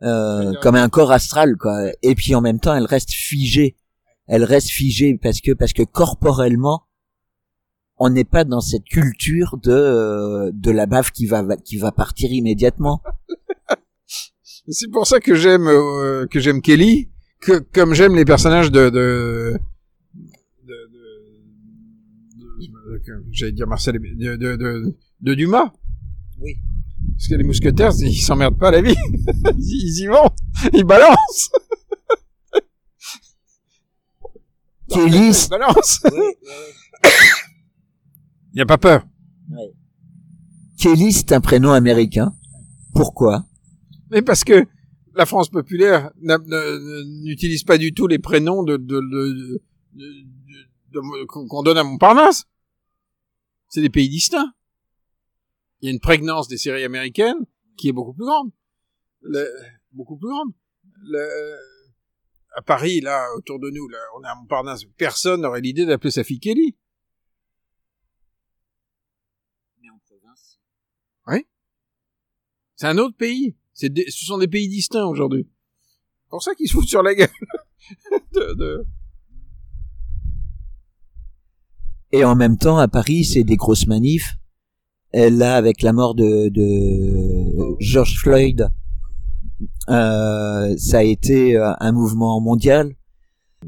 [0.03, 1.91] euh, comme un corps astral quoi.
[2.01, 3.77] Et puis en même temps, elle reste figée.
[4.27, 6.83] Elle reste figée parce que parce que corporellement,
[7.97, 12.31] on n'est pas dans cette culture de de la baffe qui va qui va partir
[12.31, 13.01] immédiatement.
[14.67, 17.09] C'est pour ça que j'aime euh, que j'aime Kelly,
[17.41, 19.59] que comme j'aime les personnages de de,
[20.63, 22.67] de, de,
[22.97, 25.71] de j'allais dire Marcel de, de, de, de Dumas.
[26.39, 26.57] Oui.
[27.15, 28.95] Parce que les mousquetaires, ils s'emmerdent pas la vie.
[29.57, 30.29] ils y vont,
[30.73, 31.51] ils balancent.
[34.89, 36.01] Kelly, ils balancent.
[38.53, 39.05] Il n'y a pas peur.
[39.49, 39.63] Oui.
[40.77, 42.35] Kelly, c'est un prénom américain.
[42.93, 43.45] Pourquoi?
[44.11, 44.65] Mais parce que
[45.15, 49.61] la France populaire n'utilise pas du tout les prénoms de, de, de,
[50.91, 52.45] de qu'on donne à Montparnasse.
[53.69, 54.53] C'est des pays distincts.
[55.83, 57.45] Il y a une prégnance des séries américaines
[57.75, 58.51] qui est beaucoup plus grande.
[59.19, 59.45] Le,
[59.91, 60.53] beaucoup plus grande.
[61.01, 61.57] Le,
[62.55, 66.11] à Paris, là, autour de nous, là, on est à Montparnasse, personne n'aurait l'idée d'appeler
[66.11, 66.77] sa fille Kelly.
[69.81, 70.57] Mais en province.
[71.27, 71.45] Oui.
[72.77, 73.57] C'est un autre pays.
[73.73, 75.49] C'est des, ce sont des pays distincts aujourd'hui.
[76.23, 77.27] C'est pour ça qu'ils se foutent sur la gueule.
[78.31, 78.87] de, de...
[82.13, 84.37] Et en même temps, à Paris, c'est des grosses manifs.
[85.13, 88.69] Et là, avec la mort de, de George Floyd,
[89.89, 92.95] euh, ça a été un mouvement mondial.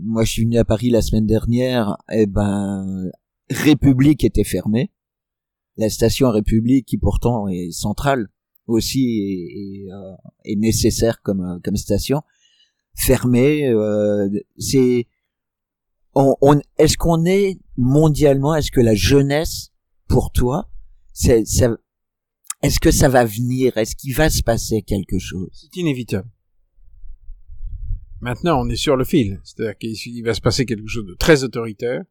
[0.01, 1.97] Moi, je suis venu à Paris la semaine dernière.
[2.11, 3.11] Et ben,
[3.49, 4.91] République était fermée.
[5.77, 8.29] La station République, qui pourtant est centrale
[8.67, 12.21] aussi est, euh, est nécessaire comme comme station,
[12.95, 13.67] fermée.
[13.67, 15.07] Euh, c'est
[16.13, 19.71] on, on est-ce qu'on est mondialement Est-ce que la jeunesse,
[20.07, 20.69] pour toi,
[21.15, 21.43] c'est
[22.61, 23.77] est-ce que ça va venir?
[23.77, 25.49] Est-ce qu'il va se passer quelque chose?
[25.53, 26.29] C'est inévitable.
[28.21, 29.39] Maintenant, on est sur le fil.
[29.43, 32.03] C'est-à-dire qu'il va se passer quelque chose de très autoritaire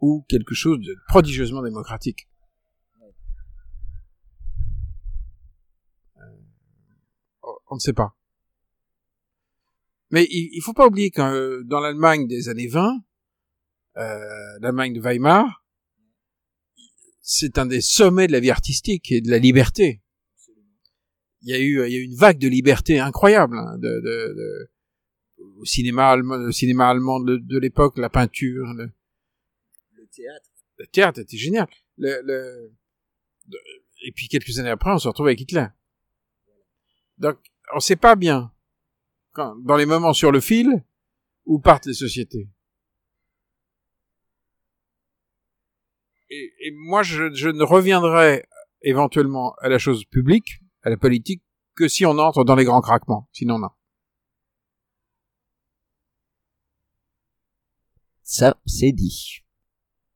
[0.00, 2.28] ou quelque chose de prodigieusement démocratique.
[7.70, 8.16] On ne sait pas.
[10.10, 13.00] Mais il, il faut pas oublier que euh, dans l'Allemagne des années 20,
[13.96, 15.63] euh, l'Allemagne de Weimar,
[17.26, 20.02] c'est un des sommets de la vie artistique et de la liberté.
[21.40, 23.88] Il y a eu, il y a eu une vague de liberté incroyable hein, de,
[23.88, 24.70] de, de,
[25.56, 28.90] au cinéma allemand, le cinéma allemand de, de l'époque, la peinture, le,
[29.96, 30.50] le, théâtre.
[30.76, 31.66] Le théâtre était génial.
[31.96, 32.72] Le, le,
[34.06, 35.66] et puis quelques années après, on se retrouve avec Hitler.
[37.16, 37.38] Donc,
[37.74, 38.52] on sait pas bien,
[39.32, 40.84] quand, dans les moments sur le fil,
[41.46, 42.48] où partent les sociétés.
[46.30, 48.46] Et, et moi, je, je, ne reviendrai
[48.82, 51.42] éventuellement à la chose publique, à la politique,
[51.76, 53.28] que si on entre dans les grands craquements.
[53.32, 53.70] Sinon, non.
[58.22, 59.40] Ça, c'est dit.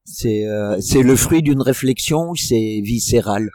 [0.04, 3.50] C'est euh, c'est le fruit d'une réflexion, c'est viscéral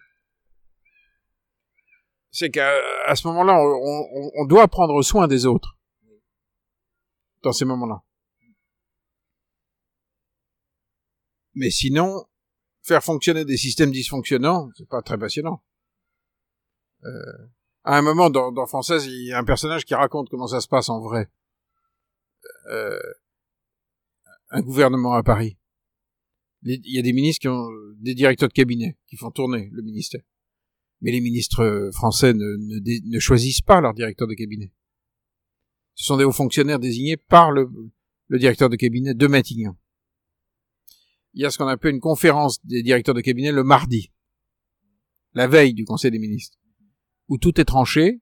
[2.34, 2.74] c'est qu'à
[3.06, 5.78] à ce moment-là, on, on, on, doit prendre soin des autres.
[7.44, 8.02] Dans ces moments-là.
[11.54, 12.26] Mais sinon,
[12.84, 15.64] faire fonctionner des systèmes dysfonctionnants, c'est pas très passionnant.
[17.06, 17.48] Euh,
[17.84, 20.62] à un moment, dans, dans Française, il y a un personnage qui raconte comment ça
[20.62, 21.30] se passe en vrai.
[22.70, 23.00] Euh,
[24.52, 25.58] un gouvernement à Paris.
[26.62, 29.82] Il y a des ministres qui ont des directeurs de cabinet qui font tourner le
[29.82, 30.22] ministère
[31.04, 34.72] mais les ministres français ne, ne, ne, choisissent pas leur directeur de cabinet.
[35.96, 37.70] Ce sont des hauts fonctionnaires désignés par le,
[38.30, 39.76] le directeur de cabinet de Matignon.
[41.34, 44.12] Il y a ce qu'on appelle une conférence des directeurs de cabinet le mardi,
[45.34, 46.58] la veille du Conseil des ministres,
[47.28, 48.22] où tout est tranché,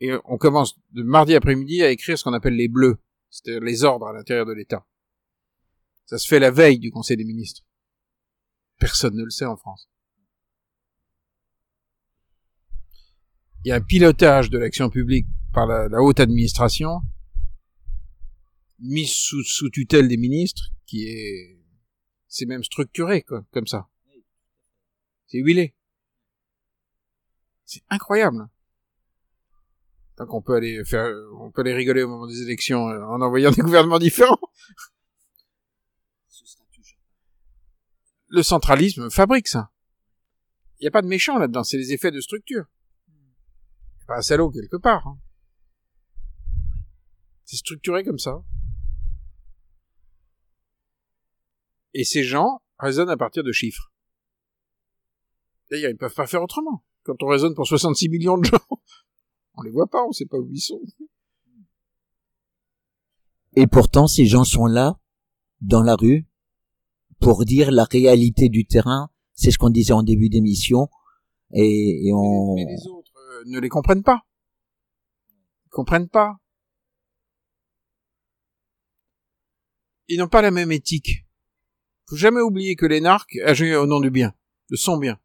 [0.00, 2.98] et on commence de mardi après-midi à écrire ce qu'on appelle les bleus,
[3.30, 4.86] c'est-à-dire les ordres à l'intérieur de l'État.
[6.06, 7.62] Ça se fait la veille du Conseil des ministres.
[8.78, 9.88] Personne ne le sait en France.
[13.64, 17.02] Il y a un pilotage de l'action publique par la, haute administration,
[18.78, 21.59] mis sous, sous tutelle des ministres, qui est,
[22.30, 23.88] c'est même structuré, comme ça.
[25.26, 25.74] C'est huilé.
[27.64, 28.48] C'est incroyable.
[30.16, 33.20] Donc on peut aller faire, on peut aller rigoler au moment des élections euh, en
[33.20, 34.38] envoyant des gouvernements différents.
[38.28, 39.72] Le centralisme fabrique ça.
[40.78, 42.64] Il n'y a pas de méchant là-dedans, c'est les effets de structure.
[44.06, 45.06] Pas un salaud quelque part.
[45.06, 45.18] hein.
[47.44, 48.42] C'est structuré comme ça.
[51.94, 53.92] Et ces gens raisonnent à partir de chiffres.
[55.70, 56.84] D'ailleurs, ils ne peuvent pas faire autrement.
[57.02, 58.58] Quand on raisonne pour 66 millions de gens,
[59.54, 60.80] on les voit pas, on sait pas où ils sont.
[63.56, 65.00] Et pourtant, ces gens sont là,
[65.60, 66.26] dans la rue,
[67.20, 69.10] pour dire la réalité du terrain.
[69.34, 70.88] C'est ce qu'on disait en début d'émission.
[71.52, 72.54] Et, et on...
[72.54, 74.20] Mais les autres euh, ne les comprennent pas.
[75.66, 76.36] Ils comprennent pas.
[80.08, 81.24] Ils n'ont pas la même éthique.
[82.10, 84.34] Faut jamais oublier que narcs agissent au nom du bien,
[84.68, 85.20] de son bien.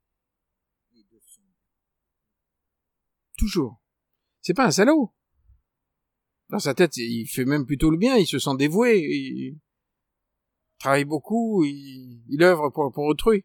[3.39, 3.81] Toujours.
[4.41, 5.11] C'est pas un salaud.
[6.49, 9.59] Dans sa tête, il fait même plutôt le bien, il se sent dévoué, il
[10.77, 13.43] travaille beaucoup, il, il œuvre pour, pour autrui.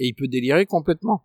[0.00, 1.24] Et il peut délirer complètement.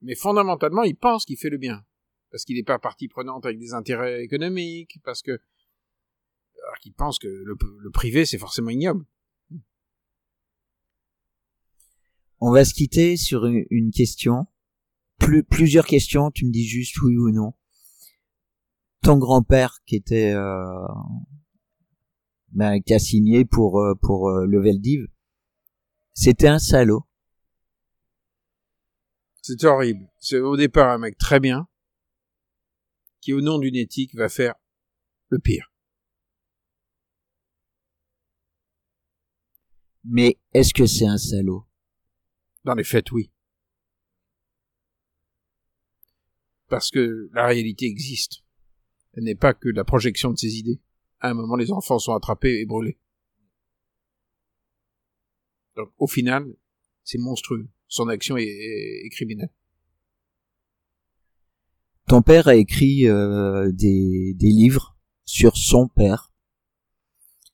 [0.00, 1.84] Mais fondamentalement, il pense qu'il fait le bien.
[2.30, 5.42] Parce qu'il n'est pas partie prenante avec des intérêts économiques, parce que...
[6.78, 9.04] Alors qu'il pense que le, le privé, c'est forcément ignoble.
[12.38, 14.46] On va se quitter sur une, une question.
[15.18, 17.54] Plus, plusieurs questions, tu me dis juste oui ou non.
[19.02, 20.86] Ton grand-père qui était euh,
[22.52, 25.08] ben, qui a signé pour euh, pour euh, le Veldiv,
[26.14, 27.04] c'était un salaud.
[29.42, 30.08] C'est horrible.
[30.20, 31.66] C'est au départ un mec très bien,
[33.20, 34.54] qui au nom d'une éthique va faire
[35.30, 35.72] le pire.
[40.04, 41.64] Mais est-ce que c'est un salaud?
[42.64, 43.30] Dans les faits, oui.
[46.68, 48.42] Parce que la réalité existe.
[49.14, 50.80] Elle n'est pas que la projection de ses idées.
[51.20, 52.98] À un moment, les enfants sont attrapés et brûlés.
[55.76, 56.46] Donc, au final,
[57.04, 57.68] c'est monstrueux.
[57.88, 59.50] Son action est, est- est criminelle.
[62.06, 66.27] Ton père a écrit euh, des, des livres sur son père,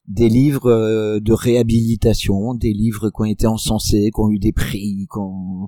[0.06, 4.52] des livres euh, de réhabilitation, des livres qui ont été encensés, qui ont eu des
[4.52, 5.66] prix, ont-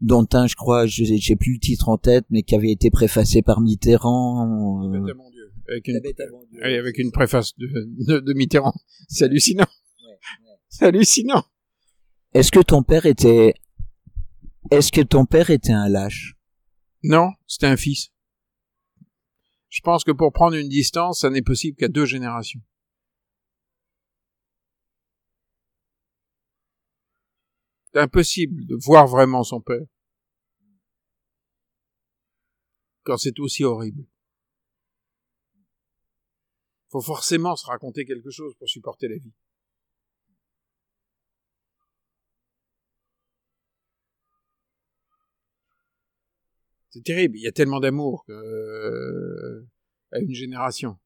[0.00, 2.90] dont un, je crois, je j'ai plus le titre en tête, mais qui avait été
[2.90, 4.84] préfacé par Mitterrand.
[4.94, 5.52] euh, Bête à mon Dieu.
[5.70, 6.00] Avec une,
[6.64, 7.66] oui, avec une préface de,
[8.06, 8.74] de, de Mitterrand.
[9.08, 9.66] C'est hallucinant.
[10.68, 11.44] C'est hallucinant.
[12.34, 13.54] Est-ce que ton père était,
[14.70, 16.36] est-ce que ton père était un lâche?
[17.02, 18.10] Non, c'était un fils.
[19.70, 22.60] Je pense que pour prendre une distance, ça n'est possible qu'à deux générations.
[27.94, 29.86] Impossible de voir vraiment son père.
[33.04, 34.04] Quand c'est aussi horrible.
[36.90, 39.32] Faut forcément se raconter quelque chose pour supporter la vie.
[46.90, 47.36] C'est terrible.
[47.36, 49.66] Il y a tellement d'amour euh,
[50.12, 50.98] à une génération.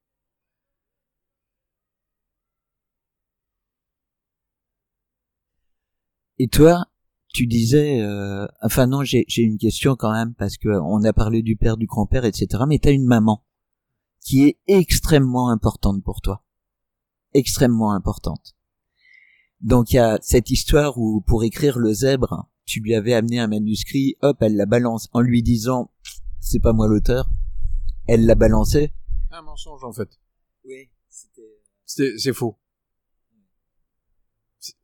[6.39, 6.85] Et toi,
[7.33, 11.41] tu disais, euh, enfin non, j'ai une question quand même parce que on a parlé
[11.41, 12.63] du père, du grand-père, etc.
[12.67, 13.43] Mais t'as une maman
[14.21, 16.43] qui est extrêmement importante pour toi,
[17.33, 18.55] extrêmement importante.
[19.61, 23.39] Donc il y a cette histoire où pour écrire le zèbre, tu lui avais amené
[23.39, 25.91] un manuscrit, hop, elle la balance en lui disant,
[26.39, 27.29] c'est pas moi l'auteur.
[28.07, 28.93] Elle l'a balancé.
[29.31, 30.09] Un mensonge, en fait.
[30.65, 31.61] Oui, c'était.
[31.85, 32.57] C'est c'est faux.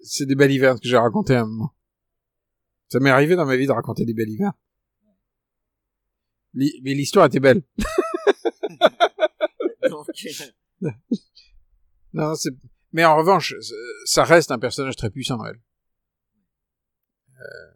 [0.02, 1.74] C'est- des balivernes que j'ai racontées à un moment.
[2.90, 4.54] Ça m'est arrivé dans ma vie de raconter des balivernes.
[6.54, 7.64] Li- Mais l'histoire était belle.
[12.14, 12.52] Non, c'est...
[12.92, 13.74] Mais en revanche, c'est-
[14.06, 15.62] ça reste un personnage très puissant, elle.
[17.40, 17.72] Euh,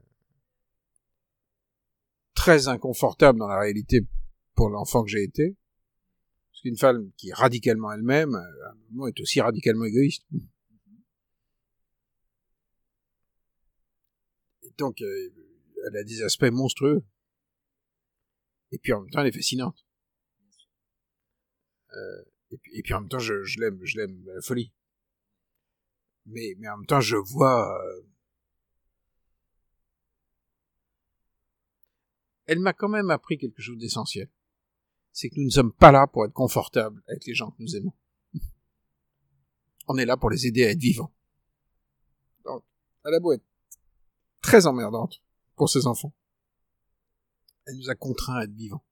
[2.36, 4.06] Très inconfortable dans la réalité
[4.56, 5.56] pour l'enfant que j'ai été.
[6.52, 10.26] Parce qu'une femme qui est radicalement elle-même, euh, à un moment est aussi radicalement égoïste.
[14.78, 15.34] Donc, euh,
[15.88, 17.04] elle a des aspects monstrueux.
[18.72, 19.86] Et puis en même temps, elle est fascinante.
[21.96, 22.24] Euh,
[22.74, 24.72] et, puis, en même temps, je, l'aime, je l'aime à la folie.
[26.26, 27.80] Mais, en même temps, je vois.
[27.84, 28.02] euh,
[32.46, 34.30] Elle m'a quand même appris quelque chose d'essentiel.
[35.12, 37.76] C'est que nous ne sommes pas là pour être confortables avec les gens que nous
[37.76, 37.94] aimons.
[39.88, 41.14] On est là pour les aider à être vivants.
[42.44, 42.64] Donc,
[43.06, 43.46] elle a beau être
[44.44, 45.24] très emmerdante
[45.56, 46.14] pour ses enfants.
[47.66, 48.86] Elle nous a contraints à être vivants.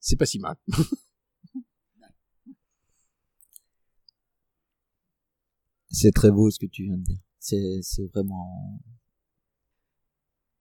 [0.00, 0.56] C'est pas si mal.
[5.90, 7.18] C'est très beau ce que tu viens de dire.
[7.38, 8.82] C'est, c'est vraiment.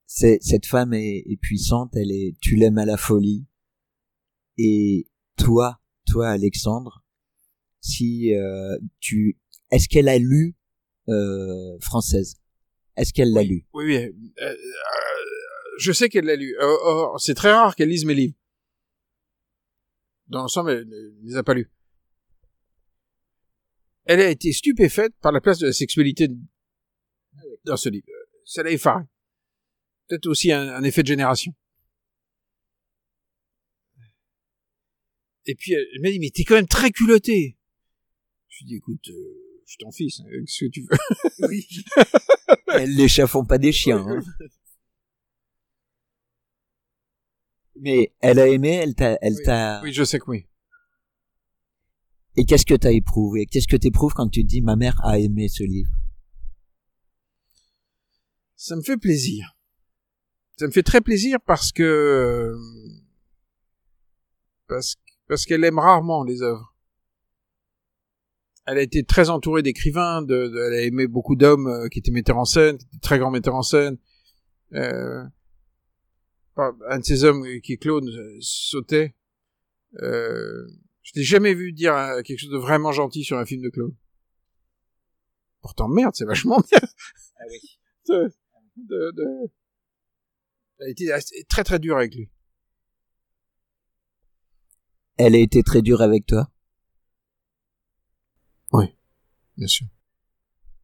[0.05, 1.95] C'est cette femme est, est puissante.
[1.95, 2.37] Elle est.
[2.39, 3.45] Tu l'aimes à la folie.
[4.57, 7.03] Et toi, toi Alexandre,
[7.81, 9.37] si euh, tu,
[9.71, 10.55] est-ce qu'elle a lu
[11.09, 12.35] euh, française?
[12.95, 13.65] Est-ce qu'elle l'a lu?
[13.73, 13.95] Oui, oui.
[13.95, 14.55] euh, euh,
[15.79, 16.55] je sais qu'elle l'a lu.
[16.59, 18.35] Euh, oh, c'est très rare qu'elle lise mes livres.
[20.27, 21.71] Dans l'ensemble, elle ne les a pas lus.
[24.05, 26.29] Elle a été stupéfaite par la place de la sexualité
[27.65, 28.07] dans ce livre.
[28.45, 29.03] Ça l'a effaré.
[30.07, 31.53] Peut-être aussi un, un effet de génération.
[35.45, 37.56] Et puis elle m'a dit, mais t'es quand même très culotté.
[38.61, 41.47] Ai dit, écoute, euh, je t'en fiche, hein, qu'est-ce que tu veux?
[41.47, 41.67] Oui.
[42.73, 44.05] Elles l'échaffont pas des chiens.
[44.07, 44.21] hein.
[47.79, 49.43] Mais elle a aimé, elle t'a, elle Oui.
[49.43, 49.81] t'a.
[49.83, 50.47] Oui, je sais que oui.
[52.35, 53.45] Et qu'est-ce que t'as éprouvé?
[53.45, 55.91] Qu'est-ce que t'éprouves quand tu te dis ma mère a aimé ce livre?
[58.55, 59.55] Ça me fait plaisir.
[60.57, 62.55] Ça me fait très plaisir parce que
[64.67, 64.95] parce
[65.27, 66.73] parce qu'elle aime rarement les œuvres.
[68.69, 71.99] Elle a été très entourée d'écrivains, de, de- elle a aimé beaucoup d'hommes euh, qui
[71.99, 73.97] étaient metteurs en scène, qui étaient très grands metteurs en scène.
[74.73, 75.23] Euh,
[76.57, 79.15] un de ces hommes qui est Claude euh, sautait.
[80.01, 80.67] Euh,
[81.01, 83.69] je l'ai jamais vu dire euh, quelque chose de vraiment gentil sur un film de
[83.69, 83.95] Claude.
[85.61, 86.79] Pourtant, merde, c'est vachement bien.
[88.09, 88.33] de,
[88.75, 89.51] de, de-
[90.79, 92.29] Elle a été assez- très très dur avec lui.
[95.17, 96.49] Elle a été très dure avec toi?
[98.71, 99.87] Bien sûr.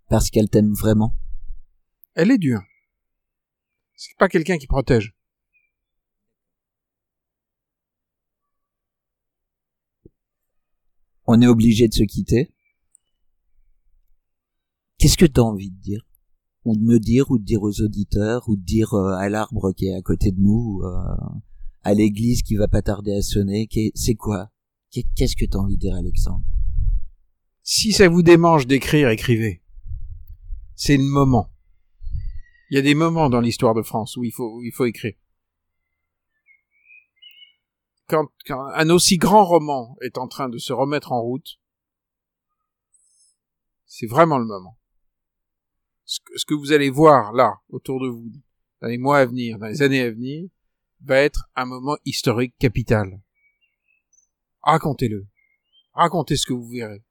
[0.10, 1.16] parce qu'elle t'aime vraiment.
[2.16, 2.62] Elle est dure.
[3.96, 5.14] C'est pas quelqu'un qui protège.
[11.26, 12.52] On est obligé de se quitter.
[14.98, 16.06] Qu'est-ce que t'as envie de dire?
[16.66, 19.72] Ou de me dire, ou de dire aux auditeurs, ou de dire euh, à l'arbre
[19.74, 21.16] qui est à côté de nous, euh,
[21.84, 23.68] à l'église qui va pas tarder à sonner.
[23.96, 24.50] C'est quoi?
[24.92, 26.44] Qu'est- Qu'est-ce que t'as envie de dire, Alexandre?
[27.64, 29.64] Si ça vous démange d'écrire, écrivez.
[30.76, 31.50] C'est le moment.
[32.70, 35.14] Il y a des moments dans l'histoire de France où il faut, il faut écrire.
[38.10, 41.58] Quand, quand un aussi grand roman est en train de se remettre en route,
[43.86, 44.78] c'est vraiment le moment.
[46.04, 48.30] Ce que vous allez voir là, autour de vous,
[48.82, 50.50] dans les mois à venir, dans les années à venir,
[51.02, 53.22] va être un moment historique capital.
[54.62, 55.28] Racontez-le.
[55.94, 57.04] Racontez ce que vous verrez.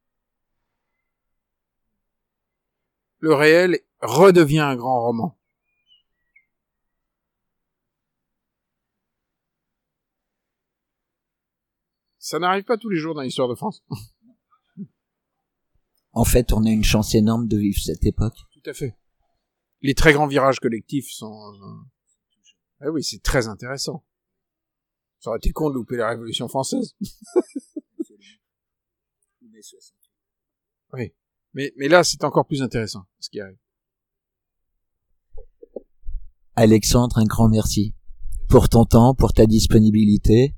[3.22, 5.38] Le réel redevient un grand roman.
[12.18, 13.82] Ça n'arrive pas tous les jours dans l'histoire de France.
[16.14, 18.36] En fait, on a une chance énorme de vivre cette époque.
[18.52, 18.98] Tout à fait.
[19.80, 21.54] Les très grands virages collectifs sont...
[22.80, 24.04] Ah oui, c'est très intéressant.
[25.20, 26.94] Ça aurait été con de louper la Révolution française.
[30.92, 31.14] Oui.
[31.54, 33.58] Mais, mais là, c'est encore plus intéressant, ce qui arrive.
[36.54, 37.94] Alexandre, un grand merci
[38.48, 40.54] pour ton temps, pour ta disponibilité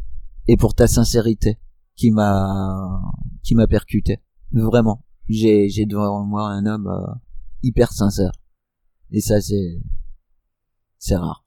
[0.48, 1.58] et pour ta sincérité
[1.96, 3.00] qui m'a
[3.44, 4.20] qui m'a percuté.
[4.52, 7.14] Vraiment, j'ai j'ai devant moi un homme euh,
[7.62, 8.32] hyper sincère
[9.12, 9.80] et ça c'est
[10.98, 11.46] c'est rare.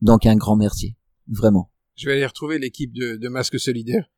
[0.00, 0.96] Donc un grand merci,
[1.28, 1.70] vraiment.
[1.96, 4.10] Je vais aller retrouver l'équipe de, de Masques Solidaires,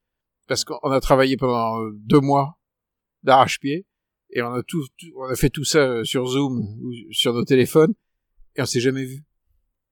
[0.46, 2.60] parce qu'on a travaillé pendant euh, deux mois
[3.24, 3.86] d'arrache-pied,
[4.32, 7.32] et on a tout, tout- on a fait tout ça euh, sur Zoom ou sur
[7.34, 7.94] nos téléphones,
[8.56, 9.24] et on s'est jamais vu.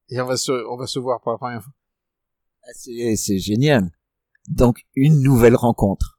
[0.09, 1.73] Et on va se, on va se voir pour la première fois.
[2.65, 3.91] Ah, C'est génial.
[4.49, 6.19] Donc une nouvelle rencontre.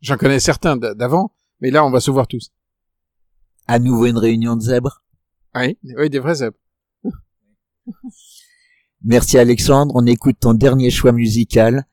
[0.00, 2.50] J'en connais certains d'a- d'avant, mais là, on va se voir tous.
[3.66, 5.04] À nouveau une réunion de zèbres.
[5.54, 6.56] Oui, oui, des vrais zèbres.
[9.04, 11.86] Merci Alexandre, on écoute ton dernier choix musical.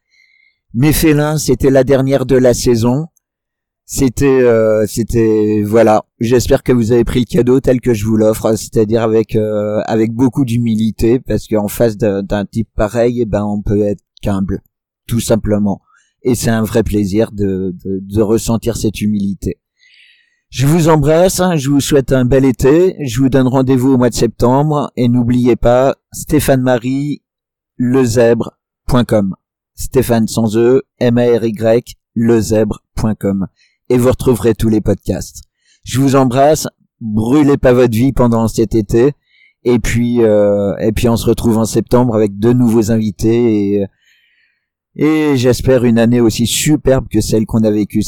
[0.74, 3.08] Mes félins, c'était la dernière de la saison.
[3.92, 6.06] C'était, euh, c'était, voilà.
[6.20, 9.82] J'espère que vous avez pris le cadeau tel que je vous l'offre, c'est-à-dire avec euh,
[9.88, 14.62] avec beaucoup d'humilité, parce qu'en face d'un type pareil, eh ben on peut être humble,
[15.08, 15.82] tout simplement.
[16.22, 19.60] Et c'est un vrai plaisir de, de, ressentir cette humilité.
[20.52, 24.12] Je vous embrasse, je vous souhaite un bel été, je vous donne rendez-vous au mois
[24.12, 27.24] de septembre et n'oubliez pas Stéphane Marie
[27.78, 29.36] lezèbre.com.
[29.74, 33.48] Stéphane sans E, M-A-R-Y, lezèbre.com.
[33.90, 35.44] Et vous retrouverez tous les podcasts.
[35.84, 36.68] Je vous embrasse,
[37.02, 39.14] brûlez pas votre vie pendant cet été.
[39.64, 43.86] Et puis, euh, et puis on se retrouve en septembre avec deux nouveaux invités et,
[44.96, 48.04] et j'espère une année aussi superbe que celle qu'on a vécue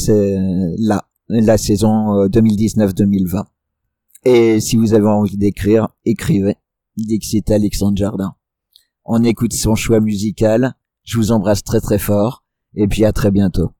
[0.78, 3.38] là la saison 2019-2020.
[3.38, 3.42] Euh,
[4.24, 6.56] Et si vous avez envie d'écrire, écrivez.
[6.96, 8.34] Dixit Alexandre Jardin.
[9.04, 10.74] On écoute son choix musical.
[11.04, 12.44] Je vous embrasse très très fort.
[12.74, 13.72] Et puis à très bientôt.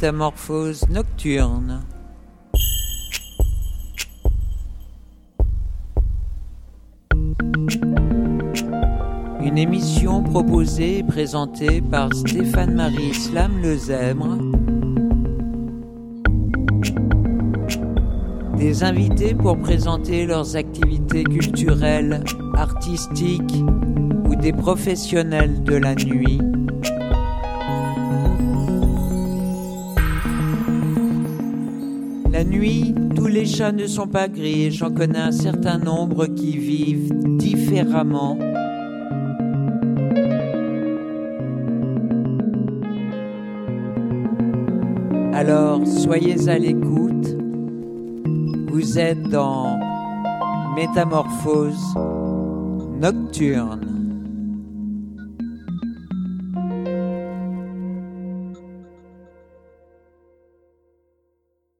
[0.00, 1.82] Métamorphose nocturne.
[9.42, 14.38] Une émission proposée et présentée par Stéphane-Marie Slam Lezèbre.
[18.56, 22.24] Des invités pour présenter leurs activités culturelles,
[22.54, 23.62] artistiques
[24.24, 26.40] ou des professionnels de la nuit.
[33.60, 38.38] Ne sont pas gris j'en connais un certain nombre qui vivent différemment.
[45.34, 47.36] Alors, soyez à l'écoute.
[48.72, 49.78] Vous êtes dans
[50.74, 51.94] Métamorphose
[52.98, 53.89] nocturne.